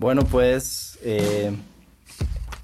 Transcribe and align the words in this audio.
Bueno, 0.00 0.24
pues 0.24 0.98
eh, 1.02 1.54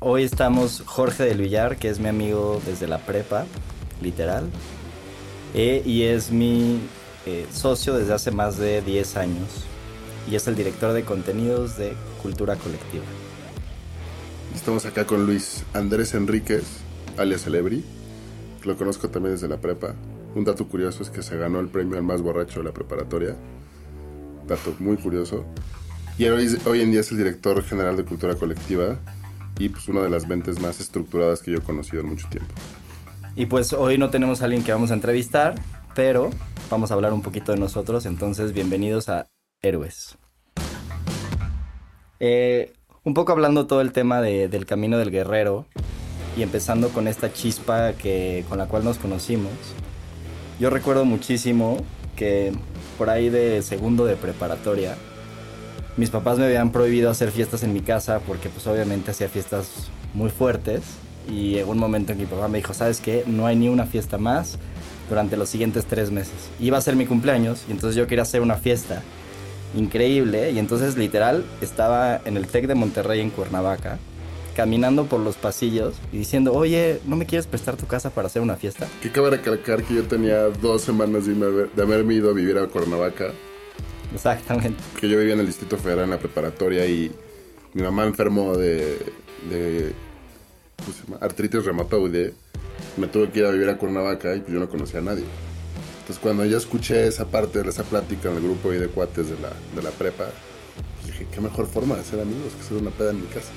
hoy 0.00 0.22
estamos 0.22 0.82
Jorge 0.86 1.24
del 1.24 1.42
Villar, 1.42 1.76
que 1.76 1.90
es 1.90 2.00
mi 2.00 2.08
amigo 2.08 2.62
desde 2.64 2.86
la 2.86 2.96
prepa, 2.96 3.44
literal, 4.00 4.48
eh, 5.52 5.82
y 5.84 6.04
es 6.04 6.30
mi 6.30 6.80
eh, 7.26 7.46
socio 7.52 7.92
desde 7.92 8.14
hace 8.14 8.30
más 8.30 8.56
de 8.56 8.80
10 8.80 9.16
años, 9.18 9.66
y 10.30 10.34
es 10.34 10.48
el 10.48 10.56
director 10.56 10.94
de 10.94 11.04
contenidos 11.04 11.76
de 11.76 11.92
Cultura 12.22 12.56
Colectiva. 12.56 13.04
Estamos 14.54 14.86
acá 14.86 15.06
con 15.06 15.26
Luis 15.26 15.62
Andrés 15.74 16.14
Enríquez, 16.14 16.64
alias 17.18 17.42
Celebri. 17.42 17.84
Lo 18.64 18.78
conozco 18.78 19.10
también 19.10 19.34
desde 19.34 19.48
la 19.48 19.60
prepa. 19.60 19.94
Un 20.34 20.44
dato 20.44 20.66
curioso 20.66 21.02
es 21.02 21.10
que 21.10 21.22
se 21.22 21.36
ganó 21.36 21.60
el 21.60 21.68
premio 21.68 21.98
al 21.98 22.02
más 22.02 22.22
borracho 22.22 22.60
de 22.60 22.64
la 22.64 22.72
preparatoria. 22.72 23.36
Dato 24.46 24.74
muy 24.78 24.96
curioso. 24.96 25.44
Y 26.18 26.24
hoy, 26.26 26.58
hoy 26.64 26.80
en 26.80 26.90
día 26.90 27.00
es 27.00 27.10
el 27.10 27.18
director 27.18 27.62
general 27.62 27.96
de 27.96 28.04
Cultura 28.04 28.34
Colectiva 28.36 28.96
y 29.58 29.68
pues 29.68 29.86
una 29.88 30.02
de 30.02 30.10
las 30.10 30.26
ventas 30.26 30.60
más 30.60 30.80
estructuradas 30.80 31.42
que 31.42 31.50
yo 31.52 31.58
he 31.58 31.60
conocido 31.62 32.00
en 32.02 32.08
mucho 32.08 32.26
tiempo. 32.28 32.52
Y 33.34 33.46
pues 33.46 33.72
hoy 33.74 33.98
no 33.98 34.08
tenemos 34.08 34.40
a 34.40 34.46
alguien 34.46 34.62
que 34.64 34.72
vamos 34.72 34.90
a 34.90 34.94
entrevistar, 34.94 35.54
pero 35.94 36.30
vamos 36.70 36.90
a 36.90 36.94
hablar 36.94 37.12
un 37.12 37.20
poquito 37.22 37.52
de 37.52 37.58
nosotros, 37.58 38.06
entonces 38.06 38.52
bienvenidos 38.54 39.10
a 39.10 39.26
Héroes. 39.62 40.16
Eh, 42.18 42.72
un 43.04 43.12
poco 43.12 43.32
hablando 43.32 43.66
todo 43.66 43.82
el 43.82 43.92
tema 43.92 44.22
de- 44.22 44.48
del 44.48 44.64
camino 44.64 44.96
del 44.96 45.10
guerrero 45.10 45.66
y 46.34 46.42
empezando 46.42 46.88
con 46.88 47.08
esta 47.08 47.30
chispa 47.32 47.92
que, 47.92 48.44
con 48.48 48.56
la 48.56 48.66
cual 48.68 48.84
nos 48.84 48.96
conocimos. 48.96 49.52
Yo 50.58 50.70
recuerdo 50.70 51.04
muchísimo 51.04 51.84
que 52.16 52.52
por 52.96 53.10
ahí 53.10 53.28
de 53.28 53.60
segundo 53.62 54.06
de 54.06 54.16
preparatoria, 54.16 54.96
mis 55.96 56.10
papás 56.10 56.38
me 56.38 56.44
habían 56.44 56.72
prohibido 56.72 57.10
hacer 57.10 57.30
fiestas 57.30 57.62
en 57.62 57.72
mi 57.72 57.80
casa 57.80 58.20
porque 58.20 58.48
pues 58.48 58.66
obviamente 58.66 59.10
hacía 59.10 59.28
fiestas 59.28 59.88
muy 60.14 60.30
fuertes 60.30 60.82
y 61.28 61.52
llegó 61.52 61.72
un 61.72 61.78
momento 61.78 62.12
en 62.12 62.18
que 62.18 62.24
mi 62.24 62.30
papá 62.30 62.48
me 62.48 62.58
dijo, 62.58 62.74
¿sabes 62.74 63.00
qué? 63.00 63.24
No 63.26 63.46
hay 63.46 63.56
ni 63.56 63.68
una 63.68 63.86
fiesta 63.86 64.18
más 64.18 64.58
durante 65.08 65.36
los 65.36 65.48
siguientes 65.48 65.86
tres 65.86 66.10
meses. 66.10 66.50
Iba 66.60 66.78
a 66.78 66.80
ser 66.80 66.96
mi 66.96 67.06
cumpleaños 67.06 67.64
y 67.68 67.72
entonces 67.72 67.96
yo 67.96 68.06
quería 68.06 68.22
hacer 68.22 68.42
una 68.42 68.56
fiesta 68.56 69.02
increíble 69.74 70.52
y 70.52 70.58
entonces 70.58 70.96
literal 70.96 71.44
estaba 71.60 72.20
en 72.24 72.36
el 72.36 72.46
TEC 72.46 72.66
de 72.66 72.74
Monterrey 72.74 73.20
en 73.20 73.30
Cuernavaca 73.30 73.98
caminando 74.56 75.04
por 75.04 75.20
los 75.20 75.36
pasillos 75.36 75.94
y 76.12 76.18
diciendo, 76.18 76.54
oye, 76.54 76.98
¿no 77.04 77.14
me 77.14 77.26
quieres 77.26 77.46
prestar 77.46 77.76
tu 77.76 77.86
casa 77.86 78.08
para 78.08 78.28
hacer 78.28 78.40
una 78.40 78.56
fiesta? 78.56 78.88
Que 79.02 79.12
cabe 79.12 79.28
recalcar 79.28 79.82
que 79.82 79.94
yo 79.94 80.04
tenía 80.04 80.44
dos 80.48 80.80
semanas 80.80 81.26
de, 81.26 81.82
haberme 81.82 82.14
ido 82.14 82.30
a 82.30 82.32
vivir 82.32 82.56
a 82.56 82.66
Cuernavaca, 82.66 83.32
Exactamente. 84.16 84.82
que 85.00 85.08
yo 85.08 85.18
vivía 85.18 85.34
en 85.34 85.40
el 85.40 85.46
Distrito 85.46 85.76
Federal 85.76 86.04
en 86.04 86.10
la 86.10 86.18
preparatoria 86.18 86.86
y 86.86 87.12
mi 87.74 87.82
mamá 87.82 88.04
enfermó 88.04 88.56
de, 88.56 88.98
de 89.50 89.92
¿cómo 90.78 90.92
se 90.96 91.04
llama? 91.04 91.18
artritis 91.20 91.64
reumatoide. 91.64 92.34
Me 92.96 93.06
tuve 93.06 93.30
que 93.30 93.40
ir 93.40 93.46
a 93.46 93.50
vivir 93.50 93.68
a 93.68 93.76
Cuernavaca 93.78 94.34
y 94.34 94.40
pues 94.40 94.52
yo 94.52 94.58
no 94.58 94.68
conocía 94.68 95.00
a 95.00 95.02
nadie. 95.02 95.24
Entonces 96.00 96.18
cuando 96.22 96.44
yo 96.44 96.56
escuché 96.56 97.06
esa 97.06 97.26
parte 97.26 97.62
de 97.62 97.68
esa 97.68 97.82
plática 97.82 98.30
en 98.30 98.36
el 98.36 98.42
grupo 98.42 98.70
de 98.70 98.86
cuates 98.88 99.28
de 99.28 99.36
la, 99.40 99.50
de 99.74 99.82
la 99.82 99.90
prepa, 99.90 100.24
pues 101.02 101.06
dije, 101.06 101.26
qué 101.32 101.40
mejor 101.40 101.66
forma 101.66 101.96
de 101.96 102.04
ser 102.04 102.20
amigos 102.20 102.52
que 102.54 102.60
hacer 102.60 102.76
una 102.76 102.90
peda 102.90 103.10
en 103.10 103.20
mi 103.20 103.26
casa. 103.26 103.50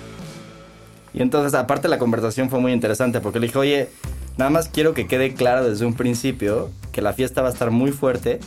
Y 1.13 1.21
entonces, 1.21 1.53
aparte, 1.53 1.87
la 1.87 1.97
conversación 1.97 2.49
fue 2.49 2.59
muy 2.59 2.71
interesante 2.71 3.19
porque 3.19 3.39
le 3.39 3.47
dije, 3.47 3.57
oye, 3.59 3.89
nada 4.37 4.49
más 4.51 4.69
quiero 4.69 4.93
que 4.93 5.07
quede 5.07 5.33
claro 5.33 5.67
desde 5.67 5.85
un 5.85 5.93
principio 5.95 6.69
que 6.91 7.01
la 7.01 7.13
fiesta 7.13 7.41
va 7.41 7.49
a 7.49 7.51
estar 7.51 7.71
muy 7.71 7.91
fuerte, 7.91 8.39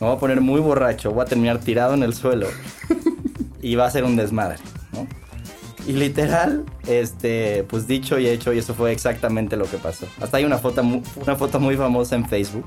me 0.00 0.06
voy 0.06 0.16
a 0.16 0.18
poner 0.18 0.40
muy 0.40 0.60
borracho, 0.60 1.12
voy 1.12 1.22
a 1.22 1.26
terminar 1.26 1.58
tirado 1.58 1.94
en 1.94 2.02
el 2.02 2.14
suelo 2.14 2.48
y 3.62 3.74
va 3.76 3.86
a 3.86 3.90
ser 3.90 4.04
un 4.04 4.16
desmadre, 4.16 4.58
¿no? 4.92 5.06
Y 5.86 5.92
literal, 5.92 6.64
este, 6.86 7.64
pues 7.64 7.86
dicho 7.86 8.18
y 8.18 8.26
hecho, 8.26 8.52
y 8.54 8.58
eso 8.58 8.74
fue 8.74 8.90
exactamente 8.92 9.56
lo 9.56 9.66
que 9.66 9.76
pasó. 9.76 10.06
Hasta 10.20 10.38
hay 10.38 10.44
una 10.44 10.56
foto, 10.58 10.82
una 10.82 11.36
foto 11.36 11.60
muy 11.60 11.76
famosa 11.76 12.16
en 12.16 12.26
Facebook, 12.26 12.66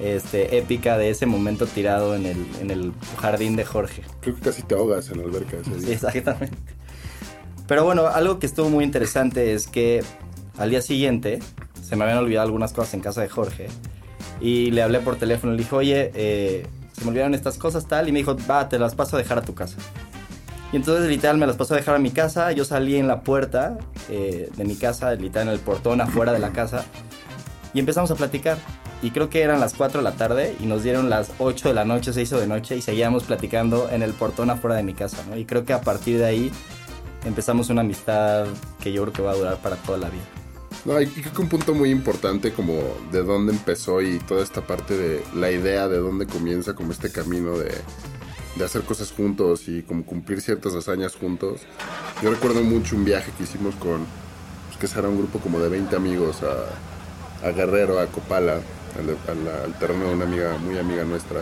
este, 0.00 0.58
épica 0.58 0.98
de 0.98 1.10
ese 1.10 1.24
momento 1.26 1.66
tirado 1.66 2.16
en 2.16 2.26
el, 2.26 2.46
en 2.60 2.70
el 2.72 2.92
jardín 3.20 3.54
de 3.54 3.64
Jorge. 3.64 4.02
Creo 4.20 4.34
que 4.34 4.40
casi 4.42 4.62
te 4.62 4.74
ahogas 4.74 5.08
en 5.10 5.18
la 5.18 5.24
alberca 5.24 5.56
ese 5.56 5.78
Sí, 5.78 5.86
día. 5.86 5.94
exactamente. 5.94 6.56
Pero 7.68 7.84
bueno, 7.84 8.06
algo 8.08 8.38
que 8.40 8.46
estuvo 8.46 8.68
muy 8.70 8.84
interesante 8.84 9.52
es 9.54 9.66
que 9.68 10.02
al 10.58 10.70
día 10.70 10.82
siguiente 10.82 11.38
se 11.82 11.94
me 11.96 12.04
habían 12.04 12.18
olvidado 12.18 12.46
algunas 12.46 12.72
cosas 12.72 12.94
en 12.94 13.00
casa 13.00 13.22
de 13.22 13.28
Jorge 13.28 13.68
y 14.40 14.70
le 14.70 14.82
hablé 14.82 15.00
por 15.00 15.16
teléfono 15.16 15.52
le 15.52 15.58
dije, 15.58 15.74
oye, 15.74 16.10
eh, 16.14 16.66
se 16.92 17.02
me 17.02 17.10
olvidaron 17.10 17.34
estas 17.34 17.58
cosas 17.58 17.86
tal 17.86 18.08
y 18.08 18.12
me 18.12 18.18
dijo, 18.20 18.36
va, 18.50 18.68
te 18.68 18.78
las 18.78 18.94
paso 18.94 19.16
a 19.16 19.18
dejar 19.18 19.38
a 19.38 19.42
tu 19.42 19.54
casa. 19.54 19.76
Y 20.72 20.76
entonces 20.76 21.08
literal 21.08 21.38
me 21.38 21.46
las 21.46 21.56
pasó 21.56 21.74
a 21.74 21.76
dejar 21.76 21.94
a 21.94 21.98
mi 21.98 22.10
casa, 22.10 22.50
yo 22.52 22.64
salí 22.64 22.96
en 22.96 23.06
la 23.06 23.20
puerta 23.20 23.78
eh, 24.10 24.50
de 24.56 24.64
mi 24.64 24.76
casa, 24.76 25.14
literal 25.14 25.48
en 25.48 25.54
el 25.54 25.60
portón 25.60 26.00
afuera 26.00 26.32
de 26.32 26.38
la 26.38 26.50
casa 26.50 26.84
y 27.72 27.78
empezamos 27.78 28.10
a 28.10 28.14
platicar. 28.16 28.58
Y 29.02 29.10
creo 29.10 29.28
que 29.28 29.42
eran 29.42 29.60
las 29.60 29.74
4 29.74 30.00
de 30.00 30.04
la 30.04 30.12
tarde 30.12 30.56
y 30.58 30.66
nos 30.66 30.82
dieron 30.82 31.10
las 31.10 31.30
8 31.38 31.68
de 31.68 31.74
la 31.74 31.84
noche, 31.84 32.12
se 32.12 32.22
hizo 32.22 32.40
de 32.40 32.46
noche 32.46 32.76
y 32.76 32.82
seguíamos 32.82 33.24
platicando 33.24 33.90
en 33.90 34.02
el 34.02 34.12
portón 34.12 34.50
afuera 34.50 34.76
de 34.76 34.82
mi 34.82 34.94
casa, 34.94 35.22
¿no? 35.28 35.36
Y 35.36 35.44
creo 35.44 35.64
que 35.66 35.74
a 35.74 35.82
partir 35.82 36.18
de 36.18 36.24
ahí 36.24 36.50
empezamos 37.26 37.68
una 37.68 37.82
amistad 37.82 38.46
que 38.80 38.92
yo 38.92 39.02
creo 39.02 39.12
que 39.12 39.22
va 39.22 39.32
a 39.32 39.34
durar 39.34 39.56
para 39.58 39.76
toda 39.76 39.98
la 39.98 40.08
vida. 40.08 40.24
No, 40.86 41.00
y 41.00 41.06
creo 41.06 41.32
que 41.32 41.42
un 41.42 41.48
punto 41.48 41.74
muy 41.74 41.90
importante 41.90 42.52
como 42.52 42.74
de 43.10 43.22
dónde 43.24 43.52
empezó 43.52 44.00
y 44.02 44.20
toda 44.20 44.42
esta 44.44 44.60
parte 44.64 44.96
de 44.96 45.22
la 45.34 45.50
idea 45.50 45.88
de 45.88 45.98
dónde 45.98 46.26
comienza 46.26 46.74
como 46.74 46.92
este 46.92 47.10
camino 47.10 47.58
de, 47.58 47.72
de 48.54 48.64
hacer 48.64 48.82
cosas 48.82 49.10
juntos 49.10 49.66
y 49.66 49.82
como 49.82 50.04
cumplir 50.06 50.40
ciertas 50.40 50.74
hazañas 50.74 51.16
juntos. 51.16 51.62
Yo 52.22 52.30
recuerdo 52.30 52.62
mucho 52.62 52.94
un 52.94 53.04
viaje 53.04 53.32
que 53.36 53.42
hicimos 53.42 53.74
con, 53.74 54.06
pues 54.68 54.78
que 54.80 54.86
será 54.86 55.08
un 55.08 55.18
grupo 55.18 55.40
como 55.40 55.58
de 55.58 55.68
20 55.70 55.96
amigos 55.96 56.36
a, 56.44 57.46
a 57.46 57.50
Guerrero, 57.50 57.98
a 57.98 58.06
Copala, 58.06 58.54
al, 58.96 59.10
al- 59.28 59.64
al 59.64 59.78
terreno 59.80 60.06
de 60.06 60.14
una 60.14 60.24
amiga, 60.24 60.56
muy 60.58 60.78
amiga 60.78 61.02
nuestra. 61.02 61.40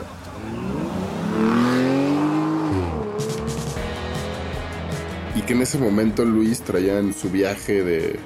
Y 5.37 5.43
que 5.43 5.53
en 5.53 5.63
ese 5.63 5.79
momento 5.79 6.25
Luis 6.25 6.61
traía 6.63 6.99
en 6.99 7.13
su 7.13 7.29
viaje 7.31 7.83
de 7.83 8.19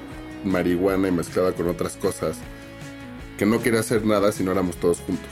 marihuana 0.45 1.09
y 1.09 1.13
mezclada 1.13 1.53
con 1.53 1.69
otras 1.69 1.97
cosas 1.97 2.37
que 3.37 3.47
no 3.47 3.63
quería 3.63 3.81
hacer 3.81 4.05
nada 4.05 4.33
si 4.33 4.43
no 4.43 4.53
éramos 4.53 4.77
todos 4.77 4.99
juntos. 4.99 5.31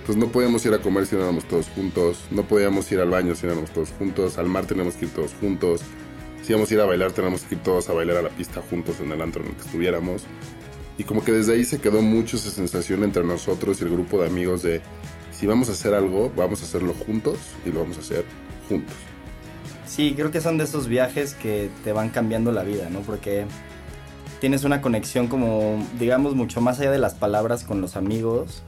Entonces 0.00 0.24
no 0.24 0.30
podíamos 0.30 0.64
ir 0.66 0.74
a 0.74 0.78
comer 0.78 1.06
si 1.06 1.16
no 1.16 1.22
éramos 1.22 1.44
todos 1.48 1.68
juntos, 1.70 2.18
no 2.30 2.42
podíamos 2.44 2.90
ir 2.92 3.00
al 3.00 3.10
baño 3.10 3.34
si 3.34 3.46
no 3.46 3.52
éramos 3.52 3.70
todos 3.70 3.90
juntos, 3.98 4.38
al 4.38 4.46
mar 4.46 4.66
teníamos 4.66 4.94
que 4.94 5.06
ir 5.06 5.10
todos 5.12 5.32
juntos, 5.40 5.80
si 6.42 6.52
íbamos 6.52 6.70
a 6.70 6.74
ir 6.74 6.80
a 6.80 6.84
bailar 6.84 7.10
teníamos 7.10 7.42
que 7.42 7.56
ir 7.56 7.62
todos 7.62 7.88
a 7.88 7.92
bailar 7.92 8.18
a 8.18 8.22
la 8.22 8.28
pista 8.28 8.62
juntos 8.70 9.00
en 9.00 9.10
el 9.10 9.20
antro 9.20 9.42
en 9.42 9.48
el 9.48 9.56
que 9.56 9.62
estuviéramos. 9.62 10.22
Y 10.98 11.04
como 11.04 11.24
que 11.24 11.32
desde 11.32 11.54
ahí 11.54 11.64
se 11.64 11.80
quedó 11.80 12.02
mucho 12.02 12.36
esa 12.36 12.50
sensación 12.50 13.02
entre 13.02 13.24
nosotros 13.24 13.80
y 13.80 13.84
el 13.84 13.90
grupo 13.90 14.20
de 14.20 14.28
amigos 14.28 14.62
de 14.62 14.80
si 15.32 15.46
vamos 15.46 15.68
a 15.68 15.72
hacer 15.72 15.92
algo, 15.92 16.32
vamos 16.36 16.62
a 16.62 16.64
hacerlo 16.64 16.94
juntos 16.94 17.38
y 17.66 17.70
lo 17.70 17.80
vamos 17.80 17.98
a 17.98 18.00
hacer 18.00 18.24
juntos. 18.68 18.94
Sí, 19.86 20.14
creo 20.16 20.30
que 20.30 20.40
son 20.40 20.56
de 20.56 20.64
esos 20.64 20.88
viajes 20.88 21.34
que 21.34 21.68
te 21.84 21.92
van 21.92 22.10
cambiando 22.10 22.52
la 22.52 22.62
vida, 22.62 22.90
¿no? 22.90 23.00
Porque 23.00 23.44
tienes 24.40 24.64
una 24.64 24.80
conexión 24.80 25.28
como, 25.28 25.84
digamos, 25.98 26.34
mucho 26.34 26.60
más 26.60 26.80
allá 26.80 26.90
de 26.90 26.98
las 26.98 27.14
palabras 27.14 27.64
con 27.64 27.80
los 27.80 27.96
amigos. 27.96 28.62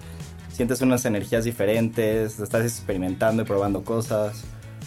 Sientes 0.53 0.81
unas 0.81 1.05
energías 1.05 1.45
diferentes, 1.45 2.41
estás 2.41 2.65
experimentando 2.65 3.43
y 3.43 3.45
probando 3.45 3.85
cosas. 3.85 4.45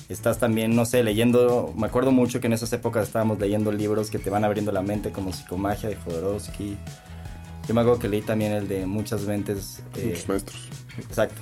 Estás 0.10 0.40
también, 0.40 0.76
no 0.76 0.86
sé, 0.86 1.04
leyendo, 1.04 1.74
me 1.78 1.88
acuerdo 1.88 2.12
mucho 2.12 2.42
que 2.42 2.48
en 2.48 2.54
esas 2.54 2.74
épocas 2.74 3.08
estábamos 3.08 3.40
leyendo 3.40 3.72
libros 3.72 4.10
que 4.10 4.20
te 4.20 4.30
van 4.30 4.44
abriendo 4.44 4.74
la 4.74 4.82
mente 4.82 5.12
como 5.12 5.32
Psicomagia 5.32 5.88
de 5.88 5.96
Jodorowsky. 5.96 6.78
Yo 7.68 7.74
me 7.74 7.82
acuerdo 7.82 8.00
que 8.00 8.10
leí 8.10 8.22
también 8.22 8.52
el 8.52 8.68
de 8.68 8.86
Muchas 8.86 9.22
Mentes. 9.22 9.82
Eh, 9.96 10.08
muchos 10.08 10.28
maestros. 10.28 10.68
Exacto. 10.98 11.42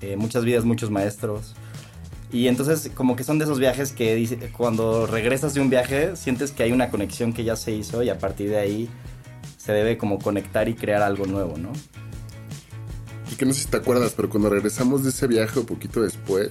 Eh, 0.00 0.16
muchas 0.16 0.44
vidas, 0.44 0.64
muchos 0.64 0.90
maestros. 0.90 1.56
Y 2.32 2.48
entonces 2.48 2.90
como 2.94 3.16
que 3.16 3.24
son 3.24 3.38
de 3.38 3.44
esos 3.44 3.58
viajes 3.58 3.92
que 3.92 4.14
dice, 4.14 4.36
cuando 4.56 5.06
regresas 5.06 5.54
de 5.54 5.60
un 5.60 5.70
viaje 5.70 6.16
sientes 6.16 6.50
que 6.50 6.64
hay 6.64 6.72
una 6.72 6.90
conexión 6.90 7.32
que 7.32 7.44
ya 7.44 7.56
se 7.56 7.72
hizo 7.72 8.02
y 8.02 8.08
a 8.08 8.18
partir 8.18 8.50
de 8.50 8.58
ahí 8.58 8.90
se 9.56 9.72
debe 9.72 9.96
como 9.96 10.18
conectar 10.18 10.68
y 10.68 10.74
crear 10.74 11.02
algo 11.02 11.26
nuevo, 11.26 11.56
¿no? 11.56 11.72
Y 13.30 13.36
que 13.36 13.46
no 13.46 13.52
sé 13.52 13.62
si 13.62 13.68
te 13.68 13.76
acuerdas, 13.76 14.12
pero 14.14 14.28
cuando 14.28 14.48
regresamos 14.48 15.02
de 15.02 15.10
ese 15.10 15.26
viaje 15.26 15.58
un 15.58 15.66
poquito 15.66 16.02
después, 16.02 16.50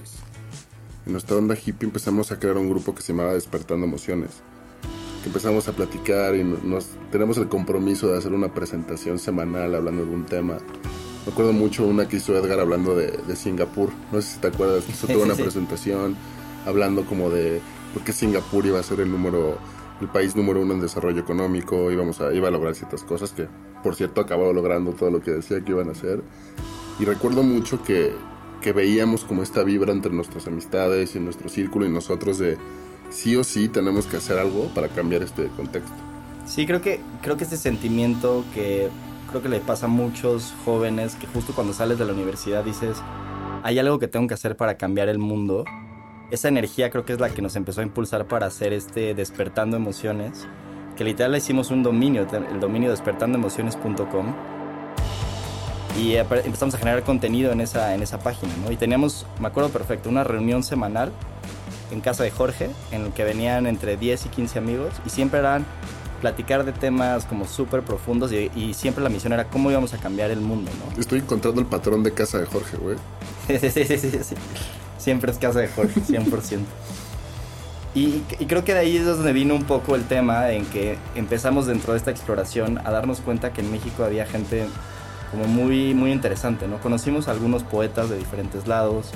en 1.04 1.12
nuestra 1.12 1.36
onda 1.36 1.54
hippie 1.54 1.86
empezamos 1.86 2.32
a 2.32 2.38
crear 2.38 2.56
un 2.56 2.68
grupo 2.68 2.94
que 2.94 3.02
se 3.02 3.12
llamaba 3.12 3.34
Despertando 3.34 3.86
Emociones. 3.86 4.42
Que 5.22 5.28
empezamos 5.28 5.68
a 5.68 5.72
platicar 5.72 6.34
y 6.36 6.44
nos 6.44 6.88
tenemos 7.10 7.38
el 7.38 7.48
compromiso 7.48 8.08
de 8.08 8.18
hacer 8.18 8.32
una 8.32 8.52
presentación 8.52 9.18
semanal 9.18 9.74
hablando 9.74 10.04
de 10.04 10.10
un 10.10 10.26
tema 10.26 10.58
me 11.26 11.32
acuerdo 11.32 11.52
mucho 11.52 11.84
una 11.84 12.06
que 12.06 12.18
hizo 12.18 12.36
Edgar 12.36 12.60
hablando 12.60 12.94
de, 12.94 13.34
Singapur. 13.34 13.90
No 14.12 14.22
sé 14.22 14.34
si 14.34 14.38
te 14.38 14.46
acuerdas. 14.46 14.88
Hizo 14.88 15.08
toda 15.08 15.24
una 15.24 15.34
presentación 15.34 16.16
hablando 16.64 17.04
como 17.04 17.30
de 17.30 17.60
por 17.92 18.04
qué 18.04 18.12
Singapur 18.12 18.64
iba 18.64 18.78
a 18.78 18.82
ser 18.84 19.00
el 19.00 19.10
número, 19.10 19.58
el 20.00 20.06
país 20.06 20.36
número 20.36 20.60
uno 20.60 20.74
en 20.74 20.80
desarrollo 20.80 21.20
económico. 21.20 21.90
Íbamos 21.90 22.20
a, 22.20 22.32
iba 22.32 22.46
a 22.46 22.52
lograr 22.52 22.76
ciertas 22.76 23.02
cosas 23.02 23.32
que, 23.32 23.48
por 23.82 23.96
cierto, 23.96 24.20
acabó 24.20 24.52
logrando 24.52 24.92
todo 24.92 25.10
lo 25.10 25.20
que 25.20 25.32
decía 25.32 25.60
que 25.64 25.72
iban 25.72 25.88
a 25.88 25.92
hacer. 25.92 26.22
Y 27.00 27.04
recuerdo 27.04 27.42
mucho 27.42 27.82
que, 27.82 28.12
que 28.60 28.72
veíamos 28.72 29.24
como 29.24 29.42
esta 29.42 29.64
vibra 29.64 29.92
entre 29.92 30.12
nuestras 30.12 30.46
amistades 30.46 31.16
y 31.16 31.18
nuestro 31.18 31.48
círculo 31.48 31.86
y 31.86 31.90
nosotros 31.90 32.38
de 32.38 32.56
sí 33.10 33.34
o 33.34 33.42
sí 33.42 33.68
tenemos 33.68 34.06
que 34.06 34.18
hacer 34.18 34.38
algo 34.38 34.68
para 34.74 34.88
cambiar 34.88 35.24
este 35.24 35.48
contexto. 35.48 35.92
Sí, 36.46 36.66
creo 36.66 36.80
que, 36.80 37.00
creo 37.20 37.36
que 37.36 37.42
este 37.42 37.56
sentimiento 37.56 38.44
que 38.54 38.90
creo 39.28 39.42
que 39.42 39.48
le 39.48 39.60
pasa 39.60 39.86
a 39.86 39.88
muchos 39.88 40.54
jóvenes 40.64 41.14
que 41.16 41.26
justo 41.26 41.52
cuando 41.54 41.72
sales 41.72 41.98
de 41.98 42.04
la 42.04 42.12
universidad 42.12 42.64
dices, 42.64 43.02
hay 43.62 43.78
algo 43.78 43.98
que 43.98 44.08
tengo 44.08 44.26
que 44.26 44.34
hacer 44.34 44.56
para 44.56 44.76
cambiar 44.76 45.08
el 45.08 45.18
mundo. 45.18 45.64
Esa 46.30 46.48
energía 46.48 46.90
creo 46.90 47.04
que 47.04 47.12
es 47.12 47.20
la 47.20 47.30
que 47.30 47.42
nos 47.42 47.56
empezó 47.56 47.80
a 47.80 47.84
impulsar 47.84 48.26
para 48.26 48.46
hacer 48.46 48.72
este 48.72 49.14
despertando 49.14 49.76
emociones, 49.76 50.46
que 50.96 51.04
literal 51.04 51.32
le 51.32 51.38
hicimos 51.38 51.70
un 51.70 51.82
dominio, 51.82 52.26
el 52.50 52.60
dominio 52.60 52.90
despertandoemociones.com. 52.90 54.34
Y 55.98 56.16
empezamos 56.16 56.74
a 56.74 56.78
generar 56.78 57.02
contenido 57.04 57.52
en 57.52 57.60
esa, 57.62 57.94
en 57.94 58.02
esa 58.02 58.18
página, 58.18 58.52
¿no? 58.62 58.70
Y 58.70 58.76
teníamos, 58.76 59.26
me 59.40 59.48
acuerdo 59.48 59.70
perfecto, 59.70 60.10
una 60.10 60.24
reunión 60.24 60.62
semanal 60.62 61.10
en 61.90 62.00
casa 62.00 62.22
de 62.22 62.30
Jorge, 62.30 62.70
en 62.90 63.06
el 63.06 63.12
que 63.12 63.24
venían 63.24 63.66
entre 63.66 63.96
10 63.96 64.26
y 64.26 64.28
15 64.28 64.58
amigos, 64.58 64.92
y 65.06 65.10
siempre 65.10 65.40
eran 65.40 65.64
platicar 66.16 66.64
de 66.64 66.72
temas 66.72 67.24
como 67.24 67.46
súper 67.46 67.82
profundos 67.82 68.32
y, 68.32 68.74
siempre 68.74 69.02
la 69.02 69.10
misión 69.10 69.32
era 69.32 69.44
cómo 69.44 69.70
íbamos 69.70 69.94
a 69.94 69.98
cambiar 69.98 70.30
el 70.30 70.40
mundo, 70.40 70.70
¿no? 70.78 71.00
Estoy 71.00 71.20
encontrando 71.20 71.60
el 71.60 71.66
patrón 71.66 72.02
de 72.02 72.12
casa 72.12 72.38
de 72.38 72.46
Jorge, 72.46 72.76
güey. 72.76 72.96
sí, 73.60 73.70
sí, 73.70 73.84
sí, 73.84 74.10
sí, 74.10 74.34
Siempre 74.98 75.30
es 75.30 75.38
casa 75.38 75.60
de 75.60 75.68
Jorge, 75.68 76.00
100%. 76.08 76.58
y, 77.94 78.22
y 78.38 78.46
creo 78.46 78.64
que 78.64 78.74
de 78.74 78.80
ahí 78.80 78.96
es 78.96 79.06
donde 79.06 79.32
vino 79.32 79.54
un 79.54 79.64
poco 79.64 79.94
el 79.94 80.04
tema 80.04 80.50
en 80.50 80.66
que 80.66 80.98
empezamos 81.14 81.66
dentro 81.66 81.92
de 81.92 81.98
esta 81.98 82.10
exploración 82.10 82.78
a 82.84 82.90
darnos 82.90 83.20
cuenta 83.20 83.52
que 83.52 83.60
en 83.60 83.70
México 83.70 84.04
había 84.04 84.26
gente 84.26 84.66
como 85.30 85.46
muy, 85.46 85.94
muy 85.94 86.12
interesante, 86.12 86.68
¿no? 86.68 86.78
Conocimos 86.78 87.28
a 87.28 87.32
algunos 87.32 87.62
poetas 87.62 88.08
de 88.10 88.16
diferentes 88.18 88.66
lados, 88.66 89.10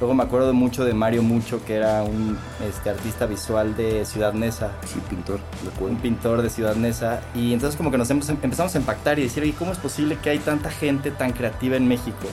Luego 0.00 0.14
me 0.14 0.24
acuerdo 0.24 0.52
mucho 0.52 0.84
de 0.84 0.94
Mario 0.94 1.22
Mucho, 1.22 1.64
que 1.64 1.76
era 1.76 2.02
un 2.02 2.36
este, 2.68 2.90
artista 2.90 3.26
visual 3.26 3.76
de 3.76 4.04
Ciudad 4.04 4.32
Neza. 4.32 4.72
Sí, 4.84 5.00
pintor. 5.08 5.38
Un 5.80 5.96
pintor 5.96 6.42
de 6.42 6.50
Ciudad 6.50 6.74
Neza. 6.74 7.20
Y 7.34 7.52
entonces 7.52 7.76
como 7.76 7.90
que 7.90 7.98
nos 7.98 8.10
empezamos 8.10 8.74
a 8.74 8.78
impactar 8.78 9.18
y 9.20 9.22
decir, 9.22 9.44
¿y 9.44 9.52
cómo 9.52 9.70
es 9.70 9.78
posible 9.78 10.18
que 10.20 10.30
hay 10.30 10.38
tanta 10.38 10.70
gente 10.70 11.12
tan 11.12 11.32
creativa 11.32 11.76
en 11.76 11.86
México? 11.86 12.26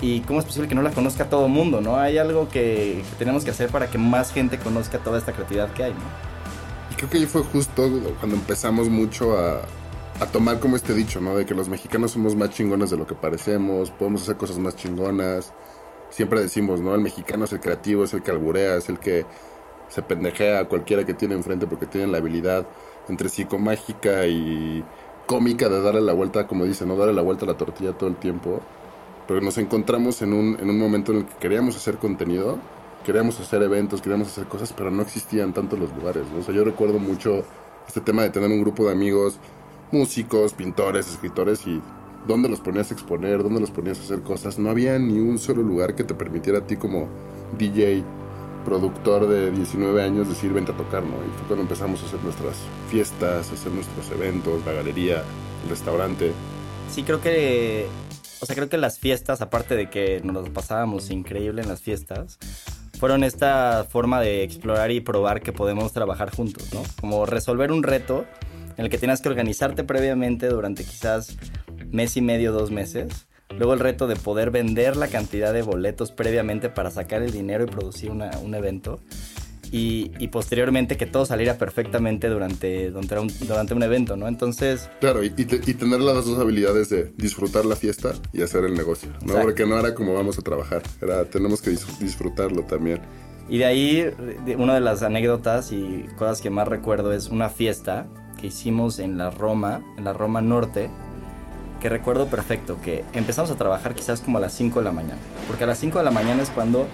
¿Y 0.00 0.20
cómo 0.20 0.38
es 0.38 0.46
posible 0.46 0.68
que 0.68 0.74
no 0.74 0.82
la 0.82 0.92
conozca 0.92 1.28
todo 1.28 1.46
el 1.46 1.52
mundo, 1.52 1.80
no? 1.80 1.96
Hay 1.96 2.18
algo 2.18 2.48
que, 2.48 3.02
tenemos 3.18 3.44
que 3.44 3.50
hacer 3.50 3.68
para 3.68 3.88
que 3.90 3.98
más 3.98 4.32
gente 4.32 4.58
conozca 4.58 4.98
toda 4.98 5.18
esta 5.18 5.32
creatividad 5.32 5.72
que 5.72 5.84
hay, 5.84 5.92
¿no? 5.92 5.98
Y 6.92 6.94
creo 6.94 7.10
que 7.10 7.18
ahí 7.18 7.26
fue 7.26 7.42
justo 7.42 7.90
cuando 8.18 8.36
empezamos 8.36 8.88
mucho 8.88 9.36
a, 9.36 9.62
a 10.20 10.26
tomar 10.26 10.60
como 10.60 10.76
este 10.76 10.94
dicho, 10.94 11.20
¿no? 11.20 11.36
De 11.36 11.44
que 11.44 11.54
los 11.54 11.68
mexicanos 11.68 12.12
somos 12.12 12.36
más 12.36 12.50
chingones 12.50 12.90
de 12.90 12.96
lo 12.96 13.06
que 13.06 13.14
parecemos, 13.14 13.90
podemos 13.90 14.22
hacer 14.22 14.36
cosas 14.36 14.58
más 14.58 14.76
chingonas 14.76 15.52
siempre 16.10 16.40
decimos, 16.40 16.80
¿no? 16.80 16.94
El 16.94 17.00
mexicano 17.00 17.44
es 17.44 17.52
el 17.52 17.60
creativo, 17.60 18.04
es 18.04 18.14
el 18.14 18.22
que 18.22 18.30
alburea, 18.30 18.76
es 18.76 18.88
el 18.88 18.98
que 18.98 19.26
se 19.88 20.02
pendejea 20.02 20.60
a 20.60 20.64
cualquiera 20.64 21.04
que 21.04 21.14
tiene 21.14 21.34
enfrente 21.34 21.66
porque 21.66 21.86
tiene 21.86 22.06
la 22.06 22.18
habilidad 22.18 22.66
entre 23.08 23.28
psicomágica 23.28 24.26
y 24.26 24.84
cómica 25.26 25.68
de 25.68 25.80
darle 25.80 26.00
la 26.00 26.12
vuelta, 26.12 26.46
como 26.46 26.64
dice, 26.64 26.86
¿no? 26.86 26.96
Darle 26.96 27.14
la 27.14 27.22
vuelta 27.22 27.44
a 27.44 27.48
la 27.48 27.56
tortilla 27.56 27.92
todo 27.92 28.08
el 28.08 28.16
tiempo. 28.16 28.60
Pero 29.26 29.40
nos 29.40 29.58
encontramos 29.58 30.22
en 30.22 30.32
un, 30.32 30.58
en 30.60 30.70
un 30.70 30.78
momento 30.78 31.12
en 31.12 31.18
el 31.18 31.26
que 31.26 31.34
queríamos 31.36 31.76
hacer 31.76 31.98
contenido, 31.98 32.58
queríamos 33.04 33.38
hacer 33.40 33.62
eventos, 33.62 34.00
queríamos 34.00 34.28
hacer 34.28 34.46
cosas, 34.46 34.72
pero 34.72 34.90
no 34.90 35.02
existían 35.02 35.52
tantos 35.52 35.78
los 35.78 35.94
lugares, 35.94 36.24
¿no? 36.32 36.40
O 36.40 36.42
sea, 36.42 36.54
yo 36.54 36.64
recuerdo 36.64 36.98
mucho 36.98 37.44
este 37.86 38.00
tema 38.00 38.22
de 38.22 38.30
tener 38.30 38.50
un 38.50 38.60
grupo 38.60 38.86
de 38.86 38.92
amigos, 38.92 39.38
músicos, 39.90 40.54
pintores, 40.54 41.08
escritores 41.08 41.66
y 41.66 41.80
dónde 42.26 42.48
los 42.48 42.60
ponías 42.60 42.90
a 42.90 42.94
exponer, 42.94 43.42
dónde 43.42 43.60
los 43.60 43.70
ponías 43.70 43.98
a 43.98 44.02
hacer 44.02 44.22
cosas. 44.22 44.58
No 44.58 44.70
había 44.70 44.98
ni 44.98 45.18
un 45.18 45.38
solo 45.38 45.62
lugar 45.62 45.94
que 45.94 46.04
te 46.04 46.14
permitiera 46.14 46.58
a 46.58 46.66
ti 46.66 46.76
como 46.76 47.08
DJ, 47.58 48.02
productor 48.64 49.28
de 49.28 49.50
19 49.50 50.02
años, 50.02 50.28
decir 50.28 50.52
vente 50.52 50.72
a 50.72 50.76
tocar, 50.76 51.02
¿no? 51.02 51.16
Y 51.16 51.30
fue 51.38 51.46
cuando 51.46 51.62
empezamos 51.62 52.02
a 52.02 52.06
hacer 52.06 52.22
nuestras 52.22 52.56
fiestas, 52.90 53.50
a 53.50 53.54
hacer 53.54 53.72
nuestros 53.72 54.10
eventos, 54.10 54.64
la 54.66 54.72
galería, 54.72 55.22
el 55.64 55.70
restaurante. 55.70 56.32
Sí, 56.90 57.02
creo 57.02 57.20
que... 57.20 57.86
O 58.40 58.46
sea, 58.46 58.54
creo 58.54 58.68
que 58.68 58.76
las 58.76 58.98
fiestas, 58.98 59.40
aparte 59.40 59.74
de 59.74 59.90
que 59.90 60.20
nos 60.22 60.48
pasábamos 60.50 61.10
increíble 61.10 61.62
en 61.62 61.68
las 61.68 61.80
fiestas, 61.80 62.38
fueron 62.98 63.24
esta 63.24 63.86
forma 63.88 64.20
de 64.20 64.42
explorar 64.42 64.90
y 64.90 65.00
probar 65.00 65.40
que 65.40 65.52
podemos 65.52 65.92
trabajar 65.92 66.34
juntos, 66.34 66.72
¿no? 66.72 66.82
Como 67.00 67.26
resolver 67.26 67.72
un 67.72 67.82
reto 67.82 68.26
en 68.76 68.84
el 68.84 68.90
que 68.90 68.98
tienes 68.98 69.20
que 69.20 69.28
organizarte 69.28 69.82
previamente 69.84 70.48
durante 70.48 70.84
quizás 70.84 71.36
mes 71.90 72.16
y 72.16 72.22
medio, 72.22 72.52
dos 72.52 72.70
meses. 72.70 73.26
Luego 73.56 73.72
el 73.72 73.80
reto 73.80 74.06
de 74.06 74.16
poder 74.16 74.50
vender 74.50 74.96
la 74.96 75.08
cantidad 75.08 75.52
de 75.52 75.62
boletos 75.62 76.12
previamente 76.12 76.68
para 76.68 76.90
sacar 76.90 77.22
el 77.22 77.32
dinero 77.32 77.64
y 77.64 77.66
producir 77.66 78.10
un 78.10 78.54
evento. 78.54 79.00
Y, 79.70 80.28
posteriormente 80.28 80.96
que 80.96 81.06
todo 81.06 81.26
saliera 81.26 81.58
perfectamente 81.58 82.28
durante, 82.28 82.90
durante, 82.90 83.18
un, 83.18 83.30
durante 83.40 83.74
un 83.74 83.82
evento, 83.82 84.16
¿no? 84.16 84.26
Entonces... 84.26 84.88
Claro, 85.00 85.22
y, 85.22 85.30
tener 85.30 86.00
las 86.00 86.24
dos 86.24 86.38
habilidades 86.38 86.88
de 86.88 87.12
disfrutar 87.16 87.66
la 87.66 87.76
fiesta 87.76 88.14
y 88.32 88.42
hacer 88.42 88.64
el 88.64 88.74
negocio, 88.74 89.10
¿no? 89.24 89.34
Porque 89.42 89.66
no 89.66 89.78
era 89.78 89.94
como 89.94 90.14
vamos 90.14 90.38
a 90.38 90.42
trabajar, 90.42 90.82
era 91.02 91.24
tenemos 91.24 91.60
que 91.60 91.70
disfrutarlo 91.70 92.62
también. 92.62 93.00
Y 93.48 93.58
de 93.58 93.64
ahí, 93.64 94.10
una 94.58 94.74
de 94.74 94.80
las 94.80 95.02
anécdotas 95.02 95.72
y 95.72 96.04
cosas 96.16 96.40
que 96.40 96.50
más 96.50 96.68
recuerdo 96.68 97.12
es 97.12 97.28
una 97.28 97.48
fiesta 97.48 98.06
que 98.40 98.48
hicimos 98.48 98.98
en 98.98 99.18
la 99.18 99.30
Roma, 99.30 99.82
en 99.96 100.04
la 100.04 100.12
Roma 100.12 100.40
Norte, 100.40 100.90
que 101.80 101.88
recuerdo 101.88 102.26
perfecto, 102.26 102.78
que 102.82 103.04
empezamos 103.12 103.50
a 103.50 103.56
trabajar 103.56 103.94
quizás 103.94 104.20
como 104.20 104.38
a 104.38 104.40
las 104.40 104.52
5 104.52 104.80
de 104.80 104.84
la 104.84 104.92
mañana, 104.92 105.20
porque 105.46 105.64
a 105.64 105.66
las 105.66 105.78
5 105.78 105.98
de 105.98 106.04
la 106.04 106.10
mañana 106.10 106.42
es 106.42 106.50
cuando 106.50 106.86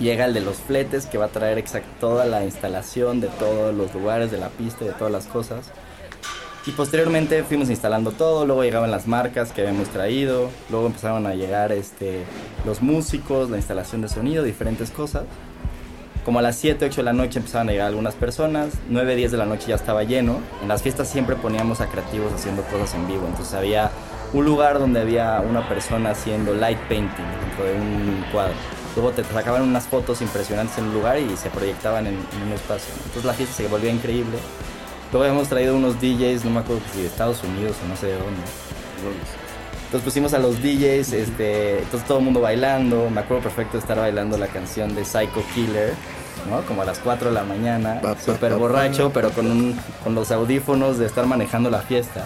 llega 0.00 0.24
el 0.24 0.34
de 0.34 0.40
los 0.40 0.56
fletes 0.56 1.06
que 1.06 1.18
va 1.18 1.26
a 1.26 1.28
traer 1.28 1.58
exact 1.58 1.86
toda 2.00 2.24
la 2.24 2.44
instalación 2.44 3.20
de 3.20 3.28
todos 3.28 3.74
los 3.74 3.94
lugares 3.94 4.30
de 4.30 4.38
la 4.38 4.48
pista 4.48 4.84
de 4.84 4.92
todas 4.92 5.12
las 5.12 5.26
cosas. 5.26 5.70
Y 6.66 6.70
posteriormente 6.70 7.44
fuimos 7.44 7.68
instalando 7.68 8.10
todo, 8.10 8.46
luego 8.46 8.64
llegaban 8.64 8.90
las 8.90 9.06
marcas 9.06 9.52
que 9.52 9.60
habíamos 9.60 9.88
traído, 9.88 10.48
luego 10.70 10.86
empezaron 10.86 11.26
a 11.26 11.34
llegar 11.34 11.72
este, 11.72 12.24
los 12.64 12.80
músicos, 12.80 13.50
la 13.50 13.58
instalación 13.58 14.00
de 14.00 14.08
sonido, 14.08 14.42
diferentes 14.42 14.90
cosas. 14.90 15.24
Como 16.24 16.38
a 16.38 16.42
las 16.42 16.56
7, 16.56 16.86
8 16.86 16.96
de 16.96 17.02
la 17.02 17.12
noche 17.12 17.38
empezaban 17.38 17.68
a 17.68 17.72
llegar 17.72 17.88
algunas 17.88 18.14
personas, 18.14 18.68
9, 18.88 19.14
10 19.14 19.32
de 19.32 19.36
la 19.36 19.44
noche 19.44 19.66
ya 19.68 19.74
estaba 19.74 20.04
lleno. 20.04 20.38
En 20.62 20.68
las 20.68 20.82
fiestas 20.82 21.06
siempre 21.06 21.36
poníamos 21.36 21.82
a 21.82 21.86
creativos 21.88 22.32
haciendo 22.32 22.62
cosas 22.62 22.94
en 22.94 23.06
vivo, 23.06 23.26
entonces 23.28 23.52
había 23.52 23.90
un 24.32 24.46
lugar 24.46 24.78
donde 24.78 25.00
había 25.00 25.40
una 25.40 25.68
persona 25.68 26.12
haciendo 26.12 26.54
light 26.54 26.78
painting 26.88 27.24
dentro 27.40 27.64
de 27.66 27.74
un 27.74 28.24
cuadro. 28.32 28.54
Luego 28.96 29.10
te 29.10 29.22
sacaban 29.22 29.62
unas 29.62 29.84
fotos 29.84 30.22
impresionantes 30.22 30.78
en 30.78 30.84
un 30.84 30.94
lugar 30.94 31.18
y 31.18 31.36
se 31.36 31.50
proyectaban 31.50 32.06
en, 32.06 32.14
en 32.14 32.42
un 32.46 32.52
espacio. 32.54 32.94
Entonces 32.96 33.24
la 33.24 33.34
fiesta 33.34 33.56
se 33.56 33.68
volvía 33.68 33.90
increíble. 33.90 34.38
Luego 35.12 35.26
habíamos 35.26 35.48
traído 35.48 35.76
unos 35.76 36.00
DJs, 36.00 36.44
no 36.46 36.52
me 36.52 36.60
acuerdo 36.60 36.80
si 36.92 37.02
de 37.02 37.06
Estados 37.06 37.44
Unidos 37.44 37.76
o 37.84 37.88
no 37.88 37.96
sé 37.96 38.06
de 38.06 38.14
dónde. 38.14 38.40
Entonces 39.94 40.10
pusimos 40.10 40.34
a 40.34 40.40
los 40.40 40.60
DJs, 40.60 41.12
este, 41.12 41.78
entonces 41.78 42.04
todo 42.08 42.18
el 42.18 42.24
mundo 42.24 42.40
bailando. 42.40 43.08
Me 43.10 43.20
acuerdo 43.20 43.44
perfecto 43.44 43.74
de 43.74 43.78
estar 43.78 43.96
bailando 43.96 44.36
la 44.36 44.48
canción 44.48 44.92
de 44.92 45.04
Psycho 45.04 45.44
Killer, 45.54 45.94
¿no? 46.48 46.62
Como 46.62 46.82
a 46.82 46.84
las 46.84 46.98
4 46.98 47.28
de 47.28 47.34
la 47.34 47.44
mañana, 47.44 48.00
súper 48.32 48.52
borracho, 48.58 49.10
pero 49.12 49.30
con, 49.30 49.46
un- 49.50 49.78
con 50.02 50.14
los 50.14 50.30
audífonos 50.30 50.98
de 50.98 51.06
estar 51.06 51.26
manejando 51.26 51.70
la 51.70 51.80
fiesta. 51.82 52.24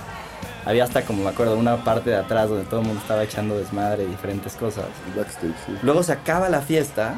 Había 0.64 0.84
hasta, 0.84 1.02
como 1.02 1.22
me 1.24 1.30
acuerdo, 1.30 1.56
una 1.56 1.82
parte 1.84 2.10
de 2.10 2.16
atrás 2.16 2.48
donde 2.50 2.64
todo 2.64 2.80
el 2.80 2.86
mundo 2.86 3.00
estaba 3.00 3.22
echando 3.24 3.56
desmadre 3.56 4.04
y 4.04 4.06
diferentes 4.06 4.54
cosas. 4.54 4.84
Backstage, 5.16 5.54
sí. 5.66 5.72
Luego 5.82 6.02
se 6.02 6.12
acaba 6.12 6.48
la 6.50 6.60
fiesta 6.60 7.14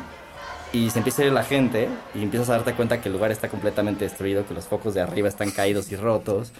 y 0.72 0.90
se 0.90 0.98
empieza 0.98 1.22
a 1.22 1.24
ir 1.26 1.32
la 1.32 1.42
gente 1.42 1.88
y 2.14 2.22
empiezas 2.22 2.48
a 2.50 2.52
darte 2.52 2.74
cuenta 2.74 3.00
que 3.00 3.08
el 3.08 3.14
lugar 3.14 3.32
está 3.32 3.48
completamente 3.48 4.04
destruido, 4.04 4.46
que 4.46 4.54
los 4.54 4.66
focos 4.66 4.94
de 4.94 5.00
arriba 5.00 5.28
están 5.28 5.50
caídos 5.50 5.90
y 5.90 5.96
rotos. 5.96 6.52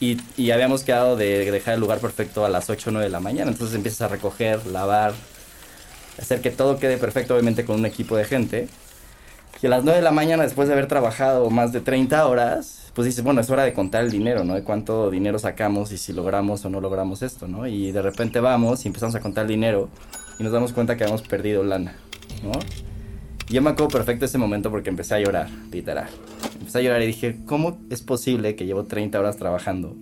Y, 0.00 0.20
y 0.38 0.50
habíamos 0.52 0.84
quedado 0.84 1.16
de 1.16 1.50
dejar 1.50 1.74
el 1.74 1.80
lugar 1.80 1.98
perfecto 1.98 2.44
a 2.46 2.48
las 2.48 2.70
8 2.70 2.88
o 2.88 2.92
9 2.92 3.04
de 3.06 3.10
la 3.12 3.20
mañana. 3.20 3.50
Entonces 3.50 3.76
empiezas 3.76 4.00
a 4.00 4.08
recoger, 4.08 4.66
lavar, 4.66 5.12
hacer 6.18 6.40
que 6.40 6.50
todo 6.50 6.78
quede 6.78 6.96
perfecto, 6.96 7.34
obviamente 7.34 7.64
con 7.64 7.76
un 7.78 7.86
equipo 7.86 8.16
de 8.16 8.24
gente. 8.24 8.68
Y 9.60 9.66
a 9.66 9.70
las 9.70 9.84
9 9.84 9.98
de 9.98 10.02
la 10.02 10.10
mañana, 10.10 10.42
después 10.42 10.68
de 10.68 10.74
haber 10.74 10.88
trabajado 10.88 11.48
más 11.50 11.72
de 11.72 11.80
30 11.80 12.26
horas, 12.26 12.90
pues 12.94 13.06
dices, 13.06 13.22
bueno, 13.22 13.40
es 13.40 13.48
hora 13.50 13.62
de 13.64 13.72
contar 13.72 14.04
el 14.04 14.10
dinero, 14.10 14.44
¿no? 14.44 14.54
De 14.54 14.62
cuánto 14.62 15.10
dinero 15.10 15.38
sacamos 15.38 15.92
y 15.92 15.98
si 15.98 16.12
logramos 16.12 16.64
o 16.64 16.70
no 16.70 16.80
logramos 16.80 17.22
esto, 17.22 17.48
¿no? 17.48 17.66
Y 17.66 17.92
de 17.92 18.02
repente 18.02 18.40
vamos 18.40 18.84
y 18.84 18.88
empezamos 18.88 19.14
a 19.14 19.20
contar 19.20 19.42
el 19.44 19.50
dinero 19.50 19.88
y 20.38 20.42
nos 20.42 20.52
damos 20.52 20.72
cuenta 20.72 20.96
que 20.96 21.04
habíamos 21.04 21.22
perdido 21.22 21.62
lana, 21.62 21.94
¿no? 22.42 22.52
Yo 23.48 23.62
me 23.62 23.70
acuerdo 23.70 23.88
perfecto 23.88 24.24
ese 24.24 24.38
momento 24.38 24.70
porque 24.70 24.90
empecé 24.90 25.14
a 25.14 25.20
llorar, 25.20 25.48
literal. 25.70 26.08
Empecé 26.58 26.78
a 26.78 26.82
llorar 26.82 27.02
y 27.02 27.06
dije, 27.06 27.40
¿cómo 27.46 27.78
es 27.90 28.02
posible 28.02 28.56
que 28.56 28.66
llevo 28.66 28.84
30 28.84 29.18
horas 29.18 29.36
trabajando 29.36 29.96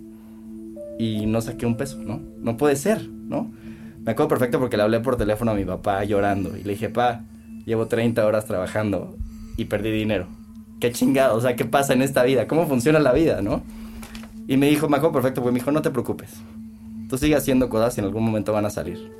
y 0.97 1.25
no 1.25 1.41
saqué 1.41 1.65
un 1.65 1.77
peso, 1.77 1.97
¿no? 1.97 2.21
No 2.37 2.57
puede 2.57 2.75
ser, 2.75 3.07
¿no? 3.07 3.51
Me 4.03 4.13
acuerdo 4.13 4.29
perfecto 4.29 4.59
porque 4.59 4.77
le 4.77 4.83
hablé 4.83 4.99
por 4.99 5.17
teléfono 5.17 5.51
a 5.51 5.53
mi 5.53 5.65
papá 5.65 6.03
llorando 6.03 6.57
y 6.57 6.63
le 6.63 6.73
dije, 6.73 6.89
pa, 6.89 7.25
llevo 7.65 7.87
30 7.87 8.25
horas 8.25 8.45
trabajando 8.45 9.15
y 9.57 9.65
perdí 9.65 9.91
dinero. 9.91 10.27
Qué 10.79 10.91
chingado, 10.91 11.37
o 11.37 11.41
sea, 11.41 11.55
¿qué 11.55 11.65
pasa 11.65 11.93
en 11.93 12.01
esta 12.01 12.23
vida? 12.23 12.47
¿Cómo 12.47 12.67
funciona 12.67 12.99
la 12.99 13.13
vida, 13.13 13.41
no? 13.41 13.63
Y 14.47 14.57
me 14.57 14.69
dijo, 14.69 14.87
acuerdo 14.87 15.11
perfecto, 15.11 15.41
porque 15.41 15.53
me 15.53 15.59
dijo, 15.59 15.71
no 15.71 15.81
te 15.81 15.91
preocupes. 15.91 16.31
Tú 17.09 17.17
sigue 17.17 17.35
haciendo 17.35 17.69
cosas 17.69 17.97
y 17.97 18.01
en 18.01 18.05
algún 18.05 18.23
momento 18.23 18.53
van 18.53 18.65
a 18.65 18.69
salir. 18.69 19.11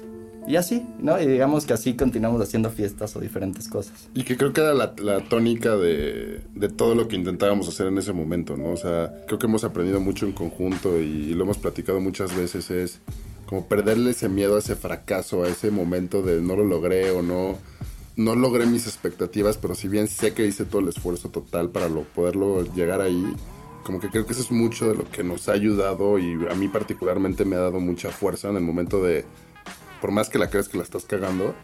Y 0.48 0.56
así, 0.56 0.84
¿no? 1.00 1.22
Y 1.22 1.28
digamos 1.28 1.66
que 1.66 1.74
así 1.74 1.94
continuamos 1.96 2.42
haciendo 2.42 2.72
fiestas 2.72 3.16
o 3.16 3.20
diferentes 3.20 3.68
cosas. 3.68 4.10
Y 4.16 4.24
que 4.24 4.38
creo 4.38 4.54
que 4.54 4.62
era 4.62 4.74
la, 4.74 4.94
la 4.98 5.20
tónica 5.22 5.76
de, 5.76 6.42
de 6.56 6.70
todo 6.70 6.96
lo 6.96 7.08
que 7.08 7.16
intentábamos 7.16 7.68
hacer 7.68 7.88
en 7.88 7.98
ese 8.00 8.12
momento, 8.12 8.58
¿no? 8.58 8.72
O 8.72 8.78
sea, 8.78 9.14
creo 9.28 9.38
que 9.38 9.46
hemos 9.46 9.64
aprendido 9.64 10.00
mucho 10.00 10.26
en 10.26 10.32
conjunto 10.32 11.00
y, 11.00 11.34
lo 11.34 11.44
hemos 11.44 11.58
platicado 11.58 12.00
muchas 12.00 12.36
veces, 12.36 12.72
es 12.72 13.00
como 13.46 13.68
perderle 13.68 14.12
ese 14.12 14.30
miedo 14.30 14.56
a 14.56 14.60
ese 14.60 14.76
fracaso, 14.76 15.44
a 15.44 15.48
ese 15.48 15.70
momento 15.70 16.22
de 16.22 16.42
no 16.42 16.56
lo 16.56 16.66
logré 16.66 17.12
o 17.12 17.22
no, 17.22 17.58
no 18.24 18.36
logré 18.36 18.66
mis 18.66 18.88
expectativas, 18.88 19.58
pero 19.58 19.76
si 19.76 19.88
bien 19.88 20.08
sé 20.08 20.34
que 20.34 20.46
hice 20.46 20.66
todo 20.66 20.82
el 20.82 20.90
esfuerzo 20.90 21.30
total 21.30 21.70
para 21.70 21.90
lo, 21.90 22.04
poderlo 22.04 22.64
llegar 22.74 23.02
ahí, 23.02 23.36
como 23.84 24.00
que 24.00 24.10
creo 24.10 24.26
que 24.26 24.34
eso 24.34 24.42
es 24.42 24.52
mucho 24.52 24.88
de 24.88 24.96
lo 24.96 25.10
que 25.10 25.24
nos 25.24 25.50
ha 25.50 25.54
ayudado 25.54 26.20
y 26.20 26.34
a 26.50 26.56
mí 26.56 26.68
particularmente 26.68 27.46
me 27.46 27.56
ha 27.56 27.60
dado 27.60 27.80
mucha 27.80 28.10
fuerza 28.10 28.50
en 28.50 28.58
el 28.58 28.64
momento 28.64 29.04
de, 29.04 29.26
por 30.00 30.12
más 30.12 30.30
que 30.30 30.38
la 30.38 30.50
creas 30.50 30.70
que 30.70 30.78
la 30.78 30.84
estás 30.84 31.06
cagando, 31.06 31.56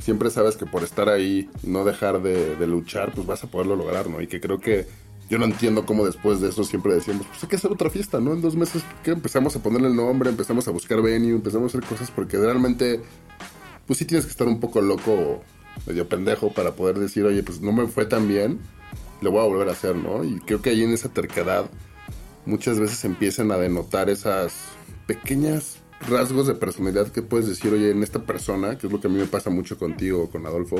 siempre 0.00 0.30
sabes 0.30 0.56
que 0.56 0.66
por 0.66 0.82
estar 0.82 1.08
ahí 1.08 1.48
no 1.62 1.84
dejar 1.84 2.22
de, 2.22 2.56
de 2.56 2.66
luchar, 2.66 3.12
pues 3.14 3.26
vas 3.26 3.44
a 3.44 3.50
poderlo 3.50 3.76
lograr, 3.76 4.08
¿no? 4.08 4.20
Y 4.20 4.26
que 4.26 4.40
creo 4.40 4.58
que 4.58 4.86
yo 5.28 5.38
no 5.38 5.44
entiendo 5.44 5.84
cómo 5.86 6.06
después 6.06 6.40
de 6.40 6.48
eso 6.50 6.64
siempre 6.64 6.94
decíamos, 6.94 7.26
pues 7.26 7.42
hay 7.42 7.48
que 7.48 7.56
hacer 7.56 7.72
otra 7.72 7.90
fiesta, 7.90 8.20
¿no? 8.20 8.32
En 8.32 8.40
dos 8.40 8.54
meses 8.54 8.82
que 9.02 9.10
empezamos 9.10 9.56
a 9.56 9.62
ponerle 9.62 9.88
el 9.88 9.96
nombre, 9.96 10.30
empezamos 10.30 10.68
a 10.68 10.70
buscar 10.70 11.02
venue, 11.02 11.30
empezamos 11.30 11.74
a 11.74 11.78
hacer 11.78 11.88
cosas 11.88 12.10
porque 12.10 12.38
realmente, 12.38 13.00
pues 13.86 13.98
sí 13.98 14.04
tienes 14.04 14.24
que 14.24 14.30
estar 14.30 14.46
un 14.46 14.60
poco 14.60 14.80
loco, 14.80 15.42
medio 15.86 16.08
pendejo 16.08 16.52
para 16.52 16.74
poder 16.74 16.98
decir, 16.98 17.24
oye, 17.24 17.42
pues 17.42 17.60
no 17.60 17.72
me 17.72 17.86
fue 17.86 18.06
tan 18.06 18.28
bien, 18.28 18.60
lo 19.20 19.30
voy 19.30 19.40
a 19.40 19.48
volver 19.48 19.68
a 19.68 19.72
hacer, 19.72 19.96
¿no? 19.96 20.24
Y 20.24 20.40
creo 20.40 20.60
que 20.60 20.70
ahí 20.70 20.82
en 20.82 20.92
esa 20.92 21.08
terquedad 21.08 21.70
muchas 22.44 22.78
veces 22.78 23.04
empiezan 23.04 23.50
a 23.52 23.56
denotar 23.56 24.10
esas 24.10 24.52
pequeñas 25.06 25.78
rasgos 26.08 26.46
de 26.46 26.54
personalidad 26.54 27.08
que 27.08 27.22
puedes 27.22 27.46
decir, 27.46 27.72
oye, 27.72 27.90
en 27.90 28.02
esta 28.02 28.24
persona, 28.24 28.76
que 28.76 28.86
es 28.86 28.92
lo 28.92 29.00
que 29.00 29.06
a 29.06 29.10
mí 29.10 29.18
me 29.18 29.26
pasa 29.26 29.50
mucho 29.50 29.78
contigo 29.78 30.28
con 30.30 30.46
Adolfo, 30.46 30.76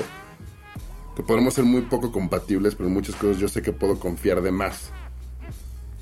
que 1.14 1.22
podemos 1.22 1.54
ser 1.54 1.64
muy 1.64 1.82
poco 1.82 2.12
compatibles, 2.12 2.74
pero 2.74 2.88
en 2.88 2.94
muchas 2.94 3.14
cosas 3.16 3.38
yo 3.38 3.48
sé 3.48 3.62
que 3.62 3.72
puedo 3.72 3.98
confiar 3.98 4.42
de 4.42 4.50
más. 4.50 4.90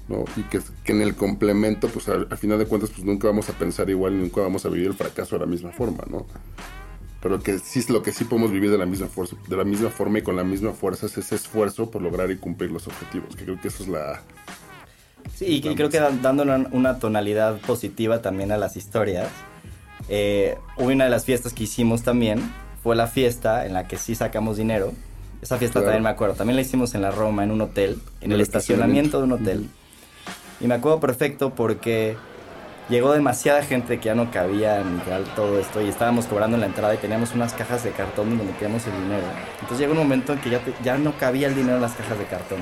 ¿no? 0.09 0.25
Y 0.37 0.43
que, 0.43 0.61
que 0.83 0.93
en 0.93 1.01
el 1.01 1.15
complemento, 1.15 1.89
pues 1.89 2.09
al, 2.09 2.27
al 2.31 2.37
final 2.37 2.59
de 2.59 2.67
cuentas, 2.67 2.91
pues 2.91 3.05
nunca 3.05 3.29
vamos 3.29 3.49
a 3.49 3.53
pensar 3.53 3.89
igual 3.89 4.15
y 4.15 4.17
nunca 4.17 4.43
vamos 4.43 4.67
a 4.67 4.69
vivir 4.69 4.89
el 4.89 4.95
fracaso 4.95 5.37
de 5.37 5.41
la 5.41 5.47
misma 5.47 5.71
forma, 5.71 6.05
¿no? 6.11 6.27
Pero 7.25 7.40
que 7.40 7.59
sí 7.59 7.81
es 7.81 7.90
lo 7.90 8.02
que 8.02 8.12
sí 8.12 8.23
podemos 8.25 8.52
vivir 8.52 8.71
de 8.71 8.78
la 8.78 8.87
misma 8.87 9.09
fuerza, 9.09 9.35
de 9.49 9.57
la 9.57 9.64
misma 9.64 9.90
forma 9.90 10.19
y 10.19 10.23
con 10.23 10.37
la 10.37 10.45
misma 10.45 10.73
fuerza 10.73 11.07
es 11.07 11.19
ese 11.19 11.35
esfuerzo 11.35 11.90
por 11.90 12.02
lograr 12.02 12.31
y 12.31 12.37
cumplir 12.37 12.71
los 12.71 12.87
objetivos. 12.87 13.35
Que 13.35 13.45
creo 13.45 13.61
que 13.61 13.69
eso 13.69 13.83
es 13.83 13.88
la, 13.88 14.21
Sí, 15.35 15.47
y 15.47 15.75
creo 15.75 15.88
que 15.88 15.99
dan- 15.99 16.21
dando 16.23 16.43
una, 16.45 16.69
una 16.71 16.99
tonalidad 17.00 17.59
positiva 17.62 18.21
también 18.23 18.52
a 18.52 18.59
las 18.59 18.76
historias. 18.76 19.28
Eh, 20.11 20.57
una 20.76 21.04
de 21.04 21.11
las 21.11 21.25
fiestas 21.25 21.54
que 21.54 21.64
hicimos 21.64 22.02
también 22.02 22.40
fue 22.83 22.95
la 22.95 23.07
fiesta 23.07 23.64
en 23.66 23.73
la 23.73 23.88
que 23.88 23.97
sí 23.97 24.14
sacamos 24.14 24.59
dinero. 24.59 24.93
Esa 25.40 25.57
fiesta 25.57 25.81
Claro. 25.81 25.87
también 25.87 26.02
me 26.04 26.11
acuerdo. 26.11 26.35
También 26.35 26.57
la 26.57 26.62
hicimos 26.62 26.95
en 26.95 27.00
la 27.02 27.11
Roma, 27.11 27.43
en 27.43 27.50
un 27.50 27.62
hotel, 27.62 27.99
en 28.21 28.31
el, 28.33 28.37
el 28.37 28.40
estacionamiento 28.43 29.16
de 29.19 29.25
un 29.25 29.33
hotel. 29.33 29.66
Y 30.61 30.66
me 30.66 30.75
acuerdo 30.75 31.00
perfecto 31.00 31.54
porque 31.54 32.16
llegó 32.88 33.12
demasiada 33.12 33.62
gente 33.62 33.99
que 33.99 34.07
ya 34.07 34.14
no 34.14 34.31
cabía 34.31 34.83
tal 35.09 35.25
todo 35.35 35.59
esto 35.59 35.81
y 35.81 35.88
estábamos 35.88 36.26
cobrando 36.26 36.57
en 36.57 36.61
la 36.61 36.67
entrada 36.67 36.95
y 36.95 36.99
teníamos 36.99 37.35
unas 37.35 37.55
cajas 37.55 37.85
de 37.85 37.91
cartón 37.91 38.37
donde 38.37 38.53
teníamos 38.55 38.87
el 38.87 38.93
dinero. 38.93 39.25
Entonces 39.55 39.79
llegó 39.79 39.93
un 39.93 39.99
momento 39.99 40.33
en 40.33 40.41
que 40.41 40.50
ya, 40.50 40.61
ya 40.83 40.99
no 40.99 41.17
cabía 41.19 41.49
el 41.49 41.55
dinero 41.55 41.76
en 41.76 41.83
las 41.83 41.95
cajas 41.95 42.19
de 42.19 42.25
cartón. 42.25 42.59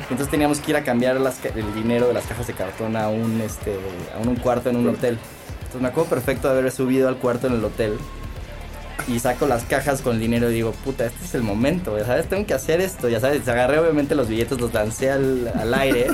Entonces 0.00 0.28
teníamos 0.28 0.60
que 0.60 0.72
ir 0.72 0.76
a 0.76 0.84
cambiar 0.84 1.16
el 1.16 1.74
dinero 1.74 2.08
de 2.08 2.14
las 2.14 2.26
cajas 2.26 2.46
de 2.46 2.52
cartón 2.52 2.96
a 2.96 3.08
un, 3.08 3.40
este, 3.40 3.74
a 4.14 4.18
un, 4.20 4.28
un 4.28 4.36
cuarto 4.36 4.68
en 4.68 4.76
un 4.76 4.88
hotel. 4.88 5.18
Entonces 5.56 5.80
me 5.80 5.88
acuerdo 5.88 6.10
perfecto 6.10 6.52
de 6.52 6.58
haber 6.58 6.70
subido 6.70 7.08
al 7.08 7.16
cuarto 7.16 7.46
en 7.46 7.54
el 7.54 7.64
hotel 7.64 7.98
y 9.08 9.18
saco 9.18 9.46
las 9.46 9.64
cajas 9.64 10.00
con 10.00 10.14
el 10.14 10.20
dinero 10.20 10.50
y 10.50 10.54
digo, 10.54 10.72
puta, 10.84 11.04
este 11.06 11.24
es 11.24 11.34
el 11.34 11.42
momento, 11.42 11.98
ya 11.98 12.06
¿sabes? 12.06 12.28
Tengo 12.28 12.46
que 12.46 12.54
hacer 12.54 12.80
esto, 12.80 13.08
ya 13.08 13.20
sabes. 13.20 13.46
Agarré 13.48 13.78
obviamente 13.78 14.14
los 14.14 14.28
billetes, 14.28 14.60
los 14.60 14.72
lancé 14.72 15.10
al, 15.10 15.52
al 15.54 15.74
aire 15.74 16.08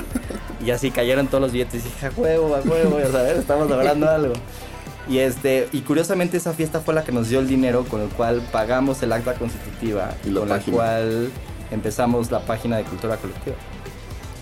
y 0.65 0.71
así 0.71 0.91
cayeron 0.91 1.27
todos 1.27 1.41
los 1.41 1.51
billetes 1.51 1.81
y 1.85 1.89
dije, 1.89 2.07
a 2.07 2.11
huevo, 2.15 2.55
a 2.55 2.59
huevo, 2.61 2.99
ya 2.99 3.11
sabes, 3.11 3.37
estamos 3.37 3.69
logrando 3.69 4.09
algo. 4.09 4.33
Y 5.09 5.17
este, 5.19 5.67
y 5.71 5.81
curiosamente 5.81 6.37
esa 6.37 6.53
fiesta 6.53 6.79
fue 6.79 6.93
la 6.93 7.03
que 7.03 7.11
nos 7.11 7.27
dio 7.29 7.39
el 7.39 7.47
dinero 7.47 7.85
con 7.85 8.01
el 8.01 8.09
cual 8.09 8.41
pagamos 8.51 9.01
el 9.03 9.11
acta 9.11 9.33
constitutiva 9.33 10.13
Y 10.23 10.29
la 10.29 10.39
con 10.41 10.49
página. 10.49 10.77
la 10.77 10.83
cual 10.83 11.31
empezamos 11.71 12.29
la 12.31 12.39
página 12.41 12.77
de 12.77 12.83
cultura 12.83 13.17
colectiva. 13.17 13.55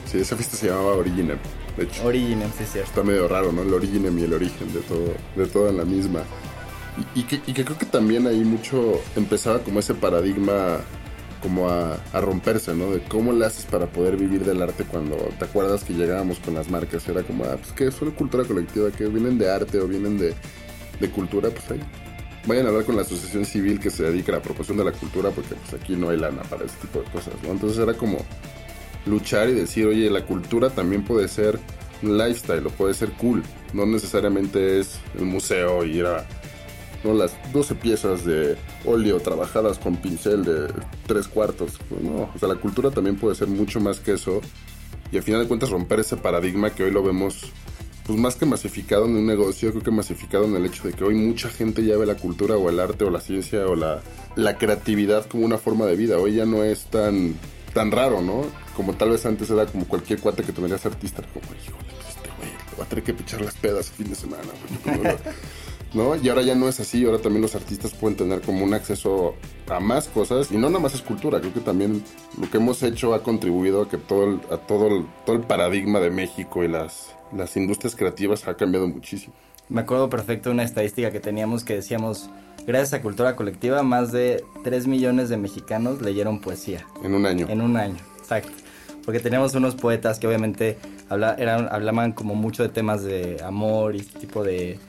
Sí, 0.05 0.19
esa 0.19 0.35
fiesta 0.35 0.57
se 0.57 0.67
llamaba 0.67 0.95
Originem, 0.95 1.37
de 1.77 1.83
hecho. 1.83 2.05
Originem, 2.05 2.49
sí 2.57 2.63
es 2.63 2.71
cierto. 2.71 2.89
Está 2.89 3.03
medio 3.03 3.27
raro, 3.27 3.51
¿no? 3.51 3.61
El 3.61 3.73
Originem 3.73 4.17
y 4.19 4.23
el 4.23 4.33
origen 4.33 4.73
de 4.73 4.79
todo, 4.81 5.13
de 5.35 5.45
todo 5.45 5.69
en 5.69 5.77
la 5.77 5.85
misma. 5.85 6.21
Y, 7.15 7.23
que, 7.23 7.39
creo 7.41 7.77
que 7.77 7.85
también 7.85 8.27
ahí 8.27 8.43
mucho 8.43 9.01
empezaba 9.15 9.59
como 9.59 9.79
ese 9.79 9.93
paradigma 9.93 10.79
como 11.41 11.69
a, 11.69 11.97
romperse, 12.13 12.75
¿no? 12.75 12.91
De 12.91 13.01
cómo 13.01 13.31
le 13.31 13.45
haces 13.45 13.65
para 13.65 13.85
poder 13.87 14.17
vivir 14.17 14.43
del 14.43 14.61
arte 14.61 14.83
cuando 14.83 15.15
te 15.37 15.45
acuerdas 15.45 15.83
que 15.83 15.93
llegábamos 15.93 16.39
con 16.39 16.53
las 16.53 16.69
marcas. 16.69 17.07
Era 17.07 17.23
como, 17.23 17.45
ah, 17.45 17.57
pues 17.57 17.71
que 17.71 17.87
es 17.87 18.01
una 18.01 18.11
cultura 18.11 18.43
colectiva, 18.43 18.91
que 18.91 19.07
vienen 19.07 19.37
de 19.37 19.49
arte 19.49 19.79
o 19.79 19.87
vienen 19.87 20.17
de, 20.17 20.33
de 20.99 21.09
cultura, 21.09 21.49
pues 21.49 21.71
ahí. 21.71 21.79
Vayan 22.45 22.65
a 22.65 22.69
hablar 22.69 22.85
con 22.85 22.95
la 22.95 23.03
asociación 23.03 23.45
civil 23.45 23.79
que 23.79 23.89
se 23.89 24.03
dedica 24.03 24.31
a 24.31 24.35
la 24.35 24.41
promoción 24.41 24.77
de 24.77 24.85
la 24.85 24.91
cultura 24.91 25.29
porque 25.29 25.55
pues 25.55 25.81
aquí 25.81 25.95
no 25.95 26.09
hay 26.09 26.17
lana 26.17 26.41
para 26.43 26.65
ese 26.65 26.75
tipo 26.81 26.99
de 26.99 27.05
cosas, 27.11 27.33
¿no? 27.43 27.51
Entonces 27.51 27.77
era 27.77 27.93
como 27.93 28.25
luchar 29.05 29.49
y 29.49 29.53
decir, 29.53 29.85
oye, 29.85 30.09
la 30.09 30.25
cultura 30.25 30.69
también 30.69 31.03
puede 31.03 31.27
ser 31.27 31.59
un 32.01 32.17
lifestyle 32.17 32.65
o 32.65 32.69
puede 32.69 32.93
ser 32.93 33.11
cool. 33.13 33.43
No 33.73 33.85
necesariamente 33.85 34.79
es 34.79 34.99
el 35.17 35.25
museo 35.25 35.85
y 35.85 35.97
ir 35.97 36.05
a 36.05 36.25
¿no? 37.03 37.13
las 37.13 37.35
12 37.53 37.75
piezas 37.75 38.25
de 38.25 38.57
óleo 38.85 39.19
trabajadas 39.19 39.79
con 39.79 39.97
pincel 39.97 40.43
de 40.43 40.73
tres 41.07 41.27
cuartos. 41.27 41.79
Pues 41.89 42.01
no, 42.01 42.29
o 42.33 42.39
sea, 42.39 42.47
la 42.49 42.55
cultura 42.55 42.91
también 42.91 43.15
puede 43.15 43.35
ser 43.35 43.47
mucho 43.47 43.79
más 43.79 43.99
que 43.99 44.13
eso. 44.13 44.41
Y 45.11 45.17
al 45.17 45.23
final 45.23 45.41
de 45.41 45.47
cuentas 45.47 45.69
romper 45.69 46.01
ese 46.01 46.17
paradigma 46.17 46.69
que 46.69 46.83
hoy 46.83 46.91
lo 46.91 47.01
vemos, 47.01 47.51
pues 48.05 48.19
más 48.19 48.35
que 48.35 48.45
masificado 48.45 49.05
en 49.05 49.15
un 49.15 49.25
negocio, 49.25 49.71
creo 49.71 49.83
que 49.83 49.91
masificado 49.91 50.45
en 50.45 50.55
el 50.55 50.65
hecho 50.65 50.87
de 50.87 50.93
que 50.93 51.03
hoy 51.03 51.15
mucha 51.15 51.49
gente 51.49 51.83
ya 51.83 51.97
ve 51.97 52.05
la 52.05 52.15
cultura 52.15 52.55
o 52.57 52.69
el 52.69 52.79
arte 52.79 53.05
o 53.05 53.09
la 53.09 53.19
ciencia 53.19 53.65
o 53.65 53.75
la, 53.75 54.01
la 54.35 54.57
creatividad 54.57 55.25
como 55.25 55.45
una 55.45 55.57
forma 55.57 55.85
de 55.85 55.95
vida. 55.95 56.17
Hoy 56.17 56.35
ya 56.35 56.45
no 56.45 56.63
es 56.63 56.85
tan, 56.85 57.35
tan 57.73 57.91
raro, 57.91 58.21
¿no? 58.21 58.43
Como 58.75 58.93
tal 58.93 59.09
vez 59.09 59.25
antes 59.25 59.49
era 59.49 59.65
como 59.65 59.85
cualquier 59.87 60.19
cuate 60.19 60.43
que 60.43 60.51
te 60.51 60.61
venías 60.61 60.85
artista, 60.85 61.23
como, 61.33 61.45
híjole, 61.55 61.89
pues 61.89 62.09
este 62.09 62.29
güey, 62.37 62.49
voy 62.75 62.85
a 62.85 62.89
tener 62.89 63.03
que 63.03 63.13
pichar 63.13 63.41
las 63.41 63.55
pedas 63.55 63.89
el 63.89 63.95
fin 63.95 64.09
de 64.09 64.15
semana. 64.15 64.49
güey. 64.85 65.17
¿No? 65.93 66.15
Y 66.15 66.29
ahora 66.29 66.43
ya 66.43 66.53
no 66.53 66.69
es 66.69 66.79
así, 66.79 67.03
ahora 67.05 67.17
también 67.17 67.41
los 67.41 67.55
artistas 67.55 67.93
pueden 67.93 68.15
tener 68.15 68.41
como 68.41 68.63
un 68.63 68.73
acceso 68.73 69.35
a 69.67 69.79
más 69.79 70.07
cosas 70.07 70.51
y 70.51 70.57
no 70.57 70.69
nada 70.69 70.79
más 70.79 70.93
es 70.93 71.01
cultura, 71.01 71.39
creo 71.39 71.53
que 71.53 71.61
también 71.61 72.03
lo 72.39 72.49
que 72.49 72.57
hemos 72.57 72.83
hecho 72.83 73.13
ha 73.15 73.23
contribuido 73.23 73.81
a 73.81 73.89
que 73.89 73.97
todo 73.97 74.25
el, 74.25 74.41
a 74.51 74.57
todo 74.57 74.87
el, 74.87 75.05
todo 75.25 75.35
el 75.35 75.41
paradigma 75.43 75.99
de 75.99 76.11
México 76.11 76.63
y 76.63 76.67
las, 76.67 77.15
las 77.35 77.57
industrias 77.57 77.95
creativas 77.95 78.47
ha 78.47 78.55
cambiado 78.55 78.87
muchísimo. 78.87 79.33
Me 79.69 79.81
acuerdo 79.81 80.09
perfecto 80.09 80.49
una 80.49 80.63
estadística 80.63 81.11
que 81.11 81.19
teníamos 81.19 81.63
que 81.63 81.75
decíamos, 81.75 82.29
gracias 82.65 82.93
a 82.93 83.01
Cultura 83.03 83.35
Colectiva, 83.35 83.83
más 83.83 84.11
de 84.11 84.43
3 84.63 84.87
millones 84.87 85.29
de 85.29 85.37
mexicanos 85.37 86.01
leyeron 86.01 86.41
poesía. 86.41 86.87
En 87.03 87.13
un 87.13 87.25
año. 87.27 87.45
En 87.47 87.61
un 87.61 87.77
año, 87.77 87.97
exacto. 88.17 88.51
Porque 89.05 89.19
teníamos 89.19 89.53
unos 89.53 89.75
poetas 89.75 90.17
que 90.17 90.25
obviamente 90.25 90.77
habla, 91.07 91.35
eran, 91.37 91.67
hablaban 91.71 92.13
como 92.13 92.33
mucho 92.33 92.63
de 92.63 92.69
temas 92.69 93.03
de 93.03 93.41
amor 93.43 93.95
y 93.95 93.99
este 93.99 94.19
tipo 94.19 94.43
de... 94.43 94.79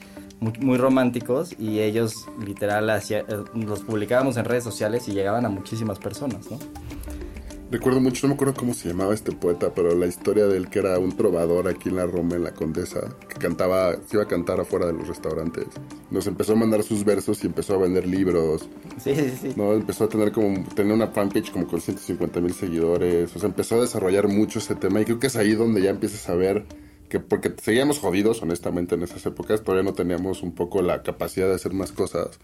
Muy, 0.41 0.53
muy 0.59 0.77
románticos 0.77 1.55
y 1.57 1.79
ellos 1.79 2.27
literal 2.45 2.89
hacía, 2.89 3.19
eh, 3.19 3.43
los 3.53 3.81
publicábamos 3.81 4.35
en 4.37 4.45
redes 4.45 4.63
sociales 4.63 5.07
y 5.07 5.13
llegaban 5.13 5.45
a 5.45 5.49
muchísimas 5.49 5.99
personas, 5.99 6.51
¿no? 6.51 6.59
Recuerdo 7.71 8.01
mucho, 8.01 8.27
no 8.27 8.33
me 8.33 8.35
acuerdo 8.35 8.53
cómo 8.53 8.73
se 8.73 8.89
llamaba 8.89 9.13
este 9.13 9.31
poeta, 9.31 9.73
pero 9.73 9.95
la 9.95 10.05
historia 10.05 10.45
de 10.45 10.57
él 10.57 10.67
que 10.69 10.79
era 10.79 10.99
un 10.99 11.15
trovador 11.15 11.69
aquí 11.69 11.87
en 11.87 11.95
la 11.95 12.05
Roma, 12.05 12.35
en 12.35 12.43
la 12.43 12.51
Condesa, 12.51 13.15
que 13.29 13.35
cantaba, 13.35 13.93
se 13.93 14.17
iba 14.17 14.23
a 14.23 14.27
cantar 14.27 14.59
afuera 14.59 14.87
de 14.87 14.91
los 14.91 15.07
restaurantes. 15.07 15.67
Nos 16.09 16.27
empezó 16.27 16.51
a 16.51 16.57
mandar 16.57 16.83
sus 16.83 17.05
versos 17.05 17.41
y 17.45 17.47
empezó 17.47 17.75
a 17.75 17.77
vender 17.77 18.05
libros. 18.05 18.67
Sí, 19.01 19.15
sí, 19.15 19.37
sí. 19.41 19.53
¿no? 19.55 19.71
Empezó 19.71 20.03
a 20.03 20.09
tener 20.09 20.33
como, 20.33 20.65
tener 20.75 20.91
una 20.91 21.07
fanpage 21.07 21.49
como 21.51 21.65
con 21.65 21.79
150 21.79 22.41
mil 22.41 22.53
seguidores. 22.53 23.33
O 23.33 23.39
sea, 23.39 23.47
empezó 23.47 23.75
a 23.75 23.81
desarrollar 23.81 24.27
mucho 24.27 24.59
ese 24.59 24.75
tema 24.75 24.99
y 24.99 25.05
creo 25.05 25.19
que 25.19 25.27
es 25.27 25.37
ahí 25.37 25.53
donde 25.53 25.81
ya 25.81 25.91
empiezas 25.91 26.27
a 26.27 26.35
ver 26.35 26.65
que 27.11 27.19
porque 27.19 27.53
seguíamos 27.61 27.99
jodidos, 27.99 28.41
honestamente, 28.41 28.95
en 28.95 29.03
esas 29.03 29.25
épocas, 29.25 29.61
todavía 29.63 29.83
no 29.83 29.93
teníamos 29.93 30.43
un 30.43 30.53
poco 30.53 30.81
la 30.81 31.03
capacidad 31.03 31.49
de 31.49 31.55
hacer 31.55 31.73
más 31.73 31.91
cosas. 31.91 32.39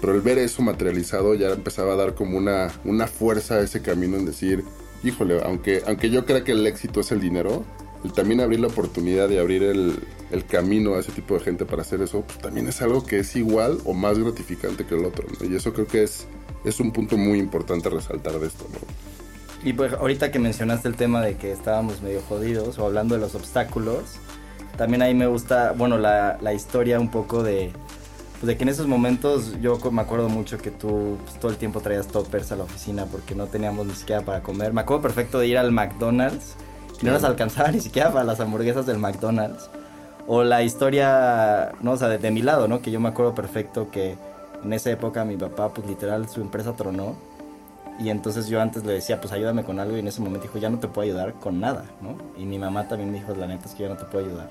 Pero 0.00 0.14
el 0.14 0.20
ver 0.20 0.38
eso 0.38 0.62
materializado 0.62 1.34
ya 1.34 1.50
empezaba 1.50 1.94
a 1.94 1.96
dar 1.96 2.14
como 2.14 2.38
una, 2.38 2.68
una 2.84 3.08
fuerza 3.08 3.56
a 3.56 3.62
ese 3.62 3.82
camino 3.82 4.16
en 4.16 4.24
decir, 4.24 4.62
híjole, 5.02 5.40
aunque, 5.44 5.82
aunque 5.88 6.08
yo 6.08 6.24
crea 6.24 6.44
que 6.44 6.52
el 6.52 6.64
éxito 6.68 7.00
es 7.00 7.10
el 7.10 7.20
dinero, 7.20 7.64
el 8.04 8.12
también 8.12 8.40
abrir 8.40 8.60
la 8.60 8.68
oportunidad 8.68 9.28
de 9.28 9.40
abrir 9.40 9.64
el, 9.64 9.98
el 10.30 10.46
camino 10.46 10.94
a 10.94 11.00
ese 11.00 11.10
tipo 11.10 11.34
de 11.34 11.40
gente 11.40 11.64
para 11.64 11.82
hacer 11.82 12.00
eso, 12.00 12.22
pues 12.22 12.38
también 12.38 12.68
es 12.68 12.80
algo 12.80 13.04
que 13.04 13.18
es 13.18 13.34
igual 13.34 13.78
o 13.84 13.92
más 13.92 14.20
gratificante 14.20 14.86
que 14.86 14.94
el 14.94 15.04
otro. 15.04 15.26
¿no? 15.40 15.50
Y 15.50 15.56
eso 15.56 15.72
creo 15.72 15.88
que 15.88 16.04
es, 16.04 16.28
es 16.64 16.78
un 16.78 16.92
punto 16.92 17.16
muy 17.16 17.40
importante 17.40 17.90
resaltar 17.90 18.38
de 18.38 18.46
esto. 18.46 18.66
¿no? 18.72 19.11
Y 19.64 19.72
pues 19.74 19.92
ahorita 19.92 20.30
que 20.32 20.38
mencionaste 20.38 20.88
el 20.88 20.96
tema 20.96 21.20
de 21.20 21.36
que 21.36 21.52
estábamos 21.52 22.02
medio 22.02 22.20
jodidos 22.28 22.78
o 22.78 22.86
hablando 22.86 23.14
de 23.14 23.20
los 23.20 23.34
obstáculos, 23.34 24.16
también 24.76 25.02
ahí 25.02 25.14
me 25.14 25.26
gusta, 25.26 25.72
bueno, 25.72 25.98
la, 25.98 26.38
la 26.40 26.52
historia 26.52 26.98
un 26.98 27.10
poco 27.10 27.42
de, 27.42 27.72
pues 28.40 28.48
de 28.48 28.56
que 28.56 28.64
en 28.64 28.70
esos 28.70 28.88
momentos 28.88 29.60
yo 29.60 29.78
me 29.92 30.02
acuerdo 30.02 30.28
mucho 30.28 30.58
que 30.58 30.72
tú 30.72 31.16
pues, 31.22 31.38
todo 31.38 31.52
el 31.52 31.58
tiempo 31.58 31.80
traías 31.80 32.08
toppers 32.08 32.50
a 32.50 32.56
la 32.56 32.64
oficina 32.64 33.06
porque 33.06 33.36
no 33.36 33.46
teníamos 33.46 33.86
ni 33.86 33.94
siquiera 33.94 34.22
para 34.22 34.42
comer. 34.42 34.72
Me 34.72 34.80
acuerdo 34.80 35.02
perfecto 35.02 35.38
de 35.38 35.46
ir 35.46 35.58
al 35.58 35.70
McDonald's 35.70 36.56
y 37.00 37.06
no 37.06 37.12
nos 37.12 37.22
alcanzaba 37.22 37.70
ni 37.70 37.80
siquiera 37.80 38.12
para 38.12 38.24
las 38.24 38.40
hamburguesas 38.40 38.84
del 38.84 38.98
McDonald's. 38.98 39.70
O 40.26 40.42
la 40.42 40.64
historia, 40.64 41.72
no, 41.82 41.92
o 41.92 41.96
sea, 41.96 42.08
de, 42.08 42.18
de 42.18 42.30
mi 42.32 42.42
lado, 42.42 42.66
¿no? 42.66 42.82
Que 42.82 42.90
yo 42.90 42.98
me 42.98 43.08
acuerdo 43.08 43.34
perfecto 43.34 43.90
que 43.92 44.16
en 44.64 44.72
esa 44.72 44.90
época 44.90 45.24
mi 45.24 45.36
papá, 45.36 45.68
pues 45.72 45.86
literal, 45.86 46.28
su 46.28 46.40
empresa 46.40 46.72
tronó. 46.72 47.14
Y 47.98 48.08
entonces 48.10 48.48
yo 48.48 48.60
antes 48.60 48.84
le 48.84 48.94
decía, 48.94 49.20
pues 49.20 49.32
ayúdame 49.32 49.64
con 49.64 49.78
algo. 49.78 49.96
Y 49.96 50.00
en 50.00 50.08
ese 50.08 50.20
momento 50.20 50.46
dijo, 50.46 50.58
ya 50.58 50.70
no 50.70 50.78
te 50.78 50.88
puedo 50.88 51.06
ayudar 51.06 51.34
con 51.34 51.60
nada, 51.60 51.84
¿no? 52.00 52.16
Y 52.36 52.44
mi 52.44 52.58
mamá 52.58 52.88
también 52.88 53.12
me 53.12 53.18
dijo, 53.18 53.34
la 53.34 53.46
neta 53.46 53.68
es 53.68 53.74
que 53.74 53.84
ya 53.84 53.88
no 53.88 53.96
te 53.96 54.04
puedo 54.04 54.26
ayudar. 54.26 54.50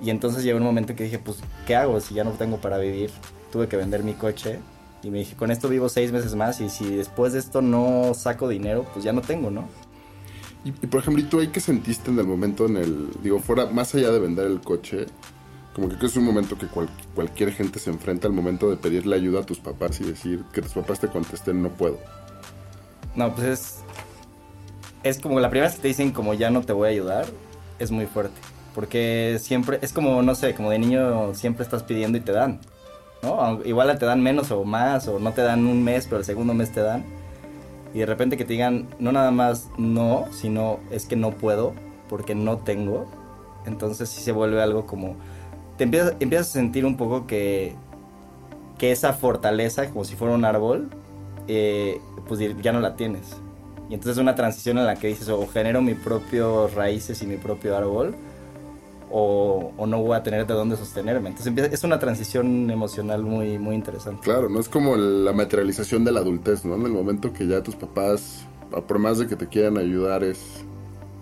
Y 0.00 0.10
entonces 0.10 0.44
llegó 0.44 0.58
un 0.58 0.64
momento 0.64 0.94
que 0.94 1.04
dije, 1.04 1.18
pues, 1.18 1.38
¿qué 1.66 1.74
hago 1.74 2.00
si 2.00 2.14
ya 2.14 2.24
no 2.24 2.32
tengo 2.32 2.58
para 2.58 2.78
vivir? 2.78 3.10
Tuve 3.50 3.68
que 3.68 3.76
vender 3.76 4.02
mi 4.02 4.14
coche. 4.14 4.60
Y 5.02 5.10
me 5.10 5.18
dije, 5.18 5.36
con 5.36 5.50
esto 5.50 5.68
vivo 5.68 5.88
seis 5.88 6.12
meses 6.12 6.34
más. 6.34 6.60
Y 6.60 6.68
si 6.68 6.96
después 6.96 7.32
de 7.32 7.38
esto 7.38 7.62
no 7.62 8.12
saco 8.14 8.48
dinero, 8.48 8.86
pues 8.92 9.04
ya 9.04 9.12
no 9.12 9.20
tengo, 9.20 9.50
¿no? 9.50 9.68
Y, 10.64 10.70
y, 10.70 10.86
por 10.86 11.00
ejemplo, 11.00 11.22
¿y 11.22 11.26
tú 11.26 11.40
ahí 11.40 11.48
qué 11.48 11.60
sentiste 11.60 12.10
en 12.10 12.18
el 12.18 12.26
momento 12.26 12.66
en 12.66 12.76
el, 12.76 13.08
digo, 13.22 13.38
fuera, 13.38 13.66
más 13.66 13.94
allá 13.94 14.10
de 14.10 14.18
vender 14.18 14.46
el 14.46 14.60
coche, 14.60 15.06
como 15.76 15.90
que 15.90 16.06
es 16.06 16.16
un 16.16 16.24
momento 16.24 16.56
que 16.56 16.66
cual- 16.68 16.88
cualquier 17.14 17.52
gente 17.52 17.78
se 17.78 17.90
enfrenta 17.90 18.26
al 18.26 18.32
momento 18.32 18.70
de 18.70 18.78
pedirle 18.78 19.14
ayuda 19.14 19.40
a 19.40 19.42
tus 19.44 19.58
papás 19.58 20.00
y 20.00 20.04
decir 20.04 20.42
que 20.54 20.62
tus 20.62 20.72
papás 20.72 21.00
te 21.00 21.08
contesten 21.08 21.62
no 21.62 21.68
puedo. 21.68 21.98
No, 23.14 23.34
pues 23.34 23.46
es. 23.46 23.76
Es 25.02 25.20
como 25.20 25.38
la 25.38 25.50
primera 25.50 25.68
vez 25.68 25.76
que 25.76 25.82
te 25.82 25.88
dicen, 25.88 26.12
como 26.12 26.32
ya 26.32 26.48
no 26.48 26.62
te 26.62 26.72
voy 26.72 26.88
a 26.88 26.90
ayudar, 26.92 27.26
es 27.78 27.90
muy 27.90 28.06
fuerte. 28.06 28.40
Porque 28.74 29.36
siempre, 29.38 29.78
es 29.82 29.92
como, 29.92 30.22
no 30.22 30.34
sé, 30.34 30.54
como 30.54 30.70
de 30.70 30.78
niño 30.78 31.34
siempre 31.34 31.62
estás 31.62 31.82
pidiendo 31.82 32.16
y 32.16 32.22
te 32.22 32.32
dan. 32.32 32.60
¿No? 33.22 33.60
Igual 33.64 33.98
te 33.98 34.06
dan 34.06 34.22
menos 34.22 34.50
o 34.52 34.64
más, 34.64 35.06
o 35.08 35.18
no 35.18 35.32
te 35.32 35.42
dan 35.42 35.66
un 35.66 35.84
mes, 35.84 36.06
pero 36.06 36.20
el 36.20 36.24
segundo 36.24 36.54
mes 36.54 36.72
te 36.72 36.80
dan. 36.80 37.04
Y 37.92 37.98
de 37.98 38.06
repente 38.06 38.38
que 38.38 38.46
te 38.46 38.54
digan, 38.54 38.88
no 38.98 39.12
nada 39.12 39.30
más 39.30 39.68
no, 39.76 40.24
sino 40.32 40.80
es 40.90 41.04
que 41.04 41.16
no 41.16 41.32
puedo, 41.32 41.74
porque 42.08 42.34
no 42.34 42.56
tengo. 42.56 43.06
Entonces 43.66 44.08
sí 44.08 44.22
se 44.22 44.32
vuelve 44.32 44.62
algo 44.62 44.86
como. 44.86 45.16
Te 45.78 45.84
empiezas, 45.84 46.14
empiezas 46.20 46.48
a 46.48 46.52
sentir 46.52 46.84
un 46.86 46.96
poco 46.96 47.26
que. 47.26 47.74
que 48.78 48.92
esa 48.92 49.12
fortaleza, 49.12 49.88
como 49.90 50.04
si 50.04 50.16
fuera 50.16 50.34
un 50.34 50.44
árbol, 50.44 50.88
eh, 51.48 52.00
pues 52.28 52.40
ya 52.62 52.72
no 52.72 52.80
la 52.80 52.96
tienes. 52.96 53.36
Y 53.88 53.94
entonces 53.94 54.16
es 54.16 54.18
una 54.22 54.34
transición 54.34 54.78
en 54.78 54.86
la 54.86 54.96
que 54.96 55.06
dices, 55.08 55.28
o 55.28 55.46
genero 55.46 55.80
mis 55.80 55.96
propios 55.96 56.74
raíces 56.74 57.22
y 57.22 57.26
mi 57.26 57.36
propio 57.36 57.76
árbol, 57.76 58.16
o, 59.10 59.72
o 59.76 59.86
no 59.86 60.02
voy 60.02 60.16
a 60.16 60.22
tener 60.24 60.44
de 60.46 60.54
dónde 60.54 60.76
sostenerme. 60.76 61.28
Entonces 61.28 61.46
empieza- 61.46 61.72
es 61.72 61.84
una 61.84 61.98
transición 62.00 62.68
emocional 62.70 63.22
muy, 63.22 63.58
muy 63.58 63.76
interesante. 63.76 64.22
Claro, 64.22 64.48
no 64.48 64.58
es 64.58 64.68
como 64.68 64.96
la 64.96 65.32
materialización 65.32 66.04
de 66.04 66.10
la 66.12 66.20
adultez, 66.20 66.64
¿no? 66.64 66.74
En 66.74 66.82
el 66.82 66.90
momento 66.92 67.32
que 67.32 67.46
ya 67.46 67.62
tus 67.62 67.76
papás, 67.76 68.44
por 68.88 68.98
más 68.98 69.18
de 69.18 69.28
que 69.28 69.36
te 69.36 69.46
quieran 69.46 69.78
ayudar, 69.78 70.24
es 70.24 70.40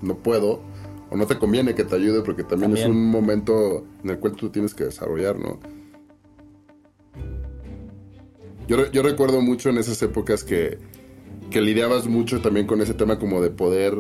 no 0.01 0.15
puedo, 0.15 0.61
o 1.15 1.17
no 1.17 1.27
te 1.29 1.39
conviene 1.39 1.77
que 1.77 1.85
te 1.85 1.95
ayude 1.95 2.23
porque 2.23 2.43
también, 2.43 2.73
es 2.77 2.81
un 2.91 3.07
momento 3.09 3.85
en 4.03 4.11
el 4.11 4.19
cual 4.19 4.35
tú 4.35 4.51
tienes 4.51 4.75
que 4.75 4.83
desarrollar, 4.83 5.39
¿no? 5.39 5.61
Yo, 8.67 8.91
yo 8.91 9.03
recuerdo 9.03 9.41
mucho 9.41 9.71
en 9.71 9.79
esas 9.79 10.03
épocas 10.03 10.43
que, 10.43 10.79
que 11.51 11.61
lidiabas 11.61 12.07
mucho 12.09 12.41
también 12.41 12.67
con 12.67 12.81
ese 12.81 12.95
tema 12.95 13.19
como 13.19 13.41
de 13.41 13.51
poder 13.51 13.95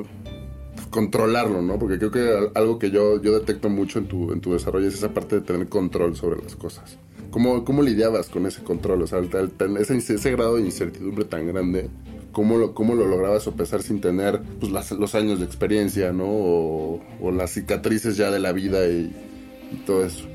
controlarlo, 0.90 1.62
¿no? 1.62 1.78
Porque 1.78 1.98
creo 1.98 2.10
que 2.10 2.18
al- 2.20 2.50
algo 2.54 2.78
que 2.80 2.90
yo, 2.90 3.20
yo 3.22 3.38
detecto 3.38 3.68
mucho 3.68 3.98
en 4.00 4.06
tu, 4.06 4.32
en 4.32 4.40
tu 4.40 4.52
desarrollo 4.54 4.88
es 4.88 4.94
esa 4.94 5.14
parte 5.14 5.36
de 5.36 5.42
tener 5.42 5.68
control 5.68 6.16
sobre 6.16 6.42
las 6.42 6.56
cosas. 6.56 6.98
¿Cómo, 7.30 7.64
cómo 7.64 7.82
lidiabas 7.82 8.28
con 8.28 8.46
ese 8.46 8.62
control? 8.64 9.02
O 9.02 9.06
sea, 9.06 9.18
el- 9.20 9.76
ese, 9.78 9.96
ese 9.96 10.30
grado 10.32 10.56
de 10.56 10.62
incertidumbre 10.62 11.24
tan 11.26 11.46
grande, 11.46 11.90
¿cómo 12.34 12.58
lo, 12.58 12.74
cómo 12.74 12.94
lo 12.94 13.06
lograbas 13.06 13.44
sopesar 13.44 13.82
sin 13.82 14.02
tener 14.02 14.42
pues, 14.60 14.70
los 14.90 15.14
años 15.14 15.38
de 15.38 15.46
experiencia, 15.46 16.12
¿no? 16.12 16.26
O, 16.26 17.00
las 17.32 17.52
cicatrices 17.52 18.18
ya 18.18 18.30
de 18.30 18.38
la 18.38 18.52
vida 18.52 18.86
y, 18.86 19.14
todo 19.86 20.04
eso. 20.04 20.26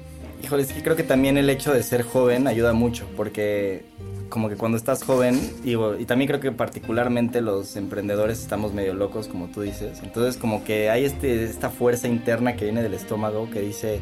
Híjole, 0.44 0.64
es 0.64 0.74
que 0.74 0.82
creo 0.84 0.96
que 0.96 1.04
también 1.04 1.38
el 1.38 1.50
hecho 1.50 1.72
de 1.72 1.82
ser 1.84 2.02
joven 2.02 2.48
ayuda 2.48 2.74
mucho, 2.74 3.06
porque 3.16 3.86
como 4.30 4.50
que 4.50 4.56
cuando 4.56 4.78
estás 4.78 5.04
joven, 5.04 5.40
y 5.64 6.06
también 6.06 6.28
creo 6.28 6.40
que 6.40 6.52
particularmente 6.52 7.42
los 7.42 7.76
emprendedores 7.76 8.40
estamos 8.40 8.74
medio 8.74 8.94
locos, 8.94 9.28
como 9.28 9.48
tú 9.48 9.62
dices. 9.62 10.00
Entonces 10.04 10.38
como 10.38 10.64
que 10.64 10.90
hay 10.90 11.06
este, 11.06 11.44
esta 11.44 11.70
fuerza 11.70 12.08
interna 12.08 12.56
que 12.56 12.66
viene 12.66 12.82
del 12.82 12.94
estómago 12.94 13.50
que 13.50 13.62
dice, 13.62 14.02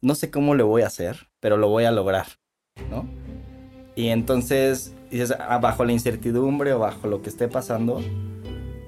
no 0.00 0.14
sé 0.14 0.30
cómo 0.30 0.54
lo 0.54 0.66
voy 0.66 0.82
a 0.82 0.86
hacer, 0.86 1.28
pero 1.40 1.56
lo 1.56 1.68
voy 1.68 1.84
a 1.84 1.90
lograr, 1.90 2.26
¿no? 2.90 3.06
Y 3.96 4.08
entonces 4.08 4.94
dices, 5.10 5.34
ah, 5.38 5.58
bajo 5.58 5.84
la 5.84 5.92
incertidumbre 5.92 6.72
o 6.72 6.78
bajo 6.78 7.06
lo 7.08 7.22
que 7.22 7.28
esté 7.30 7.48
pasando, 7.48 8.00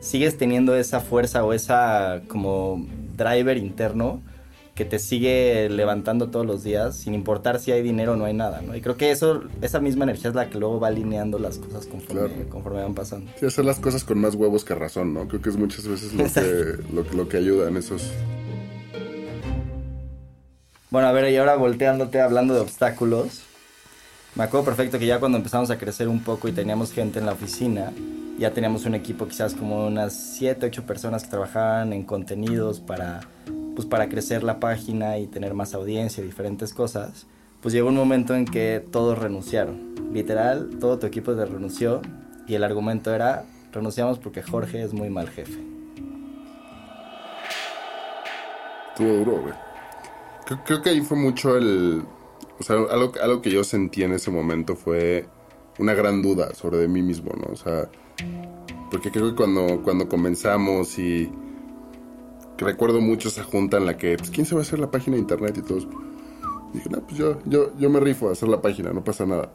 sigues 0.01 0.37
teniendo 0.39 0.75
esa 0.77 1.01
fuerza 1.01 1.45
o 1.45 1.53
esa 1.53 2.23
como 2.29 2.87
driver 3.17 3.57
interno 3.57 4.21
que 4.75 4.87
te 4.87 4.99
sigue 4.99 5.69
levantando 5.69 6.31
todos 6.31 6.47
los 6.47 6.63
días, 6.65 6.97
sin 6.97 7.13
importar 7.13 7.61
si 7.61 7.73
hay 7.73 7.83
dinero 7.83 8.15
o 8.15 8.17
no 8.17 8.25
hay 8.25 8.33
nada, 8.33 8.63
¿no? 8.63 8.75
Y 8.75 8.81
creo 8.81 8.97
que 8.97 9.11
eso, 9.11 9.43
esa 9.61 9.81
misma 9.81 10.05
energía 10.05 10.31
es 10.31 10.35
la 10.35 10.49
que 10.49 10.59
luego 10.59 10.81
va 10.81 10.89
alineando 10.89 11.39
las 11.39 11.59
cosas 11.59 11.87
conforme, 11.87 12.29
Claro. 12.29 12.49
conforme 12.49 12.81
van 12.83 12.95
pasando. 12.95 13.31
Sí, 13.39 13.45
hacer 13.45 13.67
las 13.67 13.79
cosas 13.79 14.03
con 14.03 14.19
más 14.19 14.35
huevos 14.35 14.65
que 14.65 14.75
razón, 14.75 15.13
¿no? 15.13 15.29
Creo 15.29 15.43
que 15.43 15.51
es 15.51 15.59
muchas 15.59 15.87
veces 15.87 16.15
lo 16.15 16.25
que, 16.25 16.83
lo, 16.95 17.05
que- 17.05 17.17
lo 17.17 17.29
que 17.29 17.37
ayuda 17.37 17.69
en 17.69 17.77
esos... 17.77 18.11
Bueno, 20.91 21.09
a 21.09 21.13
ver, 21.13 21.31
y 21.33 21.37
ahora 21.37 21.57
volteándote, 21.57 22.21
hablando 22.21 22.55
de 22.55 22.61
obstáculos, 22.61 23.43
me 24.35 24.45
acuerdo 24.45 24.65
perfecto 24.65 24.99
que 24.99 25.07
ya 25.07 25.21
cuando 25.21 25.39
empezamos 25.39 25.71
a 25.71 25.79
crecer 25.79 26.09
un 26.09 26.21
poco 26.21 26.49
y 26.49 26.53
teníamos 26.53 26.93
gente 26.93 27.19
en 27.19 27.27
la 27.27 27.33
oficina, 27.33 27.93
ya 28.39 28.51
teníamos 28.53 28.87
un 28.87 28.95
equipo 28.95 29.29
quizás 29.29 29.55
como 29.55 29.87
unas 29.87 30.15
7, 30.15 30.67
8 30.67 30.87
personas 30.87 31.25
que 31.25 31.31
trabajaban 31.31 31.93
en 31.93 32.03
contenidos 32.03 32.81
para, 32.81 33.21
pues 33.77 33.87
para 33.87 34.09
crecer 34.09 34.43
la 34.43 34.59
página 34.59 35.19
y 35.19 35.27
tener 35.27 35.55
más 35.55 35.75
audiencia 35.75 36.23
y 36.23 36.27
diferentes 36.27 36.73
cosas. 36.73 37.27
Pues 37.61 37.75
llegó 37.75 37.89
un 37.89 37.95
momento 37.95 38.35
en 38.35 38.47
que 38.47 38.85
todos 38.91 39.19
renunciaron. 39.19 39.95
Literal, 40.13 40.71
todo 40.81 40.99
tu 40.99 41.07
equipo 41.07 41.35
te 41.35 41.45
renunció 41.45 42.01
y 42.49 42.55
el 42.55 42.65
argumento 42.65 43.15
era, 43.15 43.45
renunciamos 43.71 44.19
porque 44.19 44.43
Jorge 44.43 44.83
es 44.83 44.93
muy 44.93 45.11
mal 45.11 45.29
jefe. 45.29 45.61
Estuvo 48.89 49.13
duro, 49.13 49.43
güey. 49.43 49.55
Creo 50.65 50.83
que 50.83 50.91
ahí 50.91 51.01
fue 51.03 51.17
mucho 51.17 51.57
el... 51.57 52.03
O 52.63 52.65
sea, 52.65 52.77
algo, 52.77 53.13
algo 53.21 53.43
que 53.43 53.51
yo 53.51 53.65
sentí 53.65 54.05
en 54.05 54.13
ese 54.13 54.31
momento 54.31 54.77
fue 54.77 55.27
una 55.81 55.95
gran 55.95 56.23
duda 56.23 56.55
sobre 56.55 56.79
de 56.79 56.87
mí 56.87 57.03
mismo, 57.03 57.33
¿no? 57.37 57.53
O 57.53 57.57
sea, 57.57 57.91
porque 58.89 59.11
creo 59.11 59.31
que 59.31 59.35
cuando, 59.35 59.83
cuando 59.83 60.09
comenzamos 60.09 60.97
y 60.97 61.29
recuerdo 62.59 63.01
mucho 63.01 63.31
esa 63.31 63.43
junta 63.43 63.79
en 63.79 63.87
la 63.87 63.97
que, 63.97 64.17
pues, 64.17 64.31
¿quién 64.31 64.47
se 64.47 64.55
va 64.55 64.61
a 64.61 64.63
hacer 64.63 64.79
la 64.79 64.93
página 64.93 65.17
de 65.17 65.23
internet 65.23 65.57
y 65.59 65.63
todos? 65.63 65.89
Dije, 66.73 66.89
no, 66.89 67.01
pues 67.01 67.17
yo, 67.17 67.41
yo, 67.47 67.77
yo 67.81 67.91
me 67.91 67.99
rifo 67.99 68.29
a 68.29 68.33
hacer 68.33 68.49
la 68.49 68.63
página, 68.63 68.93
no 68.93 69.03
pasa 69.03 69.27
nada. 69.27 69.51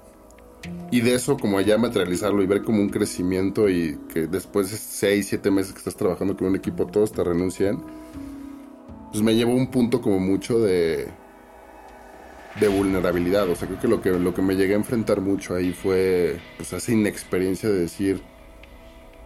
Y 0.91 0.99
de 0.99 1.15
eso, 1.15 1.37
como 1.37 1.59
allá 1.59 1.77
materializarlo 1.77 2.43
y 2.43 2.45
ver 2.45 2.61
como 2.61 2.81
un 2.81 2.89
crecimiento 2.89 3.69
y 3.69 3.97
que 4.13 4.27
después 4.27 4.69
de 4.69 4.75
6, 4.75 5.27
7 5.29 5.49
meses 5.49 5.71
que 5.71 5.79
estás 5.79 5.95
trabajando 5.95 6.35
con 6.35 6.47
un 6.47 6.57
equipo, 6.57 6.87
todos 6.87 7.13
te 7.13 7.23
renuncian, 7.23 7.81
pues 9.13 9.23
me 9.23 9.33
llevó 9.33 9.53
a 9.53 9.55
un 9.55 9.71
punto 9.71 10.01
como 10.01 10.19
mucho 10.19 10.59
de, 10.59 11.07
de 12.59 12.67
vulnerabilidad. 12.67 13.49
O 13.49 13.55
sea, 13.55 13.67
creo 13.67 13.79
que 13.79 13.87
lo, 13.87 14.01
que 14.01 14.11
lo 14.11 14.33
que 14.33 14.41
me 14.41 14.55
llegué 14.55 14.73
a 14.73 14.77
enfrentar 14.77 15.21
mucho 15.21 15.55
ahí 15.55 15.71
fue 15.71 16.39
pues 16.57 16.73
esa 16.73 16.91
inexperiencia 16.91 17.69
de 17.69 17.79
decir, 17.79 18.21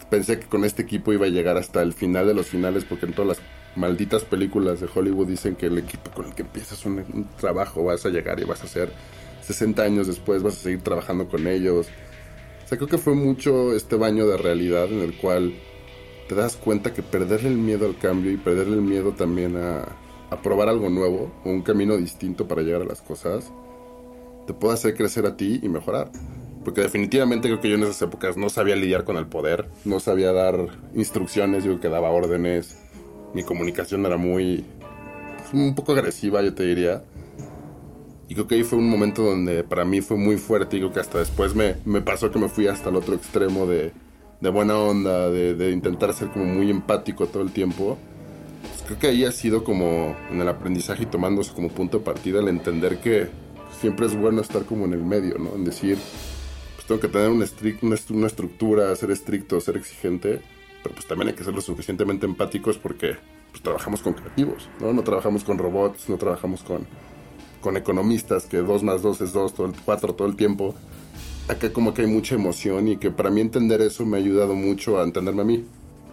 pensé 0.10 0.39
que 0.39 0.48
con 0.48 0.65
este 0.65 0.82
equipo 0.82 1.13
iba 1.13 1.26
a 1.26 1.30
llegar 1.30 1.58
hasta 1.58 1.82
el 1.82 1.94
final 1.94 2.28
de 2.28 2.34
los 2.34 2.48
finales, 2.48 2.86
porque 2.86 3.06
en 3.06 3.13
todas 3.13 3.38
las 3.38 3.48
malditas 3.76 4.24
películas 4.24 4.82
de 4.82 4.89
Hollywood 4.94 5.28
dicen 5.28 5.56
que 5.56 5.67
el 5.67 5.78
equipo 5.78 6.12
con 6.12 6.26
el 6.26 6.36
que 6.36 6.41
empiezas 6.41 6.86
un, 6.86 7.00
un 7.13 7.30
trabajo 7.38 7.84
vas 7.86 8.06
a 8.06 8.10
llegar 8.10 8.39
y 8.39 8.44
vas 8.44 8.63
a 8.63 8.67
ser 8.67 8.91
60 9.41 9.82
años 9.82 10.08
después, 10.08 10.44
vas 10.44 10.58
a 10.58 10.62
seguir 10.62 10.82
trabajando 10.82 11.28
con 11.28 11.48
ellos. 11.48 11.88
O 12.65 12.67
sea, 12.67 12.78
creo 12.78 12.89
que 12.89 12.98
fue 12.98 13.15
mucho 13.15 13.74
este 13.74 13.96
baño 13.96 14.28
de 14.28 14.38
realidad 14.38 14.86
en 14.91 15.02
el 15.02 15.15
cual 15.17 15.54
te 16.28 16.36
das 16.36 16.56
cuenta 16.56 16.94
que 16.94 17.04
perderle 17.04 17.50
el 17.50 17.58
miedo 17.58 17.86
al 17.86 17.98
cambio 17.98 18.32
y 18.32 18.38
perderle 18.38 18.76
el 18.76 18.82
miedo 18.82 19.12
también 19.12 19.58
a, 19.58 19.86
a 20.32 20.41
probar 20.41 20.70
algo 20.70 20.89
nuevo 20.89 21.32
o 21.46 21.50
un 21.50 21.62
camino 21.62 21.96
distinto 21.98 22.48
para 22.48 22.63
llegar 22.63 22.82
a 22.82 22.86
las 22.86 23.02
cosas, 23.02 23.52
te 24.48 24.54
puede 24.54 24.74
hacer 24.74 24.96
crecer 24.96 25.28
a 25.28 25.38
ti 25.38 25.60
y 25.62 25.70
mejorar. 25.70 26.12
Porque 26.63 26.82
definitivamente 26.82 27.48
creo 27.48 27.60
que 27.60 27.70
yo 27.70 27.76
en 27.76 27.84
esas 27.84 28.02
épocas 28.02 28.38
no 28.38 28.50
sabía 28.50 28.76
lidiar 28.76 29.04
con 29.04 29.17
el 29.17 29.28
poder, 29.28 29.67
no 29.84 30.00
sabía 30.00 30.32
dar 30.32 30.67
instrucciones, 30.96 31.63
yo 31.63 31.80
que 31.80 31.89
daba 31.89 32.12
órdenes, 32.12 32.78
mi 33.34 33.44
comunicación 33.44 34.06
era 34.06 34.17
muy, 34.17 34.65
pues, 35.38 35.54
un 35.54 35.76
poco 35.76 35.91
agresiva, 35.94 36.41
yo 36.41 36.54
te 36.54 36.63
diría. 36.63 37.04
Y 38.28 38.34
creo 38.34 38.48
que 38.48 38.56
ahí 38.56 38.63
fue 38.63 38.80
un 38.80 38.89
momento 38.89 39.24
donde 39.24 39.63
para 39.63 39.84
mí 39.84 40.02
fue 40.02 40.17
muy 40.17 40.38
fuerte 40.38 40.78
y 40.78 40.80
creo 40.80 40.94
que 40.94 41.02
hasta 41.02 41.20
después 41.20 41.54
me, 41.56 41.76
me 41.84 42.02
pasó 42.02 42.32
que 42.32 42.39
me 42.39 42.48
fui 42.48 42.67
hasta 42.67 42.89
el 42.89 42.96
otro 42.96 43.15
extremo 43.15 43.65
de, 43.65 43.91
de 44.39 44.50
buena 44.50 44.78
onda, 44.78 45.30
de, 45.30 45.54
de, 45.56 45.72
intentar 45.72 46.13
ser 46.13 46.30
como 46.30 46.46
muy 46.46 46.70
empático 46.70 47.28
todo 47.28 47.44
el 47.44 47.52
tiempo. 47.52 47.98
Creo 48.91 48.99
que 48.99 49.08
ahí 49.08 49.23
ha 49.23 49.32
sido 49.32 49.63
como 49.63 50.17
en 50.30 50.41
el 50.41 50.49
aprendizaje 50.49 51.04
y 51.04 51.06
tomándose 51.06 51.54
como 51.54 51.69
punto 51.69 51.99
de 51.99 52.04
partida 52.04 52.41
el 52.41 52.49
entender 52.49 52.99
que 52.99 53.30
siempre 53.80 54.06
es 54.06 54.17
bueno 54.17 54.41
estar 54.41 54.65
como 54.65 54.84
en 54.84 54.91
el 54.91 55.01
medio, 55.01 55.38
¿no? 55.38 55.56
En 55.56 55.63
decir, 55.63 55.97
pues 56.75 56.88
tengo 56.88 56.99
que 56.99 57.08
tener 57.08 57.30
una, 57.30 57.45
una, 57.84 57.95
una 58.10 58.27
estructura, 58.27 58.93
ser 58.97 59.12
estricto, 59.12 59.62
ser 59.62 59.77
exigente, 59.77 60.41
pero 60.84 60.93
pues 60.93 61.08
también 61.08 61.30
hay 61.30 61.36
que 61.36 61.45
ser 61.45 61.54
lo 61.54 61.62
suficientemente 61.62 62.25
empáticos 62.25 62.77
porque 62.77 63.15
pues, 63.51 63.63
trabajamos 63.63 64.01
con 64.01 64.12
creativos, 64.12 64.67
¿no? 64.82 64.91
No 64.91 65.04
trabajamos 65.04 65.45
con 65.45 65.58
robots, 65.58 66.10
no 66.10 66.17
trabajamos 66.17 66.62
con, 66.62 66.86
con 67.62 67.77
economistas 67.77 68.45
que 68.45 68.58
2 68.58 68.84
más 68.84 69.01
2 69.01 69.21
es 69.21 69.32
2, 69.32 69.54
todo 69.54 69.67
el 69.67 69.73
4 69.86 70.15
todo 70.15 70.27
el 70.27 70.36
tiempo. 70.36 70.75
Acá 71.47 71.71
como 71.71 71.93
que 71.93 72.01
hay 72.01 72.10
mucha 72.10 72.36
emoción 72.36 72.89
y 72.89 72.97
que 72.97 73.10
para 73.10 73.30
mí 73.30 73.39
entender 73.39 73.80
eso 73.80 74.06
me 74.06 74.17
ha 74.17 74.19
ayudado 74.19 74.54
mucho 74.54 74.99
a 74.99 75.04
entenderme 75.06 75.43
a 75.43 75.45
mí. 75.45 75.65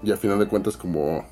Y 0.05 0.13
al 0.13 0.19
final 0.19 0.39
de 0.39 0.47
cuentas 0.47 0.77
como 0.77 1.27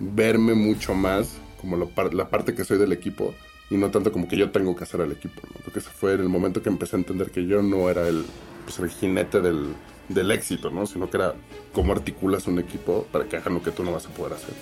verme 0.00 0.54
mucho 0.54 0.94
más 0.94 1.38
como 1.60 1.76
lo, 1.76 1.90
la 2.12 2.28
parte 2.28 2.54
que 2.54 2.64
soy 2.64 2.78
del 2.78 2.92
equipo 2.92 3.34
y 3.70 3.76
no 3.76 3.90
tanto 3.90 4.10
como 4.10 4.26
que 4.26 4.36
yo 4.36 4.50
tengo 4.50 4.74
que 4.74 4.84
hacer 4.84 5.00
al 5.00 5.12
equipo. 5.12 5.42
¿no? 5.44 5.60
Creo 5.60 5.72
que 5.72 5.78
ese 5.78 5.90
fue 5.90 6.14
el 6.14 6.28
momento 6.28 6.62
que 6.62 6.70
empecé 6.70 6.96
a 6.96 6.98
entender 6.98 7.30
que 7.30 7.46
yo 7.46 7.62
no 7.62 7.88
era 7.88 8.08
el, 8.08 8.24
pues, 8.64 8.78
el 8.80 8.88
jinete 8.88 9.40
del, 9.40 9.74
del 10.08 10.30
éxito, 10.32 10.70
¿no? 10.70 10.86
Sino 10.86 11.08
que 11.08 11.18
era 11.18 11.34
cómo 11.72 11.92
articulas 11.92 12.46
un 12.48 12.58
equipo 12.58 13.06
para 13.12 13.26
que 13.26 13.36
hagan 13.36 13.54
lo 13.54 13.62
que 13.62 13.70
tú 13.70 13.84
no 13.84 13.92
vas 13.92 14.06
a 14.06 14.10
poder 14.10 14.32
hacer. 14.32 14.54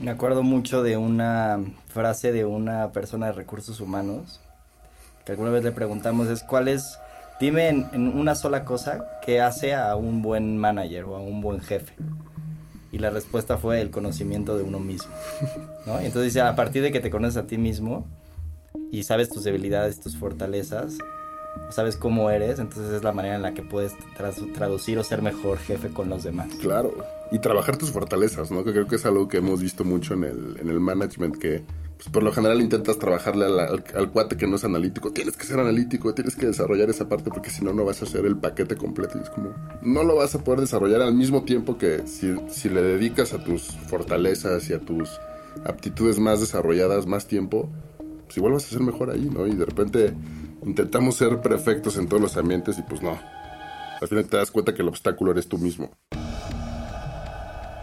Me 0.00 0.10
acuerdo 0.10 0.42
mucho 0.42 0.82
de 0.82 0.96
una 0.96 1.60
frase 1.86 2.32
de 2.32 2.44
una 2.44 2.90
persona 2.90 3.26
de 3.26 3.32
recursos 3.32 3.80
humanos 3.80 4.40
que 5.24 5.32
alguna 5.32 5.50
vez 5.50 5.62
le 5.62 5.70
preguntamos 5.70 6.28
es 6.28 6.42
cuál 6.42 6.66
es, 6.66 6.98
dime 7.40 7.68
en, 7.68 7.88
en 7.92 8.08
una 8.08 8.34
sola 8.34 8.64
cosa 8.64 9.04
que 9.24 9.40
hace 9.40 9.74
a 9.74 9.94
un 9.94 10.20
buen 10.20 10.58
manager 10.58 11.04
o 11.04 11.16
a 11.16 11.20
un 11.20 11.40
buen 11.40 11.60
jefe. 11.60 11.94
Y 12.92 12.98
la 12.98 13.10
respuesta 13.10 13.56
fue 13.58 13.80
el 13.80 13.90
conocimiento 13.90 14.56
de 14.56 14.62
uno 14.62 14.78
mismo. 14.78 15.10
¿no? 15.86 15.98
Entonces 15.98 16.36
a 16.36 16.54
partir 16.54 16.82
de 16.82 16.92
que 16.92 17.00
te 17.00 17.10
conoces 17.10 17.36
a 17.38 17.46
ti 17.46 17.58
mismo 17.58 18.06
y 18.90 19.02
sabes 19.02 19.30
tus 19.30 19.44
debilidades, 19.44 20.00
tus 20.00 20.16
fortalezas, 20.16 20.98
sabes 21.70 21.96
cómo 21.96 22.30
eres, 22.30 22.58
entonces 22.58 22.92
es 22.92 23.02
la 23.02 23.12
manera 23.12 23.36
en 23.36 23.42
la 23.42 23.54
que 23.54 23.62
puedes 23.62 23.94
tra 24.16 24.30
traducir 24.54 24.98
o 24.98 25.04
ser 25.04 25.22
mejor 25.22 25.58
jefe 25.58 25.88
con 25.88 26.08
los 26.08 26.22
demás. 26.22 26.48
Claro, 26.60 26.94
y 27.30 27.38
trabajar 27.38 27.76
tus 27.76 27.90
fortalezas, 27.90 28.50
¿no? 28.50 28.64
Que 28.64 28.72
creo 28.72 28.86
que 28.86 28.96
es 28.96 29.06
algo 29.06 29.28
que 29.28 29.38
hemos 29.38 29.60
visto 29.60 29.84
mucho 29.84 30.14
en 30.14 30.24
el, 30.24 30.56
en 30.60 30.68
el 30.68 30.80
management, 30.80 31.36
que 31.36 31.62
pues, 32.02 32.12
por 32.12 32.24
lo 32.24 32.32
general 32.32 32.60
intentas 32.60 32.98
trabajarle 32.98 33.44
al, 33.44 34.10
cuate 34.10 34.36
que 34.36 34.48
no 34.48 34.56
es 34.56 34.64
analítico. 34.64 35.12
Tienes 35.12 35.36
que 35.36 35.46
ser 35.46 35.60
analítico, 35.60 36.12
tienes 36.14 36.34
que 36.34 36.46
desarrollar 36.46 36.90
esa 36.90 37.08
parte 37.08 37.30
porque 37.30 37.50
si 37.50 37.64
no, 37.64 37.72
no 37.72 37.84
vas 37.84 38.02
a 38.02 38.06
hacer 38.06 38.26
el 38.26 38.36
paquete 38.36 38.76
completo. 38.76 39.18
Y 39.18 39.22
es 39.22 39.30
como, 39.30 39.54
no 39.82 40.02
lo 40.02 40.16
vas 40.16 40.34
a 40.34 40.42
poder 40.42 40.60
desarrollar 40.60 41.00
al 41.00 41.14
mismo 41.14 41.44
tiempo 41.44 41.78
que 41.78 42.06
si, 42.08 42.34
si 42.48 42.68
le 42.68 42.82
dedicas 42.82 43.32
a 43.34 43.44
tus 43.44 43.62
fortalezas 43.86 44.68
y 44.68 44.72
a 44.72 44.80
tus 44.80 45.10
aptitudes 45.64 46.18
más 46.18 46.40
desarrolladas 46.40 47.06
más 47.06 47.28
tiempo, 47.28 47.70
pues 48.24 48.36
igual 48.36 48.54
vas 48.54 48.66
a 48.66 48.70
ser 48.70 48.80
mejor 48.80 49.10
ahí, 49.10 49.30
¿no? 49.32 49.46
Y 49.46 49.54
de 49.54 49.64
repente 49.64 50.12
intentamos 50.64 51.16
ser 51.16 51.40
perfectos 51.40 51.96
en 51.98 52.08
todos 52.08 52.20
los 52.20 52.36
ambientes 52.36 52.78
y 52.78 52.82
pues 52.82 53.00
no. 53.00 53.16
Al 54.00 54.08
final 54.08 54.24
te 54.26 54.38
das 54.38 54.50
cuenta 54.50 54.74
que 54.74 54.82
el 54.82 54.88
obstáculo 54.88 55.30
eres 55.30 55.48
tú 55.48 55.56
mismo. 55.56 55.92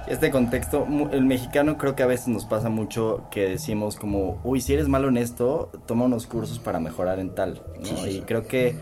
Este 0.10 0.32
contexto, 0.32 0.88
el 1.12 1.24
mexicano 1.24 1.78
creo 1.78 1.96
que 1.96 2.02
a 2.02 2.08
veces 2.08 2.30
nos 2.30 2.46
pasa 2.46 2.70
mucho 2.70 3.28
que 3.30 3.48
decimos 3.48 3.96
como, 3.96 4.42
uy, 4.44 4.60
si 4.60 4.74
eres 4.74 4.88
malo 4.88 5.08
en 5.08 5.18
esto, 5.18 5.70
toma 5.86 6.06
unos 6.06 6.26
cursos 6.26 6.58
para 6.58 6.80
mejorar 6.80 7.20
en 7.20 7.30
tal, 7.36 7.62
¿no? 7.80 8.08
Y 8.08 8.22
creo 8.22 8.48
que, 8.48 8.76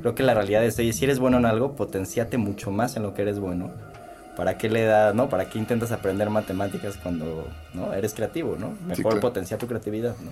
creo 0.00 0.16
que 0.16 0.24
la 0.24 0.34
realidad 0.34 0.64
es, 0.64 0.76
oye, 0.80 0.92
si 0.92 1.04
eres 1.04 1.20
bueno 1.20 1.38
en 1.38 1.46
algo, 1.46 1.76
potenciate 1.76 2.38
mucho 2.38 2.72
más 2.72 2.96
en 2.96 3.04
lo 3.04 3.14
que 3.14 3.22
eres 3.22 3.38
bueno. 3.38 3.70
¿Para 4.36 4.58
qué 4.58 4.68
le 4.68 4.82
das, 4.82 5.14
no? 5.14 5.28
¿Para 5.28 5.48
qué 5.48 5.60
intentas 5.60 5.92
aprender 5.92 6.28
matemáticas 6.28 6.96
cuando, 6.96 7.46
no? 7.72 7.94
Eres 7.94 8.12
creativo, 8.12 8.56
¿no? 8.58 8.70
Mejor 8.80 8.96
sí, 8.96 9.02
claro. 9.02 9.20
potenciar 9.20 9.60
tu 9.60 9.68
creatividad, 9.68 10.16
¿no? 10.24 10.30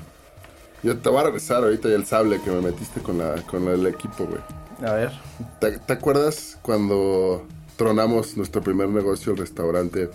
Yo 0.83 0.99
te 0.99 1.09
voy 1.09 1.21
a 1.21 1.23
regresar 1.23 1.63
ahorita 1.63 1.89
y 1.89 1.93
el 1.93 2.05
sable 2.05 2.41
que 2.43 2.51
me 2.51 2.63
metiste 2.63 3.01
con, 3.01 3.19
la, 3.19 3.37
con 3.43 3.69
el 3.69 3.87
equipo, 3.87 4.25
güey. 4.25 4.41
A 4.85 4.95
ver. 4.95 5.13
¿Te, 5.61 5.79
¿Te, 5.79 5.93
acuerdas 5.93 6.59
cuando 6.63 7.47
tronamos 7.77 8.37
nuestro 8.37 8.61
primer 8.61 8.89
negocio, 8.89 9.31
el 9.31 9.39
restaurante? 9.39 10.11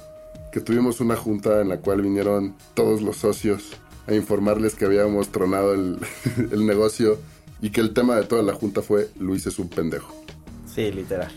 Que 0.58 0.64
tuvimos 0.64 1.02
una 1.02 1.16
junta 1.16 1.62
en 1.62 1.70
la 1.70 1.78
cual 1.78 2.02
vinieron 2.02 2.56
todos 2.74 3.04
los 3.04 3.18
socios 3.18 3.74
a 4.08 4.16
informarles 4.16 4.74
que 4.74 4.86
habíamos 4.86 5.30
tronado 5.30 5.76
el, 5.76 6.00
el 6.52 6.66
negocio 6.66 7.20
y 7.62 7.70
que 7.70 7.80
el 7.80 7.94
tema 7.94 8.16
de 8.16 8.24
toda 8.24 8.42
la 8.42 8.54
junta 8.54 8.82
fue 8.82 9.08
Luis 9.20 9.46
es 9.46 9.60
un 9.60 9.70
pendejo. 9.70 10.16
Sí, 10.66 10.92
literal. 10.92 11.32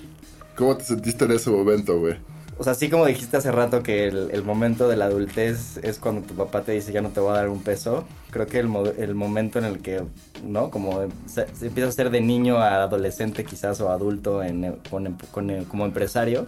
¿Cómo 0.56 0.74
te 0.74 0.84
sentiste 0.84 1.26
en 1.26 1.32
ese 1.32 1.50
momento, 1.50 1.98
güey? 1.98 2.16
O 2.56 2.64
sea, 2.64 2.72
así 2.72 2.88
como 2.88 3.04
dijiste 3.04 3.36
hace 3.36 3.52
rato 3.52 3.82
que 3.82 4.08
el, 4.08 4.30
el, 4.32 4.42
momento 4.42 4.88
de 4.88 4.96
la 4.96 5.04
adultez 5.04 5.76
es 5.82 5.98
cuando 5.98 6.22
tu 6.22 6.32
papá 6.32 6.62
te 6.62 6.72
dice 6.72 6.90
ya 6.90 7.02
no 7.02 7.10
te 7.10 7.20
voy 7.20 7.32
a 7.32 7.40
dar 7.40 7.50
un 7.50 7.62
peso, 7.62 8.06
creo 8.30 8.46
que 8.46 8.58
el, 8.58 8.70
el 8.96 9.14
momento 9.14 9.58
en 9.58 9.66
el 9.66 9.80
que, 9.80 10.02
¿no? 10.42 10.70
Como 10.70 11.08
se, 11.26 11.46
se 11.54 11.66
empieza 11.66 11.90
a 11.90 11.92
ser 11.92 12.08
de 12.08 12.22
niño 12.22 12.56
a 12.56 12.84
adolescente 12.84 13.44
quizás 13.44 13.82
o 13.82 13.90
adulto 13.90 14.42
en, 14.42 14.76
con, 14.90 15.18
con, 15.30 15.64
como 15.66 15.84
empresario, 15.84 16.46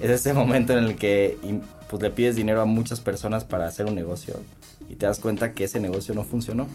es 0.00 0.10
ese 0.10 0.32
momento 0.32 0.72
en 0.72 0.84
el 0.84 0.96
que 0.96 1.38
pues, 1.88 2.02
le 2.02 2.10
pides 2.10 2.36
dinero 2.36 2.60
a 2.60 2.64
muchas 2.64 3.00
personas 3.00 3.44
para 3.44 3.66
hacer 3.66 3.86
un 3.86 3.94
negocio 3.94 4.34
y 4.88 4.96
te 4.96 5.06
das 5.06 5.20
cuenta 5.20 5.52
que 5.52 5.64
ese 5.64 5.80
negocio 5.80 6.14
no 6.14 6.24
funcionó. 6.24 6.66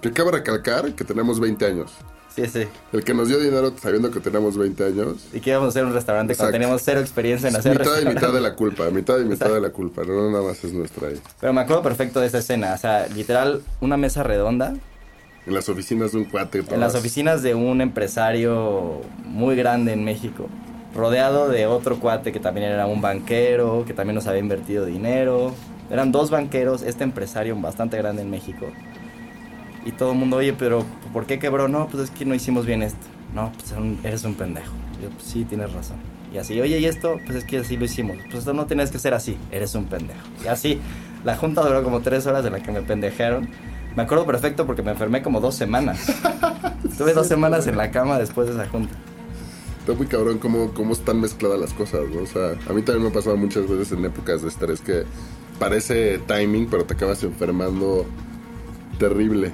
Que 0.00 0.12
cabe 0.12 0.32
recalcar 0.32 0.94
que 0.94 1.04
tenemos 1.04 1.40
20 1.40 1.64
años. 1.64 1.92
Sí, 2.34 2.46
sí. 2.46 2.64
El 2.92 3.04
que 3.04 3.14
nos 3.14 3.28
dio 3.28 3.38
dinero 3.38 3.74
sabiendo 3.80 4.10
que 4.10 4.20
tenemos 4.20 4.56
20 4.56 4.84
años. 4.84 5.28
Y 5.32 5.40
que 5.40 5.50
íbamos 5.50 5.66
a 5.66 5.68
hacer 5.70 5.84
un 5.84 5.92
restaurante 5.92 6.32
Exacto. 6.32 6.50
cuando 6.50 6.58
teníamos 6.58 6.82
cero 6.82 7.00
experiencia 7.00 7.48
en 7.48 7.56
hacer 7.56 7.78
Mitad 7.78 8.00
y 8.00 8.06
mitad 8.06 8.32
de 8.32 8.40
la 8.40 8.54
culpa, 8.54 8.90
mitad 8.90 9.20
y 9.20 9.24
mitad 9.24 9.52
de 9.52 9.60
la 9.60 9.70
culpa, 9.70 10.02
no 10.04 10.30
nada 10.30 10.42
más 10.42 10.64
es 10.64 10.72
nuestra 10.72 11.08
ahí. 11.08 11.20
Pero 11.40 11.52
me 11.52 11.60
acuerdo 11.60 11.82
perfecto 11.82 12.20
de 12.20 12.26
esa 12.26 12.38
escena, 12.38 12.72
o 12.74 12.78
sea, 12.78 13.06
literal, 13.08 13.62
una 13.80 13.96
mesa 13.96 14.22
redonda. 14.22 14.74
En 15.44 15.54
las 15.54 15.68
oficinas 15.68 16.12
de 16.12 16.18
un 16.18 16.24
cuate. 16.24 16.64
En 16.70 16.80
las 16.80 16.94
oficinas 16.94 17.42
de 17.42 17.54
un 17.54 17.80
empresario 17.80 19.02
muy 19.24 19.56
grande 19.56 19.92
en 19.92 20.04
México. 20.04 20.48
Rodeado 20.94 21.48
de 21.48 21.66
otro 21.66 21.98
cuate 21.98 22.32
que 22.32 22.40
también 22.40 22.70
era 22.70 22.86
un 22.86 23.00
banquero, 23.00 23.84
que 23.86 23.94
también 23.94 24.14
nos 24.14 24.26
había 24.26 24.40
invertido 24.40 24.84
dinero. 24.84 25.54
Eran 25.90 26.12
dos 26.12 26.30
banqueros, 26.30 26.82
este 26.82 27.04
empresario 27.04 27.58
bastante 27.60 27.96
grande 27.96 28.22
en 28.22 28.30
México 28.30 28.66
y 29.84 29.92
todo 29.92 30.12
el 30.12 30.18
mundo, 30.18 30.36
oye, 30.36 30.52
pero 30.52 30.84
¿por 31.12 31.26
qué 31.26 31.38
quebró? 31.38 31.68
No, 31.68 31.88
pues 31.88 32.04
es 32.04 32.10
que 32.10 32.24
no 32.24 32.34
hicimos 32.34 32.66
bien 32.66 32.82
esto. 32.82 33.06
No, 33.34 33.52
pues 33.52 33.74
eres 34.04 34.24
un 34.24 34.34
pendejo. 34.34 34.72
Yo, 35.02 35.08
pues 35.10 35.24
sí, 35.24 35.44
tienes 35.44 35.72
razón. 35.72 35.96
Y 36.32 36.38
así, 36.38 36.60
oye, 36.60 36.78
¿y 36.78 36.86
esto? 36.86 37.18
Pues 37.26 37.38
es 37.38 37.44
que 37.44 37.58
así 37.58 37.76
lo 37.76 37.84
hicimos. 37.84 38.16
Pues 38.24 38.40
esto 38.40 38.52
no 38.52 38.66
tienes 38.66 38.90
que 38.90 38.98
ser 38.98 39.14
así, 39.14 39.36
eres 39.50 39.74
un 39.74 39.86
pendejo. 39.86 40.20
Y 40.44 40.48
así, 40.48 40.80
La 41.24 41.36
junta 41.36 41.62
duró 41.62 41.84
como 41.84 42.00
tres 42.00 42.26
horas 42.26 42.44
en 42.44 42.52
la 42.52 42.60
que 42.60 42.72
me 42.72 42.82
pendejaron. 42.82 43.48
Me 43.94 44.02
acuerdo 44.02 44.26
perfecto 44.26 44.66
porque 44.66 44.82
me 44.82 44.90
enfermé 44.90 45.22
como 45.22 45.40
dos 45.40 45.54
semanas. 45.54 46.08
Estuve 46.84 47.12
dos 47.12 47.28
semanas 47.28 47.66
en 47.68 47.76
la 47.76 47.90
cama 47.92 48.18
después 48.18 48.48
de 48.48 48.54
esa 48.54 48.68
junta. 48.68 48.94
Está 49.82 49.94
muy 49.94 50.06
cabrón 50.06 50.38
cómo, 50.38 50.72
cómo 50.74 50.92
están 50.92 51.20
mezcladas 51.20 51.58
las 51.58 51.72
cosas, 51.74 52.08
¿no? 52.14 52.22
O 52.22 52.26
sea, 52.26 52.52
a 52.68 52.72
mí 52.72 52.82
también 52.82 53.02
me 53.02 53.08
ha 53.08 53.12
pasado 53.12 53.36
muchas 53.36 53.68
veces 53.68 53.90
en 53.90 54.04
épocas 54.04 54.40
de 54.40 54.46
estrés 54.46 54.80
que 54.80 55.02
parece 55.58 56.18
timing, 56.20 56.68
pero 56.70 56.84
te 56.84 56.94
acabas 56.94 57.24
enfermando 57.24 58.06
terrible. 59.00 59.50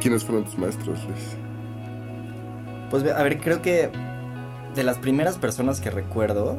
¿Quiénes 0.00 0.24
fueron 0.24 0.42
tus 0.42 0.58
maestros? 0.58 0.98
Pues 2.90 3.04
a 3.04 3.22
ver, 3.22 3.38
creo 3.38 3.62
que 3.62 3.88
de 4.74 4.82
las 4.82 4.98
primeras 4.98 5.38
personas 5.38 5.80
que 5.80 5.90
recuerdo, 5.90 6.56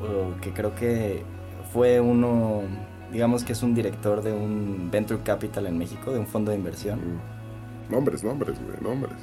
o 0.00 0.40
que 0.40 0.52
creo 0.52 0.76
que 0.76 1.24
fue 1.72 1.98
uno, 1.98 2.62
digamos 3.16 3.44
que 3.44 3.54
es 3.54 3.62
un 3.62 3.74
director 3.74 4.22
de 4.22 4.30
un 4.30 4.90
Venture 4.90 5.22
Capital 5.22 5.66
en 5.66 5.78
México, 5.78 6.12
de 6.12 6.18
un 6.18 6.26
fondo 6.26 6.50
de 6.50 6.58
inversión. 6.58 6.98
Mm. 6.98 7.92
Nombres, 7.92 8.22
nombres, 8.22 8.58
güey, 8.62 8.78
nombres. 8.82 9.16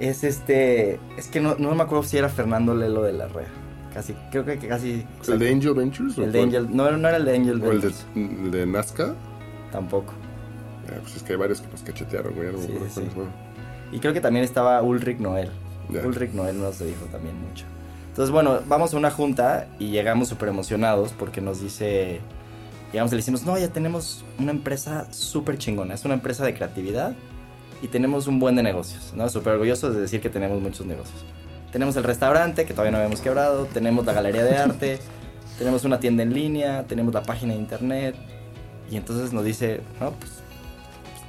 Es 0.00 0.24
este, 0.24 0.98
es 1.18 1.28
que 1.28 1.38
no, 1.38 1.54
no 1.58 1.74
me 1.74 1.82
acuerdo 1.82 2.04
si 2.04 2.16
era 2.16 2.30
Fernando 2.30 2.74
Lelo 2.74 3.02
de 3.02 3.12
la 3.12 3.28
Rea. 3.28 3.48
Casi, 3.92 4.14
creo 4.30 4.46
que 4.46 4.56
casi... 4.56 5.04
¿El 5.26 5.38
de 5.38 5.52
Angel 5.52 5.74
Ventures? 5.74 6.16
El 6.16 6.32
de 6.32 6.42
Angel, 6.42 6.74
no, 6.74 6.90
no 6.90 7.08
era 7.08 7.18
el 7.18 7.24
de 7.26 7.36
Angel 7.36 7.62
¿O 7.62 7.68
Ventures. 7.68 8.06
el 8.16 8.50
de 8.50 8.64
Nazca? 8.64 9.14
Tampoco. 9.72 10.14
Eh, 10.88 10.98
pues 11.02 11.16
es 11.16 11.22
que 11.22 11.32
hay 11.32 11.38
varios 11.38 11.60
que 11.60 11.68
nos 11.70 11.82
cachetearon, 11.82 12.34
güey. 12.34 12.50
No 12.50 12.58
Sí, 12.62 12.78
sí. 12.88 13.02
Y 13.92 13.98
creo 13.98 14.14
que 14.14 14.22
también 14.22 14.42
estaba 14.42 14.80
Ulrich 14.80 15.18
Noel. 15.18 15.50
Ulrich 15.90 16.32
Noel 16.32 16.58
nos 16.58 16.78
dijo 16.78 17.04
también 17.12 17.38
mucho. 17.46 17.66
Entonces, 18.08 18.32
bueno, 18.32 18.60
vamos 18.66 18.94
a 18.94 18.96
una 18.96 19.10
junta 19.10 19.68
y 19.78 19.90
llegamos 19.90 20.28
súper 20.28 20.48
emocionados 20.48 21.12
porque 21.12 21.42
nos 21.42 21.60
dice, 21.60 22.20
llegamos 22.92 23.12
y 23.12 23.16
le 23.16 23.20
decimos, 23.20 23.44
no, 23.44 23.58
ya 23.58 23.68
tenemos 23.68 24.24
una 24.38 24.50
empresa 24.50 25.06
súper 25.12 25.58
chingona, 25.58 25.94
es 25.94 26.04
una 26.04 26.14
empresa 26.14 26.44
de 26.44 26.54
creatividad 26.54 27.14
y 27.82 27.88
tenemos 27.88 28.26
un 28.26 28.38
buen 28.40 28.56
de 28.56 28.62
negocios, 28.62 29.12
¿no? 29.14 29.28
Súper 29.28 29.54
orgullosos 29.54 29.94
de 29.94 30.00
decir 30.00 30.20
que 30.20 30.30
tenemos 30.30 30.60
muchos 30.60 30.86
negocios. 30.86 31.24
Tenemos 31.72 31.96
el 31.96 32.04
restaurante, 32.04 32.64
que 32.64 32.72
todavía 32.72 32.92
no 32.92 32.96
habíamos 32.98 33.20
quebrado, 33.20 33.66
tenemos 33.66 34.04
la 34.06 34.12
galería 34.14 34.42
de 34.44 34.56
arte, 34.56 34.98
tenemos 35.58 35.84
una 35.84 36.00
tienda 36.00 36.22
en 36.22 36.32
línea, 36.32 36.84
tenemos 36.86 37.12
la 37.12 37.22
página 37.22 37.52
de 37.54 37.58
internet. 37.60 38.16
Y 38.90 38.96
entonces 38.96 39.32
nos 39.34 39.44
dice, 39.44 39.82
no, 40.00 40.12
pues, 40.12 40.32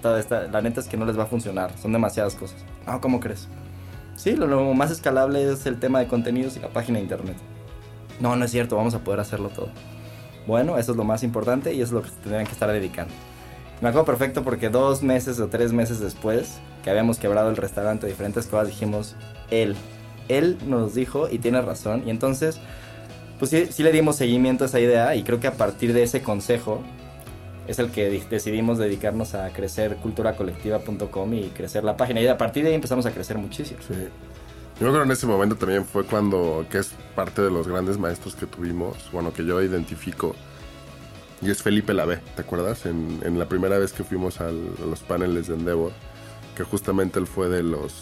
toda 0.02 0.18
esta- 0.20 0.48
la 0.48 0.62
neta 0.62 0.80
es 0.80 0.88
que 0.88 0.96
no 0.96 1.06
les 1.06 1.20
va 1.20 1.24
a 1.24 1.28
funcionar, 1.28 1.78
son 1.78 1.92
demasiadas 1.92 2.36
cosas. 2.36 2.58
No, 2.88 3.02
¿cómo 3.02 3.20
crees? 3.20 3.50
Sí, 4.16 4.36
lo, 4.36 4.48
lo 4.48 4.74
más 4.74 4.92
escalable 4.92 5.52
es 5.52 5.66
el 5.66 5.78
tema 5.80 6.00
de 6.00 6.08
contenidos 6.08 6.56
y 6.56 6.62
la 6.62 6.70
página 6.70 6.98
de 7.00 7.04
internet. 7.04 7.36
No, 8.22 8.36
no 8.38 8.46
es 8.46 8.52
cierto, 8.52 8.76
vamos 8.78 8.94
a 8.96 9.00
poder 9.00 9.20
hacerlo 9.20 9.50
todo. 9.50 9.70
Bueno, 10.50 10.80
eso 10.80 10.92
es 10.94 10.98
lo 10.98 11.04
más 11.04 11.22
importante 11.24 11.74
y 11.76 11.82
eso 11.82 11.86
es 11.86 11.92
lo 11.92 12.02
que 12.02 12.10
tendrían 12.24 12.46
que 12.48 12.54
estar 12.54 12.72
dedicando. 12.72 13.14
Me 13.82 13.90
acuerdo 13.90 14.06
perfecto 14.06 14.44
porque 14.44 14.70
dos 14.70 15.04
meses 15.04 15.40
o 15.40 15.48
tres 15.48 15.72
meses 15.74 16.00
después 16.00 16.58
que 16.84 16.90
habíamos 16.90 17.20
quebrado 17.20 17.50
el 17.52 17.56
restaurante, 17.56 18.08
diferentes 18.08 18.48
cosas, 18.48 18.68
dijimos, 18.68 19.16
él, 19.52 19.76
él 20.28 20.58
nos 20.66 20.96
dijo 20.96 21.30
y 21.30 21.38
tiene 21.38 21.62
razón. 21.62 22.02
Y 22.06 22.10
entonces, 22.10 22.60
pues 23.38 23.52
sí, 23.52 23.68
sí 23.70 23.84
le 23.84 23.92
dimos 23.92 24.16
seguimiento 24.16 24.64
a 24.64 24.68
esa 24.68 24.80
idea 24.80 25.16
y 25.16 25.22
creo 25.22 25.40
que 25.40 25.48
a 25.48 25.54
partir 25.54 25.94
de 25.94 26.02
ese 26.02 26.24
consejo 26.24 26.82
es 27.68 27.78
el 27.78 27.92
que 27.92 28.10
di- 28.10 28.24
decidimos 28.28 28.80
dedicarnos 28.80 29.36
a 29.36 29.50
crecer 29.52 29.98
culturacolectiva.com 29.98 31.34
y 31.36 31.44
crecer 31.50 31.84
la 31.84 31.96
página. 31.96 32.22
Y 32.22 32.28
a 32.28 32.38
partir 32.40 32.64
de 32.64 32.70
ahí 32.70 32.76
empezamos 32.76 33.06
a 33.06 33.12
crecer 33.12 33.38
muchísimo. 33.38 33.80
Sí. 33.88 33.94
Yo 34.80 34.88
creo 34.88 34.94
que 35.00 35.04
en 35.06 35.12
ese 35.12 35.28
momento 35.28 35.56
también 35.58 35.84
fue 35.86 36.06
cuando, 36.06 36.66
que 36.72 36.78
es 36.78 36.94
parte 37.16 37.42
de 37.42 37.52
los 37.52 37.68
grandes 37.68 37.98
maestros 37.98 38.36
que 38.36 38.46
tuvimos, 38.46 39.10
bueno, 39.12 39.34
que 39.34 39.44
yo 39.46 39.62
identifico, 39.62 40.36
y 41.42 41.50
es 41.52 41.62
Felipe 41.62 41.94
Lavé, 41.94 42.18
¿te 42.36 42.42
acuerdas? 42.42 42.86
En, 42.86 43.20
en 43.26 43.38
la 43.38 43.48
primera 43.50 43.78
vez 43.78 43.92
que 43.92 44.04
fuimos 44.06 44.40
al- 44.40 44.72
a 44.82 44.86
los 44.86 45.02
paneles 45.02 45.48
de 45.48 45.56
Endeavor, 45.56 45.92
que 46.56 46.64
justamente 46.64 47.20
él 47.20 47.28
fue 47.28 47.50
de 47.50 47.62
los, 47.62 47.94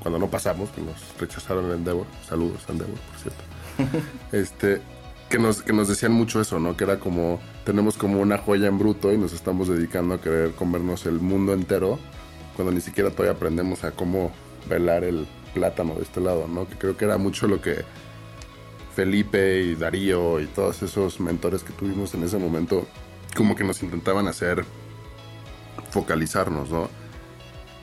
cuando 0.00 0.18
no 0.18 0.28
pasamos, 0.28 0.70
que 0.70 0.80
nos 0.80 0.96
rechazaron 1.20 1.66
en 1.66 1.72
Endeavor, 1.72 2.06
saludos 2.26 2.62
a 2.68 2.72
Endeavor, 2.72 2.96
por 2.98 3.18
cierto, 3.20 4.06
este, 4.32 4.80
que 5.28 5.38
nos, 5.38 5.60
que 5.62 5.74
nos 5.74 5.88
decían 5.88 6.12
mucho 6.12 6.40
eso, 6.40 6.58
¿no? 6.60 6.76
Que 6.78 6.84
era 6.84 6.98
como, 6.98 7.40
tenemos 7.66 7.98
como 7.98 8.20
una 8.20 8.38
joya 8.38 8.68
en 8.68 8.78
bruto 8.78 9.12
y 9.12 9.18
nos 9.18 9.34
estamos 9.34 9.68
dedicando 9.68 10.14
a 10.14 10.20
querer 10.20 10.52
comernos 10.52 11.04
el 11.04 11.20
mundo 11.20 11.52
entero, 11.52 11.98
cuando 12.56 12.72
ni 12.72 12.80
siquiera 12.80 13.10
todavía 13.10 13.32
aprendemos 13.32 13.84
a 13.84 13.90
cómo 13.92 14.32
velar 14.68 15.04
el 15.04 15.26
plátano 15.54 15.94
de 15.94 16.02
este 16.02 16.20
lado, 16.20 16.46
¿no? 16.48 16.68
Que 16.68 16.76
creo 16.76 16.96
que 16.96 17.04
era 17.04 17.18
mucho 17.18 17.46
lo 17.46 17.60
que 17.60 17.84
Felipe 18.94 19.62
y 19.62 19.74
Darío 19.74 20.40
y 20.40 20.46
todos 20.46 20.82
esos 20.82 21.20
mentores 21.20 21.62
que 21.62 21.72
tuvimos 21.72 22.14
en 22.14 22.24
ese 22.24 22.38
momento, 22.38 22.86
como 23.36 23.54
que 23.56 23.64
nos 23.64 23.82
intentaban 23.82 24.28
hacer 24.28 24.64
focalizarnos, 25.90 26.70
¿no? 26.70 26.88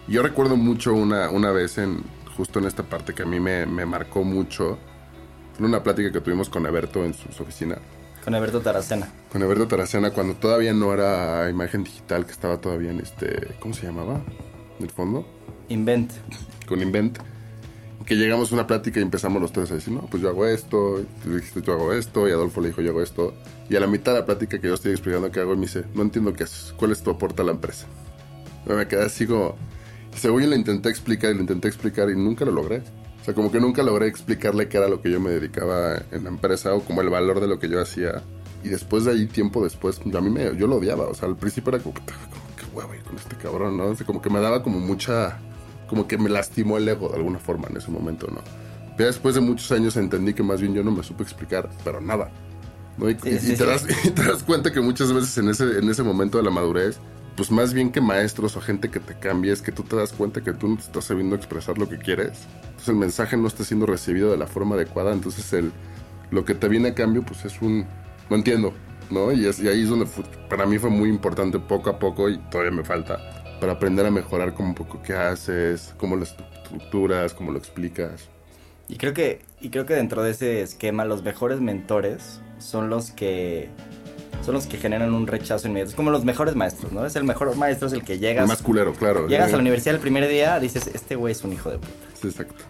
Yo 0.08 0.24
recuerdo 0.24 0.56
mucho 0.56 0.94
una, 0.94 1.30
una 1.30 1.52
vez 1.52 1.78
en 1.78 2.04
justo 2.36 2.60
en 2.60 2.66
esta 2.66 2.84
parte 2.84 3.14
que 3.14 3.24
a 3.24 3.26
mí 3.26 3.40
me, 3.40 3.66
me 3.66 3.86
marcó 3.86 4.24
mucho, 4.24 4.78
fue 5.58 5.68
una 5.68 5.84
plática 5.84 6.12
que 6.12 6.22
tuvimos 6.22 6.50
con 6.50 6.66
Eberto 6.66 7.04
en 7.04 7.14
su, 7.14 7.32
su 7.32 7.44
oficina, 7.44 7.78
Con 8.24 8.34
Alberto 8.34 8.62
Taracena. 8.62 9.12
con 9.32 9.42
Eberto 9.44 9.68
Taracena 9.68 10.12
cuando 10.12 10.36
todavía 10.36 10.74
no 10.74 10.94
era 10.94 11.50
imagen 11.50 11.84
digital, 11.84 12.26
que 12.26 12.32
estaba 12.32 12.60
todavía 12.62 12.92
en 12.92 13.00
este, 13.02 13.56
¿cómo 13.60 13.74
se 13.74 13.86
llamaba? 13.88 14.22
En 14.80 14.86
el 14.86 14.90
fondo 14.92 15.26
Invent. 15.68 16.12
con 16.68 16.82
Invent. 16.82 17.20
Que 18.10 18.16
llegamos 18.16 18.52
a 18.52 18.56
una 18.56 18.66
plática 18.66 19.00
y 19.00 19.04
empezamos 19.04 19.40
los 19.40 19.52
tres 19.52 19.70
a 19.70 19.76
decir, 19.76 19.94
no, 19.94 20.02
pues 20.02 20.24
yo 20.24 20.30
hago 20.30 20.48
esto, 20.48 21.00
tú 21.24 21.36
dijiste 21.36 21.62
yo 21.62 21.74
hago 21.74 21.94
esto, 21.94 22.28
y 22.28 22.32
Adolfo 22.32 22.60
le 22.60 22.70
dijo 22.70 22.82
yo 22.82 22.90
hago 22.90 23.04
esto. 23.04 23.36
Y 23.70 23.76
a 23.76 23.80
la 23.80 23.86
mitad 23.86 24.14
de 24.14 24.22
la 24.22 24.26
plática 24.26 24.60
que 24.60 24.68
yo 24.68 24.74
estoy 24.74 24.94
explicando 24.94 25.32
qué 25.32 25.42
hago, 25.42 25.56
me 25.56 25.62
dice, 25.62 25.84
no 25.94 26.02
entiendo 26.02 26.34
qué 26.34 26.46
haces, 26.46 26.74
cuál 26.76 26.92
es 26.92 27.04
tu 27.04 27.12
aporte 27.12 27.44
a 27.44 27.46
la 27.46 27.52
empresa. 27.52 27.86
Y 28.66 28.74
me 28.74 28.88
quedé 28.88 29.06
así 29.06 29.28
como, 29.28 29.56
según 30.16 30.42
yo 30.42 30.50
le 30.50 30.56
intenté 30.56 30.90
explicar 30.90 31.30
y 31.30 31.36
le 31.36 31.42
intenté 31.42 31.68
explicar 31.68 32.10
y 32.10 32.16
nunca 32.16 32.46
lo 32.46 32.52
logré. 32.52 32.82
O 33.22 33.26
sea, 33.26 33.36
como 33.36 33.52
que 33.52 33.60
nunca 33.60 33.84
logré 33.84 34.08
explicarle 34.08 34.68
qué 34.68 34.78
era 34.78 34.88
lo 34.88 35.04
que 35.04 35.12
yo 35.12 35.20
me 35.20 35.30
dedicaba 35.30 36.02
en 36.10 36.24
la 36.24 36.30
empresa 36.32 36.74
o 36.74 36.82
como 36.82 37.02
el 37.02 37.10
valor 37.10 37.40
de 37.40 37.48
lo 37.48 37.60
que 37.60 37.70
yo 37.70 37.80
hacía. 37.80 38.24
Y 38.64 38.70
después 38.70 39.06
de 39.06 39.12
ahí, 39.12 39.28
tiempo 39.28 39.64
después, 39.64 40.02
a 40.02 40.22
mí 40.22 40.30
me, 40.32 40.58
yo 40.58 40.66
lo 40.66 40.78
odiaba. 40.78 41.06
O 41.06 41.14
sea, 41.14 41.30
al 41.30 41.38
principio 41.38 41.76
era 41.76 41.84
como, 41.84 41.94
que, 41.94 42.02
como 42.02 42.56
que 42.56 42.76
huevo 42.76 43.04
con 43.06 43.18
este 43.18 43.36
cabrón, 43.36 43.78
¿no? 43.78 43.86
O 43.86 43.96
sea, 43.96 44.08
como 44.08 44.20
que 44.20 44.32
me 44.32 44.40
daba 44.40 44.64
como 44.64 44.80
mucha, 44.80 45.40
como 45.90 46.08
que 46.08 46.18
me 46.18 46.30
lastimó 46.30 46.78
el 46.78 46.88
ego 46.88 47.10
de 47.10 47.16
alguna 47.18 47.40
forma 47.40 47.68
en 47.70 47.78
ese 47.78 47.90
momento, 47.92 48.28
¿no? 48.28 48.42
Pero 48.96 49.08
después 49.08 49.36
de 49.36 49.42
muchos 49.42 49.72
años 49.72 49.96
entendí 49.98 50.34
que 50.34 50.44
más 50.44 50.62
bien 50.62 50.74
yo 50.74 50.84
no 50.84 50.92
me 50.92 51.04
supe 51.04 51.24
explicar, 51.24 51.70
pero 51.84 52.00
nada. 52.02 52.30
¿no? 52.98 53.10
Y, 53.10 53.16
Sí, 53.16 53.30
y- 53.30 53.40
sí, 53.40 53.54
y 53.54 53.56
te 53.56 53.66
das, 53.66 53.86
y 54.06 54.10
te 54.12 54.24
das 54.24 54.44
cuenta 54.44 54.72
que 54.72 54.82
muchas 54.82 55.12
veces 55.14 55.38
en 55.38 55.50
ese, 55.50 55.80
en 55.80 55.90
ese 55.90 56.04
momento 56.04 56.38
de 56.38 56.44
la 56.44 56.50
madurez, 56.52 57.00
pues 57.38 57.50
más 57.52 57.74
bien 57.74 57.92
que 57.92 58.02
maestros 58.02 58.58
o 58.58 58.62
gente 58.62 58.90
que 58.90 59.00
te 59.00 59.18
cambie, 59.18 59.52
es 59.54 59.62
que 59.62 59.72
tú 59.72 59.84
te 59.84 59.96
das 59.96 60.12
cuenta 60.12 60.42
que 60.42 60.52
tú 60.54 60.68
no 60.68 60.76
te 60.76 60.84
estás 60.84 61.06
sabiendo 61.06 61.36
expresar 61.38 61.78
lo 61.78 61.88
que 61.88 61.98
quieres. 61.98 62.40
Entonces 62.64 62.90
el 62.90 62.96
mensaje 62.96 63.38
no 63.38 63.48
está 63.48 63.64
siendo 63.64 63.86
recibido 63.86 64.30
de 64.32 64.38
la 64.38 64.48
forma 64.48 64.76
adecuada, 64.76 65.14
entonces 65.14 65.52
el, 65.54 65.72
lo 66.32 66.44
que 66.44 66.54
te 66.56 66.68
viene 66.68 66.90
a 66.90 66.94
cambio, 66.94 67.24
pues 67.24 67.46
es 67.46 67.62
un... 67.62 67.86
No 68.30 68.36
entiendo, 68.36 68.74
¿no? 69.10 69.32
Y, 69.32 69.46
es- 69.48 69.60
y 69.60 69.70
ahí 69.70 69.84
es 69.84 69.90
donde 69.90 70.06
fu- 70.06 70.24
para 70.50 70.66
mí 70.66 70.78
fue 70.78 70.90
muy 70.90 71.08
importante 71.10 71.58
poco 71.58 71.90
a 71.90 71.98
poco 71.98 72.30
y 72.30 72.38
todavía 72.52 72.72
me 72.72 72.84
falta 72.84 73.39
para 73.60 73.74
aprender 73.74 74.06
a 74.06 74.12
mejorar 74.12 74.54
como 74.54 74.70
un 74.70 74.76
poco 74.76 75.02
qué 75.02 75.14
haces, 75.14 75.94
cómo 75.98 76.16
lo 76.16 76.24
estructuras, 76.24 77.34
cómo 77.34 77.52
lo 77.52 77.58
explicas. 77.58 78.30
Y 78.88 78.98
creo 78.98 79.14
que, 79.14 79.42
y 79.62 79.70
creo 79.70 79.86
que 79.86 79.94
dentro 79.94 80.24
de 80.24 80.32
ese 80.32 80.62
esquema 80.62 81.06
los 81.06 81.24
mejores 81.24 81.62
mentores 81.62 82.42
son 82.58 82.90
los 82.90 83.12
que 83.12 83.70
son 84.44 84.54
los 84.56 84.68
que 84.68 84.78
generan 84.78 85.14
un 85.14 85.28
rechazo 85.28 85.68
inmediato. 85.68 85.90
Es 85.92 85.96
como 85.96 86.12
los 86.12 86.24
mejores 86.26 86.56
maestros, 86.56 86.92
¿no? 86.92 87.06
Es 87.06 87.16
el 87.16 87.24
mejor 87.24 87.56
maestro, 87.56 87.88
es 87.88 87.94
el 87.94 88.04
que 88.04 88.14
El 88.14 88.20
llegas, 88.20 88.48
más 88.48 88.62
culero, 88.62 88.94
claro. 88.94 89.28
llegas 89.28 89.50
a 89.50 89.58
la 89.58 89.58
universidad 89.62 89.96
el 89.96 90.02
primer 90.02 90.28
día, 90.28 90.60
dices, 90.60 90.88
este 90.88 91.16
güey 91.16 91.34
es 91.34 91.44
un 91.44 91.54
hijo 91.54 91.70
de 91.70 91.78
puta. 91.78 91.92
Sí, 92.20 92.28
exacto. 92.28 92.64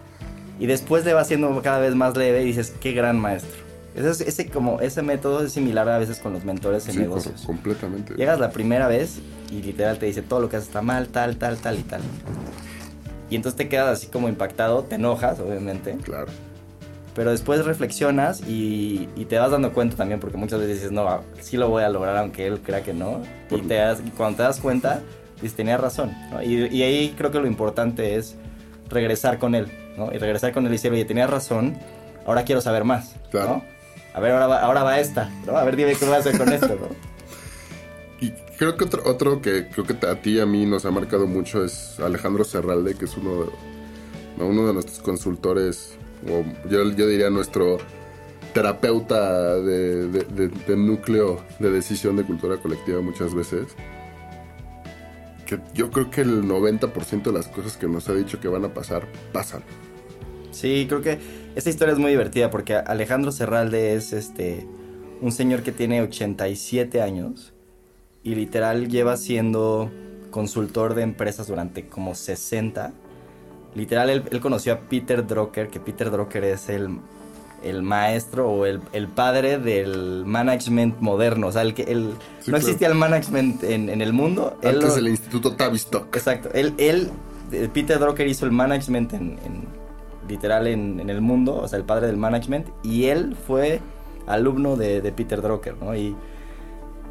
Y 0.58 0.66
después 0.66 1.04
le 1.04 1.14
va 1.14 1.22
haciendo 1.22 1.62
cada 1.62 1.78
vez 1.78 1.94
más 1.94 2.16
leve 2.16 2.42
y 2.42 2.46
dices, 2.46 2.74
qué 2.80 2.92
gran 2.92 3.18
maestro. 3.18 3.69
Ese, 4.00 4.10
es- 4.10 4.20
ese, 4.20 4.48
como, 4.50 4.80
ese 4.80 5.02
método 5.02 5.44
es 5.44 5.52
similar 5.52 5.88
a 5.88 5.98
veces 5.98 6.18
con 6.18 6.32
los 6.32 6.44
mentores 6.44 6.86
en 6.88 6.94
Sí, 6.94 6.98
negocios. 7.00 7.42
completamente. 7.46 8.14
Llegas 8.14 8.38
la 8.40 8.50
primera 8.50 8.88
vez 8.88 9.18
y 9.50 9.62
literal 9.62 9.98
te 9.98 10.06
dice 10.06 10.22
todo 10.22 10.40
lo 10.40 10.48
que 10.48 10.56
haces 10.56 10.68
está 10.68 10.82
mal, 10.82 11.08
tal, 11.08 11.36
tal, 11.36 11.56
tal 11.58 11.78
y 11.78 11.82
tal. 11.82 12.00
Y 13.28 13.36
entonces 13.36 13.56
te 13.56 13.68
quedas 13.68 13.88
así 13.88 14.08
como 14.08 14.28
impactado, 14.28 14.82
te 14.82 14.96
enojas, 14.96 15.38
obviamente. 15.38 15.96
Claro. 16.02 16.26
Pero 17.14 17.30
después 17.32 17.64
reflexionas 17.64 18.40
y, 18.46 19.08
y 19.16 19.24
te 19.26 19.38
vas 19.38 19.50
dando 19.50 19.72
cuenta 19.72 19.96
también, 19.96 20.20
porque 20.20 20.36
muchas 20.36 20.60
veces 20.60 20.76
dices, 20.76 20.92
no, 20.92 21.20
sí 21.40 21.56
lo 21.56 21.68
voy 21.68 21.82
a 21.82 21.88
lograr 21.88 22.16
aunque 22.16 22.46
él 22.46 22.60
crea 22.60 22.82
que 22.82 22.92
no. 22.94 23.20
Y, 23.50 23.60
te 23.62 23.74
das- 23.74 24.00
y 24.04 24.10
cuando 24.10 24.38
te 24.38 24.42
das 24.44 24.58
cuenta, 24.60 25.00
dices, 25.42 25.56
tenía 25.56 25.76
razón. 25.76 26.12
¿no? 26.30 26.42
Y, 26.42 26.66
y 26.68 26.82
ahí 26.82 27.14
creo 27.16 27.30
que 27.30 27.38
lo 27.38 27.46
importante 27.46 28.16
es 28.16 28.36
regresar 28.88 29.38
con 29.38 29.54
él, 29.54 29.68
¿no? 29.96 30.12
Y 30.12 30.18
regresar 30.18 30.52
con 30.52 30.64
él 30.66 30.70
y 30.72 30.76
decir, 30.76 30.90
oye, 30.92 31.04
tenías 31.04 31.30
razón, 31.30 31.76
ahora 32.26 32.44
quiero 32.44 32.60
saber 32.60 32.84
más, 32.84 33.14
Claro. 33.30 33.48
¿no? 33.56 33.64
A 34.12 34.20
ver, 34.20 34.32
ahora 34.32 34.46
va, 34.46 34.60
ahora 34.60 34.82
va 34.82 34.98
esta, 35.00 35.30
¿no? 35.46 35.56
A 35.56 35.64
ver, 35.64 35.76
dime 35.76 35.94
qué 35.94 36.04
voy 36.04 36.14
a 36.14 36.18
hacer 36.18 36.36
con 36.36 36.52
esto, 36.52 36.68
¿no? 36.68 36.88
Y 38.22 38.32
creo 38.58 38.76
que 38.76 38.84
otro, 38.84 39.02
otro 39.06 39.40
que 39.40 39.68
creo 39.68 39.86
que 39.86 39.94
a 40.06 40.20
ti 40.20 40.32
y 40.32 40.40
a 40.40 40.46
mí 40.46 40.66
nos 40.66 40.84
ha 40.84 40.90
marcado 40.90 41.26
mucho 41.26 41.64
es 41.64 41.98
Alejandro 42.00 42.44
Serralde, 42.44 42.94
que 42.94 43.06
es 43.06 43.16
uno 43.16 43.44
de, 43.44 43.50
no, 44.36 44.46
uno 44.46 44.66
de 44.66 44.74
nuestros 44.74 44.98
consultores 44.98 45.94
o 46.28 46.44
yo, 46.68 46.84
yo 46.90 47.06
diría 47.06 47.30
nuestro 47.30 47.78
terapeuta 48.52 49.56
de, 49.56 50.08
de, 50.08 50.48
de, 50.48 50.76
núcleo 50.76 51.42
de 51.58 51.70
decisión 51.70 52.16
de 52.16 52.24
cultura 52.24 52.56
colectiva 52.58 53.00
muchas 53.00 53.34
veces. 53.34 53.68
Que 55.46 55.58
yo 55.74 55.90
creo 55.90 56.10
que 56.10 56.20
el 56.20 56.44
90% 56.44 57.22
de 57.22 57.32
las 57.32 57.48
cosas 57.48 57.76
que 57.76 57.88
nos 57.88 58.08
ha 58.08 58.14
dicho 58.14 58.40
que 58.40 58.48
van 58.48 58.64
a 58.64 58.74
pasar, 58.74 59.06
pasan. 59.32 59.62
Sí, 60.60 60.84
creo 60.86 61.00
que 61.00 61.18
esta 61.54 61.70
historia 61.70 61.94
es 61.94 61.98
muy 61.98 62.10
divertida 62.10 62.50
porque 62.50 62.74
Alejandro 62.74 63.32
Serralde 63.32 63.94
es 63.94 64.12
este 64.12 64.66
un 65.22 65.32
señor 65.32 65.62
que 65.62 65.72
tiene 65.72 66.02
87 66.02 67.00
años 67.00 67.54
y 68.22 68.34
literal 68.34 68.88
lleva 68.88 69.16
siendo 69.16 69.90
consultor 70.30 70.94
de 70.94 71.02
empresas 71.02 71.46
durante 71.46 71.86
como 71.86 72.14
60. 72.14 72.92
Literal, 73.74 74.10
él, 74.10 74.40
conoció 74.40 74.74
a 74.74 74.80
Peter 74.80 75.26
Drucker, 75.26 75.68
que 75.68 75.80
Peter 75.80 76.10
Drucker 76.10 76.44
es 76.44 76.68
el, 76.68 76.98
el 77.62 77.82
maestro 77.82 78.50
o 78.50 78.66
el, 78.66 78.82
el, 78.92 79.08
padre 79.08 79.58
del 79.58 80.24
management 80.26 81.00
moderno. 81.00 81.46
O 81.46 81.52
sea, 81.52 81.62
el 81.62 81.72
que 81.72 81.84
el, 81.84 82.14
no 82.46 82.56
existía 82.58 82.88
el 82.88 82.96
management 82.96 83.62
en, 83.62 83.88
en 83.88 84.02
el 84.02 84.12
mundo. 84.12 84.58
Antes 84.62 84.96
del 84.96 85.08
Instituto 85.08 85.56
Tavistock. 85.56 86.14
Exacto. 86.14 86.50
Él, 86.52 86.74
él, 86.76 87.10
eh, 87.50 87.68
Peter 87.72 87.98
Drucker 87.98 88.26
hizo 88.26 88.44
el 88.44 88.52
management 88.52 89.14
en, 89.14 89.38
en 89.46 89.79
literal 90.30 90.66
en, 90.66 91.00
en, 91.00 91.10
el 91.10 91.20
mundo, 91.20 91.56
o 91.56 91.68
sea, 91.68 91.78
el 91.78 91.84
padre 91.84 92.06
del 92.06 92.16
management. 92.16 92.68
Y 92.82 93.06
él 93.06 93.36
fue 93.46 93.80
alumno 94.26 94.76
de, 94.76 95.00
de 95.00 95.12
Peter 95.12 95.42
Drucker, 95.42 95.76
¿no? 95.76 95.94
Y 95.94 96.16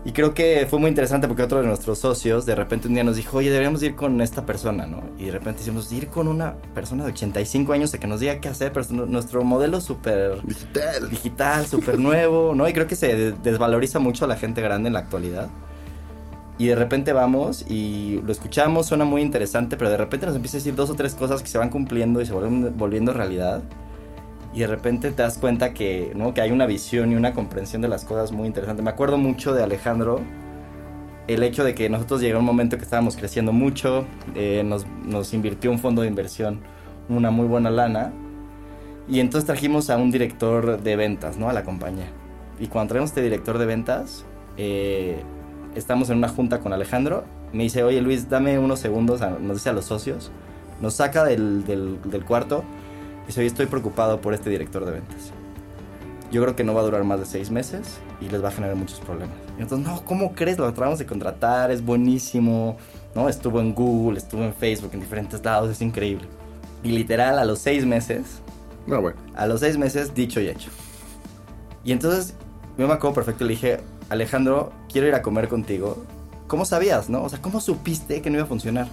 y 0.06 0.14
creo 0.14 0.34
que 0.34 0.66
fue 0.70 0.80
muy 0.80 0.90
interesante 0.90 1.28
porque 1.28 1.44
otro 1.44 1.60
de 1.60 1.68
nuestros 1.68 2.00
socios 2.00 2.46
de 2.46 2.56
repente 2.56 2.88
un 2.88 2.94
día 2.94 3.04
nos 3.04 3.18
dijo, 3.18 3.38
oye, 3.38 3.50
deberíamos 3.50 3.84
ir 3.84 3.96
con 3.96 4.22
esta 4.22 4.46
persona, 4.46 4.88
¿no? 4.88 5.04
Y 5.18 5.26
de 5.26 5.32
repente 5.32 5.60
decimos, 5.60 5.92
ir 5.92 6.08
con 6.08 6.30
una 6.30 6.56
persona 6.74 7.04
de 7.04 7.12
85 7.12 7.74
años 7.74 7.92
que 7.92 8.08
nos 8.08 8.22
diga 8.22 8.40
qué 8.40 8.48
hacer, 8.48 8.72
pero 8.72 8.86
nuestro 9.06 9.44
modelo 9.44 9.82
súper... 9.82 10.42
Digital. 10.46 11.10
Digital, 11.10 11.66
súper 11.68 12.00
nuevo, 12.00 12.56
¿no? 12.56 12.68
Y 12.70 12.74
creo 12.74 12.88
que 12.88 12.96
se 12.96 13.34
desvaloriza 13.34 14.00
mucho 14.00 14.24
a 14.24 14.30
la 14.30 14.38
gente 14.38 14.62
grande 14.62 14.88
en 14.88 14.94
la 14.94 15.00
actualidad. 15.00 15.50
Y 16.60 16.68
de 16.68 16.76
repente 16.76 17.14
vamos 17.14 17.66
y 17.68 18.22
lo 18.24 18.32
escuchamos, 18.32 18.86
suena 18.86 19.06
muy 19.06 19.24
interesante, 19.24 19.78
pero 19.78 19.90
de 19.90 19.98
repente 19.98 20.28
nos 20.28 20.36
empieza 20.36 20.58
a 20.58 20.60
decir 20.60 20.76
dos 20.76 20.92
o 20.92 20.94
tres 20.94 21.16
cosas 21.16 21.42
que 21.42 21.48
se 21.48 21.58
van 21.58 21.70
cumpliendo 21.70 22.22
y 22.22 22.28
se 22.28 22.34
vuelven 22.34 22.78
volviendo 22.78 23.14
realidad 23.14 23.64
y 24.54 24.60
de 24.60 24.68
repente 24.68 25.12
te 25.12 25.22
das 25.22 25.38
cuenta 25.38 25.74
que, 25.74 26.12
¿no? 26.16 26.34
que 26.34 26.42
hay 26.42 26.52
una 26.52 26.66
visión 26.66 27.12
y 27.12 27.16
una 27.16 27.34
comprensión 27.34 27.82
de 27.82 27.88
las 27.88 28.04
cosas 28.04 28.32
muy 28.32 28.48
interesante. 28.48 28.82
Me 28.82 28.90
acuerdo 28.90 29.18
mucho 29.18 29.54
de 29.54 29.64
Alejandro, 29.64 30.22
el 31.28 31.44
hecho 31.44 31.64
de 31.64 31.76
que 31.76 31.90
nosotros 31.90 32.22
llegó 32.22 32.40
un 32.40 32.46
momento 32.46 32.78
que 32.78 32.84
estábamos 32.84 33.16
creciendo 33.16 33.54
mucho, 33.54 34.06
eh, 34.36 34.64
nos, 34.66 34.88
nos, 35.06 35.34
invirtió 35.34 35.70
un 35.70 35.80
fondo 35.80 36.02
de 36.02 36.08
inversión 36.08 36.62
una 37.08 37.32
muy 37.32 37.48
buena 37.48 37.70
lana, 37.70 38.12
y 39.08 39.20
entonces 39.20 39.46
trajimos 39.46 39.90
a 39.90 39.98
un 39.98 40.12
director 40.12 40.82
de 40.82 40.96
ventas 40.96 41.38
¿no? 41.38 41.50
a 41.50 41.54
la 41.54 41.64
compañía. 41.64 42.08
Y 42.60 42.68
cuando 42.68 42.90
traemos 42.90 43.10
este 43.10 43.22
director 43.22 43.58
de 43.58 43.66
ventas, 43.66 44.26
eh, 44.58 45.24
estamos 45.76 46.10
en 46.10 46.18
una 46.18 46.30
junta 46.30 46.60
con 46.60 46.74
Alejandro, 46.74 47.24
me 47.54 47.64
dice, 47.64 47.84
oye 47.84 48.02
Luis, 48.02 48.30
dame 48.30 48.60
unos 48.60 48.80
segundos, 48.80 49.22
nos 49.22 49.58
dice 49.58 49.70
a 49.70 49.74
los 49.74 49.86
socios, 49.86 50.32
nos 50.82 50.96
saca 50.96 51.24
del, 51.24 51.66
del, 51.66 52.00
del 52.04 52.26
cuarto, 52.26 52.64
Dice, 53.30 53.42
hoy 53.42 53.46
estoy 53.46 53.68
preocupado 53.68 54.20
por 54.22 54.34
este 54.34 54.50
director 54.50 54.84
de 54.86 54.94
ventas. 54.94 55.32
Yo 56.32 56.42
creo 56.42 56.56
que 56.56 56.64
no 56.64 56.74
va 56.74 56.82
a 56.82 56.84
durar 56.84 57.04
más 57.04 57.20
de 57.20 57.28
seis 57.28 57.52
meses 57.52 58.00
y 58.20 58.28
les 58.28 58.44
va 58.44 58.48
a 58.48 58.52
generar 58.52 58.76
muchos 58.76 59.00
problemas. 59.02 59.36
Y 59.60 59.62
entonces, 59.62 59.88
no, 59.88 60.04
¿cómo 60.04 60.34
crees? 60.34 60.58
Lo 60.58 60.66
tratamos 60.74 60.98
de 60.98 61.06
contratar, 61.06 61.70
es 61.70 61.86
buenísimo. 61.86 62.78
¿no? 63.14 63.30
Estuvo 63.30 63.60
en 63.60 63.76
Google, 63.76 64.18
estuvo 64.18 64.44
en 64.44 64.52
Facebook, 64.52 64.90
en 64.94 65.02
diferentes 65.02 65.46
lados, 65.46 65.70
es 65.70 65.80
increíble. 65.84 66.28
Y 66.82 66.90
literal, 66.90 67.38
a 67.38 67.46
los 67.46 67.60
seis 67.60 67.86
meses, 67.86 68.42
no, 68.88 69.00
bueno. 69.00 69.20
a 69.36 69.46
los 69.46 69.60
seis 69.60 69.78
meses, 69.78 70.16
dicho 70.16 70.42
y 70.42 70.48
hecho. 70.48 70.72
Y 71.84 71.92
entonces, 71.92 72.34
yo 72.80 72.88
me 72.88 72.94
acuerdo 72.96 73.14
perfecto, 73.14 73.44
le 73.44 73.52
dije, 73.52 73.80
Alejandro, 74.10 74.74
quiero 74.92 75.08
ir 75.08 75.14
a 75.14 75.22
comer 75.22 75.48
contigo. 75.48 76.04
¿Cómo 76.48 76.66
sabías, 76.66 77.10
no? 77.10 77.24
O 77.24 77.30
sea, 77.30 77.42
¿cómo 77.42 77.62
supiste 77.62 78.22
que 78.22 78.30
no 78.30 78.38
iba 78.38 78.46
a 78.46 78.48
funcionar? 78.48 78.88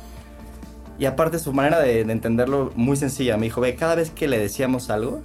Y 0.99 1.07
aparte 1.07 1.39
su 1.39 1.53
manera 1.53 1.81
de, 1.81 2.01
entenderlo 2.01 2.71
muy 2.75 2.97
sencilla. 2.97 3.37
Me 3.37 3.47
dijo, 3.47 3.61
ve, 3.61 3.75
cada 3.75 3.95
vez 3.95 4.11
que 4.11 4.29
le 4.29 4.39
decíamos 4.39 4.91
algo, 4.91 5.21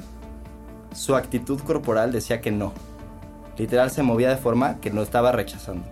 su 0.93 1.15
actitud 1.15 1.60
corporal 1.60 2.12
decía 2.12 2.41
que 2.41 2.51
no. 2.51 2.73
Literal 3.58 3.91
se 3.91 4.01
movía 4.01 4.30
de 4.30 4.38
forma 4.38 4.80
que 4.80 4.91
no 4.91 5.01
estaba 5.01 5.32
rechazando. 5.32 5.86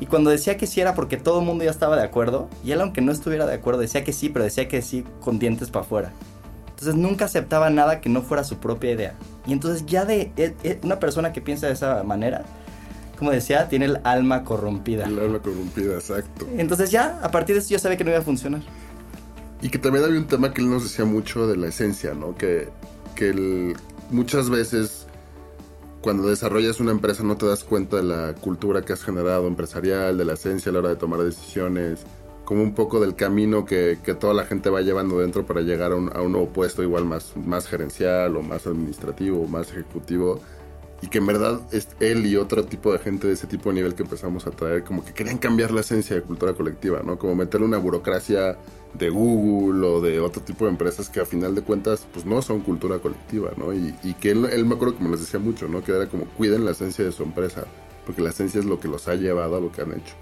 Y 0.00 0.06
cuando 0.06 0.30
decía 0.30 0.56
que 0.56 0.66
sí 0.66 0.80
era 0.80 0.94
porque 0.94 1.18
todo 1.18 1.40
el 1.40 1.46
mundo 1.46 1.62
ya 1.62 1.70
estaba 1.70 1.96
de 1.96 2.02
acuerdo, 2.02 2.48
y 2.64 2.72
él 2.72 2.80
aunque 2.80 3.02
no 3.02 3.12
estuviera 3.12 3.44
de 3.44 3.54
acuerdo 3.54 3.82
decía 3.82 4.02
que 4.02 4.14
sí, 4.14 4.30
pero 4.30 4.44
decía 4.44 4.66
que 4.66 4.80
sí 4.80 5.04
con 5.20 5.38
dientes 5.38 5.70
para 5.70 5.84
afuera. 5.84 6.12
Entonces 6.70 6.94
nunca 6.94 7.26
aceptaba 7.26 7.68
nada 7.68 8.00
que 8.00 8.08
no 8.08 8.22
fuera 8.22 8.42
su 8.44 8.56
propia 8.56 8.92
idea. 8.92 9.14
Y 9.46 9.52
entonces 9.52 9.84
ya 9.84 10.06
de 10.06 10.32
e, 10.38 10.54
e, 10.64 10.80
una 10.82 10.98
persona 10.98 11.32
que 11.32 11.42
piensa 11.42 11.66
de 11.66 11.74
esa 11.74 12.02
manera, 12.02 12.44
como 13.20 13.32
decía, 13.32 13.68
tiene 13.68 13.84
el 13.84 14.00
alma 14.02 14.44
corrompida. 14.44 15.04
El 15.04 15.18
alma 15.18 15.40
corrompida, 15.40 15.92
exacto. 15.92 16.48
Entonces 16.56 16.90
ya, 16.90 17.20
a 17.22 17.30
partir 17.30 17.54
de 17.54 17.60
eso 17.60 17.68
yo 17.68 17.78
sabía 17.78 17.98
que 17.98 18.02
no 18.04 18.08
iba 18.08 18.18
a 18.18 18.22
funcionar. 18.22 18.62
Y 19.60 19.68
que 19.68 19.78
también 19.78 20.06
había 20.06 20.18
un 20.18 20.26
tema 20.26 20.54
que 20.54 20.62
él 20.62 20.70
nos 20.70 20.84
decía 20.84 21.04
mucho 21.04 21.46
de 21.46 21.58
la 21.58 21.66
esencia, 21.66 22.14
¿no? 22.14 22.34
Que, 22.34 22.70
que 23.14 23.74
muchas 24.10 24.48
veces 24.48 25.06
cuando 26.00 26.28
desarrollas 26.28 26.80
una 26.80 26.92
empresa 26.92 27.22
no 27.22 27.36
te 27.36 27.44
das 27.44 27.62
cuenta 27.62 27.98
de 27.98 28.04
la 28.04 28.34
cultura 28.36 28.80
que 28.80 28.94
has 28.94 29.02
generado 29.02 29.46
empresarial, 29.48 30.16
de 30.16 30.24
la 30.24 30.32
esencia 30.32 30.70
a 30.70 30.72
la 30.72 30.78
hora 30.78 30.88
de 30.88 30.96
tomar 30.96 31.20
decisiones, 31.20 32.06
como 32.46 32.62
un 32.62 32.74
poco 32.74 33.00
del 33.00 33.16
camino 33.16 33.66
que, 33.66 33.98
que 34.02 34.14
toda 34.14 34.32
la 34.32 34.46
gente 34.46 34.70
va 34.70 34.80
llevando 34.80 35.18
dentro 35.18 35.44
para 35.44 35.60
llegar 35.60 35.92
a 35.92 35.96
un, 35.96 36.10
a 36.16 36.22
un, 36.22 36.32
nuevo 36.32 36.48
puesto 36.48 36.82
igual 36.82 37.04
más, 37.04 37.36
más 37.36 37.66
gerencial 37.66 38.34
o 38.36 38.42
más 38.42 38.66
administrativo 38.66 39.42
o 39.42 39.46
más 39.46 39.70
ejecutivo. 39.72 40.40
Y 41.02 41.08
que 41.08 41.18
en 41.18 41.26
verdad 41.26 41.60
es 41.72 41.88
él 42.00 42.26
y 42.26 42.36
otro 42.36 42.64
tipo 42.64 42.92
de 42.92 42.98
gente 42.98 43.26
de 43.26 43.32
ese 43.32 43.46
tipo 43.46 43.70
de 43.70 43.76
nivel 43.76 43.94
que 43.94 44.02
empezamos 44.02 44.46
a 44.46 44.50
traer, 44.50 44.84
como 44.84 45.04
que 45.04 45.12
querían 45.14 45.38
cambiar 45.38 45.70
la 45.70 45.80
esencia 45.80 46.14
de 46.14 46.22
cultura 46.22 46.52
colectiva, 46.52 47.02
¿no? 47.02 47.18
Como 47.18 47.34
meterle 47.34 47.66
una 47.66 47.78
burocracia 47.78 48.58
de 48.94 49.08
Google 49.08 49.86
o 49.86 50.00
de 50.00 50.20
otro 50.20 50.42
tipo 50.42 50.64
de 50.64 50.72
empresas 50.72 51.08
que 51.08 51.20
a 51.20 51.24
final 51.24 51.54
de 51.54 51.62
cuentas 51.62 52.06
pues 52.12 52.26
no 52.26 52.42
son 52.42 52.60
cultura 52.60 52.98
colectiva, 52.98 53.52
¿no? 53.56 53.72
Y, 53.72 53.92
que 54.20 54.32
él, 54.32 54.44
él, 54.46 54.66
me 54.66 54.74
acuerdo 54.74 54.98
que 54.98 55.04
me 55.04 55.10
les 55.10 55.20
decía 55.20 55.40
mucho, 55.40 55.68
¿no? 55.68 55.82
Que 55.82 55.92
era 55.92 56.06
como 56.08 56.26
cuiden 56.26 56.64
la 56.64 56.72
esencia 56.72 57.04
de 57.04 57.12
su 57.12 57.22
empresa, 57.22 57.64
porque 58.04 58.20
la 58.20 58.30
esencia 58.30 58.60
es 58.60 58.66
lo 58.66 58.78
que 58.80 58.88
los 58.88 59.08
ha 59.08 59.14
llevado 59.14 59.56
a 59.56 59.60
lo 59.60 59.72
que 59.72 59.82
han 59.82 59.92
hecho. 59.92 60.14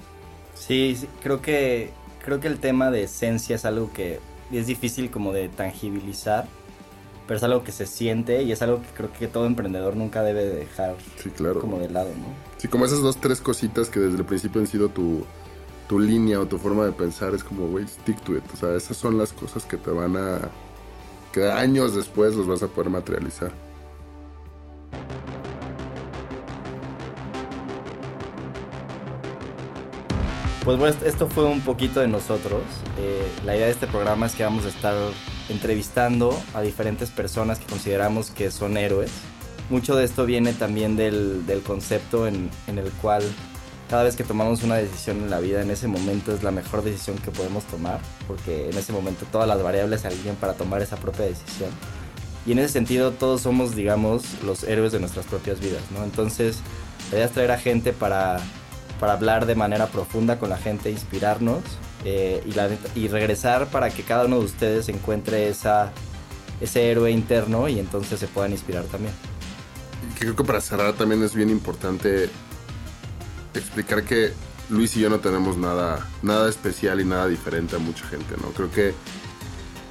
Sí, 0.54 0.96
sí 0.98 1.08
creo 1.22 1.40
que 1.40 1.90
creo 2.24 2.40
que 2.40 2.48
el 2.48 2.58
tema 2.58 2.90
de 2.90 3.04
esencia 3.04 3.56
es 3.56 3.64
algo 3.64 3.90
que 3.92 4.20
es 4.52 4.66
difícil 4.66 5.10
como 5.10 5.32
de 5.32 5.48
tangibilizar, 5.48 6.46
pero 7.28 7.36
es 7.36 7.44
algo 7.44 7.62
que 7.62 7.72
se 7.72 7.86
siente 7.86 8.42
y 8.42 8.52
es 8.52 8.62
algo 8.62 8.80
que 8.80 8.88
creo 8.96 9.12
que 9.12 9.28
todo 9.28 9.44
emprendedor 9.44 9.94
nunca 9.94 10.22
debe 10.22 10.46
dejar 10.46 10.96
sí, 11.22 11.28
claro. 11.28 11.60
como 11.60 11.78
de 11.78 11.90
lado, 11.90 12.08
¿no? 12.08 12.24
Sí, 12.56 12.68
como 12.68 12.86
esas 12.86 13.02
dos, 13.02 13.18
tres 13.18 13.42
cositas 13.42 13.90
que 13.90 14.00
desde 14.00 14.16
el 14.16 14.24
principio 14.24 14.62
han 14.62 14.66
sido 14.66 14.88
tu, 14.88 15.26
tu 15.88 16.00
línea 16.00 16.40
o 16.40 16.46
tu 16.46 16.56
forma 16.56 16.86
de 16.86 16.92
pensar 16.92 17.34
es 17.34 17.44
como, 17.44 17.68
güey, 17.68 17.86
stick 17.86 18.18
to 18.22 18.34
it. 18.34 18.42
O 18.54 18.56
sea, 18.56 18.74
esas 18.74 18.96
son 18.96 19.18
las 19.18 19.34
cosas 19.34 19.66
que 19.66 19.76
te 19.76 19.90
van 19.90 20.16
a... 20.16 20.48
que 21.30 21.50
años 21.50 21.94
después 21.94 22.34
los 22.34 22.46
vas 22.46 22.62
a 22.62 22.66
poder 22.68 22.88
materializar. 22.88 23.52
Pues 30.64 30.78
bueno, 30.78 30.96
esto 31.04 31.28
fue 31.28 31.44
un 31.44 31.60
poquito 31.60 32.00
de 32.00 32.08
nosotros. 32.08 32.62
Eh, 32.98 33.30
la 33.44 33.54
idea 33.54 33.66
de 33.66 33.72
este 33.72 33.86
programa 33.86 34.26
es 34.26 34.34
que 34.34 34.44
vamos 34.44 34.64
a 34.64 34.68
estar 34.68 34.94
entrevistando 35.48 36.38
a 36.54 36.60
diferentes 36.60 37.10
personas 37.10 37.58
que 37.58 37.66
consideramos 37.66 38.30
que 38.30 38.50
son 38.50 38.76
héroes. 38.76 39.10
Mucho 39.70 39.96
de 39.96 40.04
esto 40.04 40.24
viene 40.26 40.52
también 40.52 40.96
del, 40.96 41.46
del 41.46 41.62
concepto 41.62 42.26
en, 42.26 42.50
en 42.66 42.78
el 42.78 42.90
cual 42.92 43.22
cada 43.88 44.02
vez 44.02 44.16
que 44.16 44.24
tomamos 44.24 44.62
una 44.62 44.76
decisión 44.76 45.18
en 45.18 45.30
la 45.30 45.40
vida, 45.40 45.62
en 45.62 45.70
ese 45.70 45.88
momento 45.88 46.34
es 46.34 46.42
la 46.42 46.50
mejor 46.50 46.82
decisión 46.82 47.16
que 47.18 47.30
podemos 47.30 47.64
tomar, 47.64 48.00
porque 48.26 48.68
en 48.68 48.76
ese 48.76 48.92
momento 48.92 49.26
todas 49.32 49.48
las 49.48 49.62
variables 49.62 50.02
se 50.02 50.08
alinean 50.08 50.36
para 50.36 50.54
tomar 50.54 50.82
esa 50.82 50.96
propia 50.96 51.24
decisión. 51.24 51.70
Y 52.46 52.52
en 52.52 52.58
ese 52.58 52.74
sentido 52.74 53.12
todos 53.12 53.42
somos, 53.42 53.74
digamos, 53.74 54.24
los 54.42 54.62
héroes 54.64 54.92
de 54.92 55.00
nuestras 55.00 55.26
propias 55.26 55.60
vidas, 55.60 55.82
¿no? 55.90 56.04
Entonces, 56.04 56.58
la 57.10 57.16
idea 57.16 57.26
es 57.26 57.32
traer 57.32 57.50
a 57.50 57.58
gente 57.58 57.92
para, 57.92 58.40
para 59.00 59.14
hablar 59.14 59.46
de 59.46 59.54
manera 59.54 59.86
profunda 59.86 60.38
con 60.38 60.50
la 60.50 60.58
gente, 60.58 60.90
inspirarnos 60.90 61.62
eh, 62.04 62.42
y, 62.94 63.00
y 63.00 63.08
regresar 63.08 63.68
para 63.68 63.90
que 63.90 64.02
cada 64.02 64.26
uno 64.26 64.38
de 64.38 64.44
ustedes 64.44 64.88
encuentre 64.88 65.48
esa, 65.48 65.92
ese 66.60 66.90
héroe 66.90 67.10
interno 67.10 67.68
y 67.68 67.78
entonces 67.78 68.18
se 68.20 68.26
puedan 68.26 68.52
inspirar 68.52 68.84
también. 68.84 69.14
Creo 70.18 70.34
que 70.34 70.44
para 70.44 70.60
cerrar 70.60 70.94
también 70.94 71.22
es 71.22 71.34
bien 71.34 71.50
importante 71.50 72.28
explicar 73.54 74.04
que 74.04 74.32
Luis 74.70 74.96
y 74.96 75.00
yo 75.00 75.10
no 75.10 75.20
tenemos 75.20 75.56
nada, 75.56 76.06
nada 76.22 76.48
especial 76.48 77.00
y 77.00 77.04
nada 77.04 77.26
diferente 77.26 77.76
a 77.76 77.78
mucha 77.78 78.06
gente, 78.06 78.36
¿no? 78.40 78.48
Creo 78.50 78.70
que, 78.70 78.94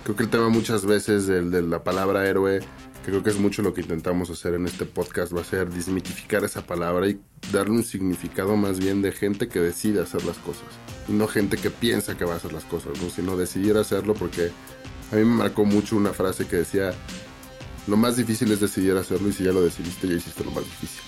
creo 0.04 0.16
que 0.16 0.24
el 0.24 0.30
tema 0.30 0.50
muchas 0.50 0.86
veces 0.86 1.28
de, 1.28 1.42
de 1.42 1.62
la 1.62 1.84
palabra 1.84 2.28
héroe, 2.28 2.60
que 3.04 3.12
creo 3.12 3.24
que 3.24 3.30
es 3.30 3.40
mucho 3.40 3.62
lo 3.62 3.74
que 3.74 3.82
intentamos 3.82 4.30
hacer 4.30 4.54
en 4.54 4.66
este 4.66 4.86
podcast, 4.86 5.36
va 5.36 5.42
a 5.42 5.46
ser 5.46 5.70
desmitificar 5.70 6.44
esa 6.44 6.62
palabra 6.62 7.08
y 7.08 7.20
darle 7.52 7.72
un 7.72 7.84
significado 7.84 8.56
más 8.56 8.80
bien 8.80 9.02
de 9.02 9.12
gente 9.12 9.48
que 9.48 9.60
decide 9.60 10.02
hacer 10.02 10.24
las 10.26 10.38
cosas. 10.38 10.68
No 11.08 11.28
gente 11.28 11.58
que 11.58 11.70
piensa 11.70 12.18
que 12.18 12.26
va 12.26 12.34
a 12.34 12.38
hacer 12.38 12.54
las 12.54 12.66
cosas, 12.66 13.02
¿no? 13.02 13.10
Sino 13.10 13.38
decidir 13.38 13.78
hacerlo 13.78 14.14
porque 14.14 14.52
a 15.12 15.16
mí 15.16 15.24
me 15.24 15.36
marcó 15.36 15.66
mucho 15.66 15.96
una 15.96 16.14
frase 16.14 16.48
que 16.48 16.58
decía, 16.58 16.94
Lo 17.88 17.96
más 17.96 18.18
difícil 18.18 18.52
es 18.52 18.60
decidir 18.60 18.98
hacerlo 18.98 19.30
y 19.30 19.34
si 19.34 19.44
ya 19.44 19.52
lo 19.52 19.62
decidiste, 19.62 20.08
ya 20.08 20.16
hiciste 20.16 20.44
lo 20.44 20.52
más 20.52 20.66
difícil. 20.66 21.02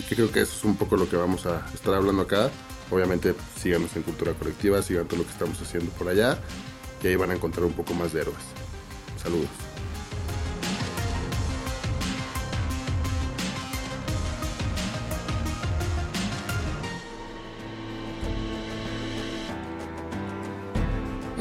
Y 0.00 0.04
que 0.04 0.16
creo 0.16 0.32
que 0.32 0.40
eso 0.40 0.56
es 0.56 0.64
un 0.64 0.76
poco 0.76 0.96
lo 0.96 1.08
que 1.08 1.16
vamos 1.16 1.46
a 1.46 1.66
estar 1.74 1.94
hablando 1.94 2.22
acá. 2.22 2.50
Obviamente 2.90 3.34
síganos 3.60 3.94
en 3.96 4.02
Cultura 4.02 4.32
Colectiva, 4.34 4.82
sigan 4.82 5.06
todo 5.06 5.18
lo 5.18 5.24
que 5.24 5.32
estamos 5.32 5.60
haciendo 5.60 5.90
por 5.92 6.08
allá 6.08 6.38
y 7.02 7.08
ahí 7.08 7.16
van 7.16 7.30
a 7.30 7.34
encontrar 7.34 7.66
un 7.66 7.72
poco 7.72 7.94
más 7.94 8.12
de 8.12 8.22
héroes. 8.22 8.44
Saludos. 9.22 9.73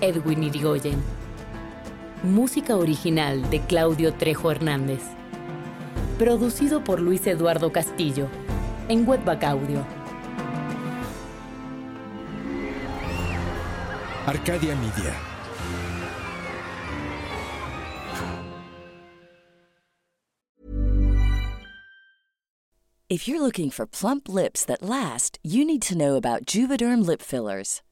Edwin 0.00 0.42
Irigoyen. 0.42 1.02
Música 2.22 2.76
original 2.76 3.48
de 3.50 3.60
Claudio 3.60 4.12
Trejo 4.12 4.50
Hernández. 4.50 5.00
Producido 6.18 6.84
por 6.84 7.00
Luis 7.00 7.26
Eduardo 7.26 7.72
Castillo. 7.72 8.28
En 8.88 9.08
Webback 9.08 9.44
Audio. 9.44 9.86
Arcadia 14.26 14.76
Media. 14.76 15.14
If 23.08 23.26
you're 23.28 23.40
looking 23.40 23.70
for 23.70 23.86
plump 23.86 24.28
lips 24.28 24.64
that 24.66 24.82
last, 24.82 25.38
you 25.42 25.64
need 25.64 25.80
to 25.82 25.96
know 25.96 26.16
about 26.16 26.44
Juvederm 26.44 27.06
lip 27.06 27.22
fillers. 27.22 27.80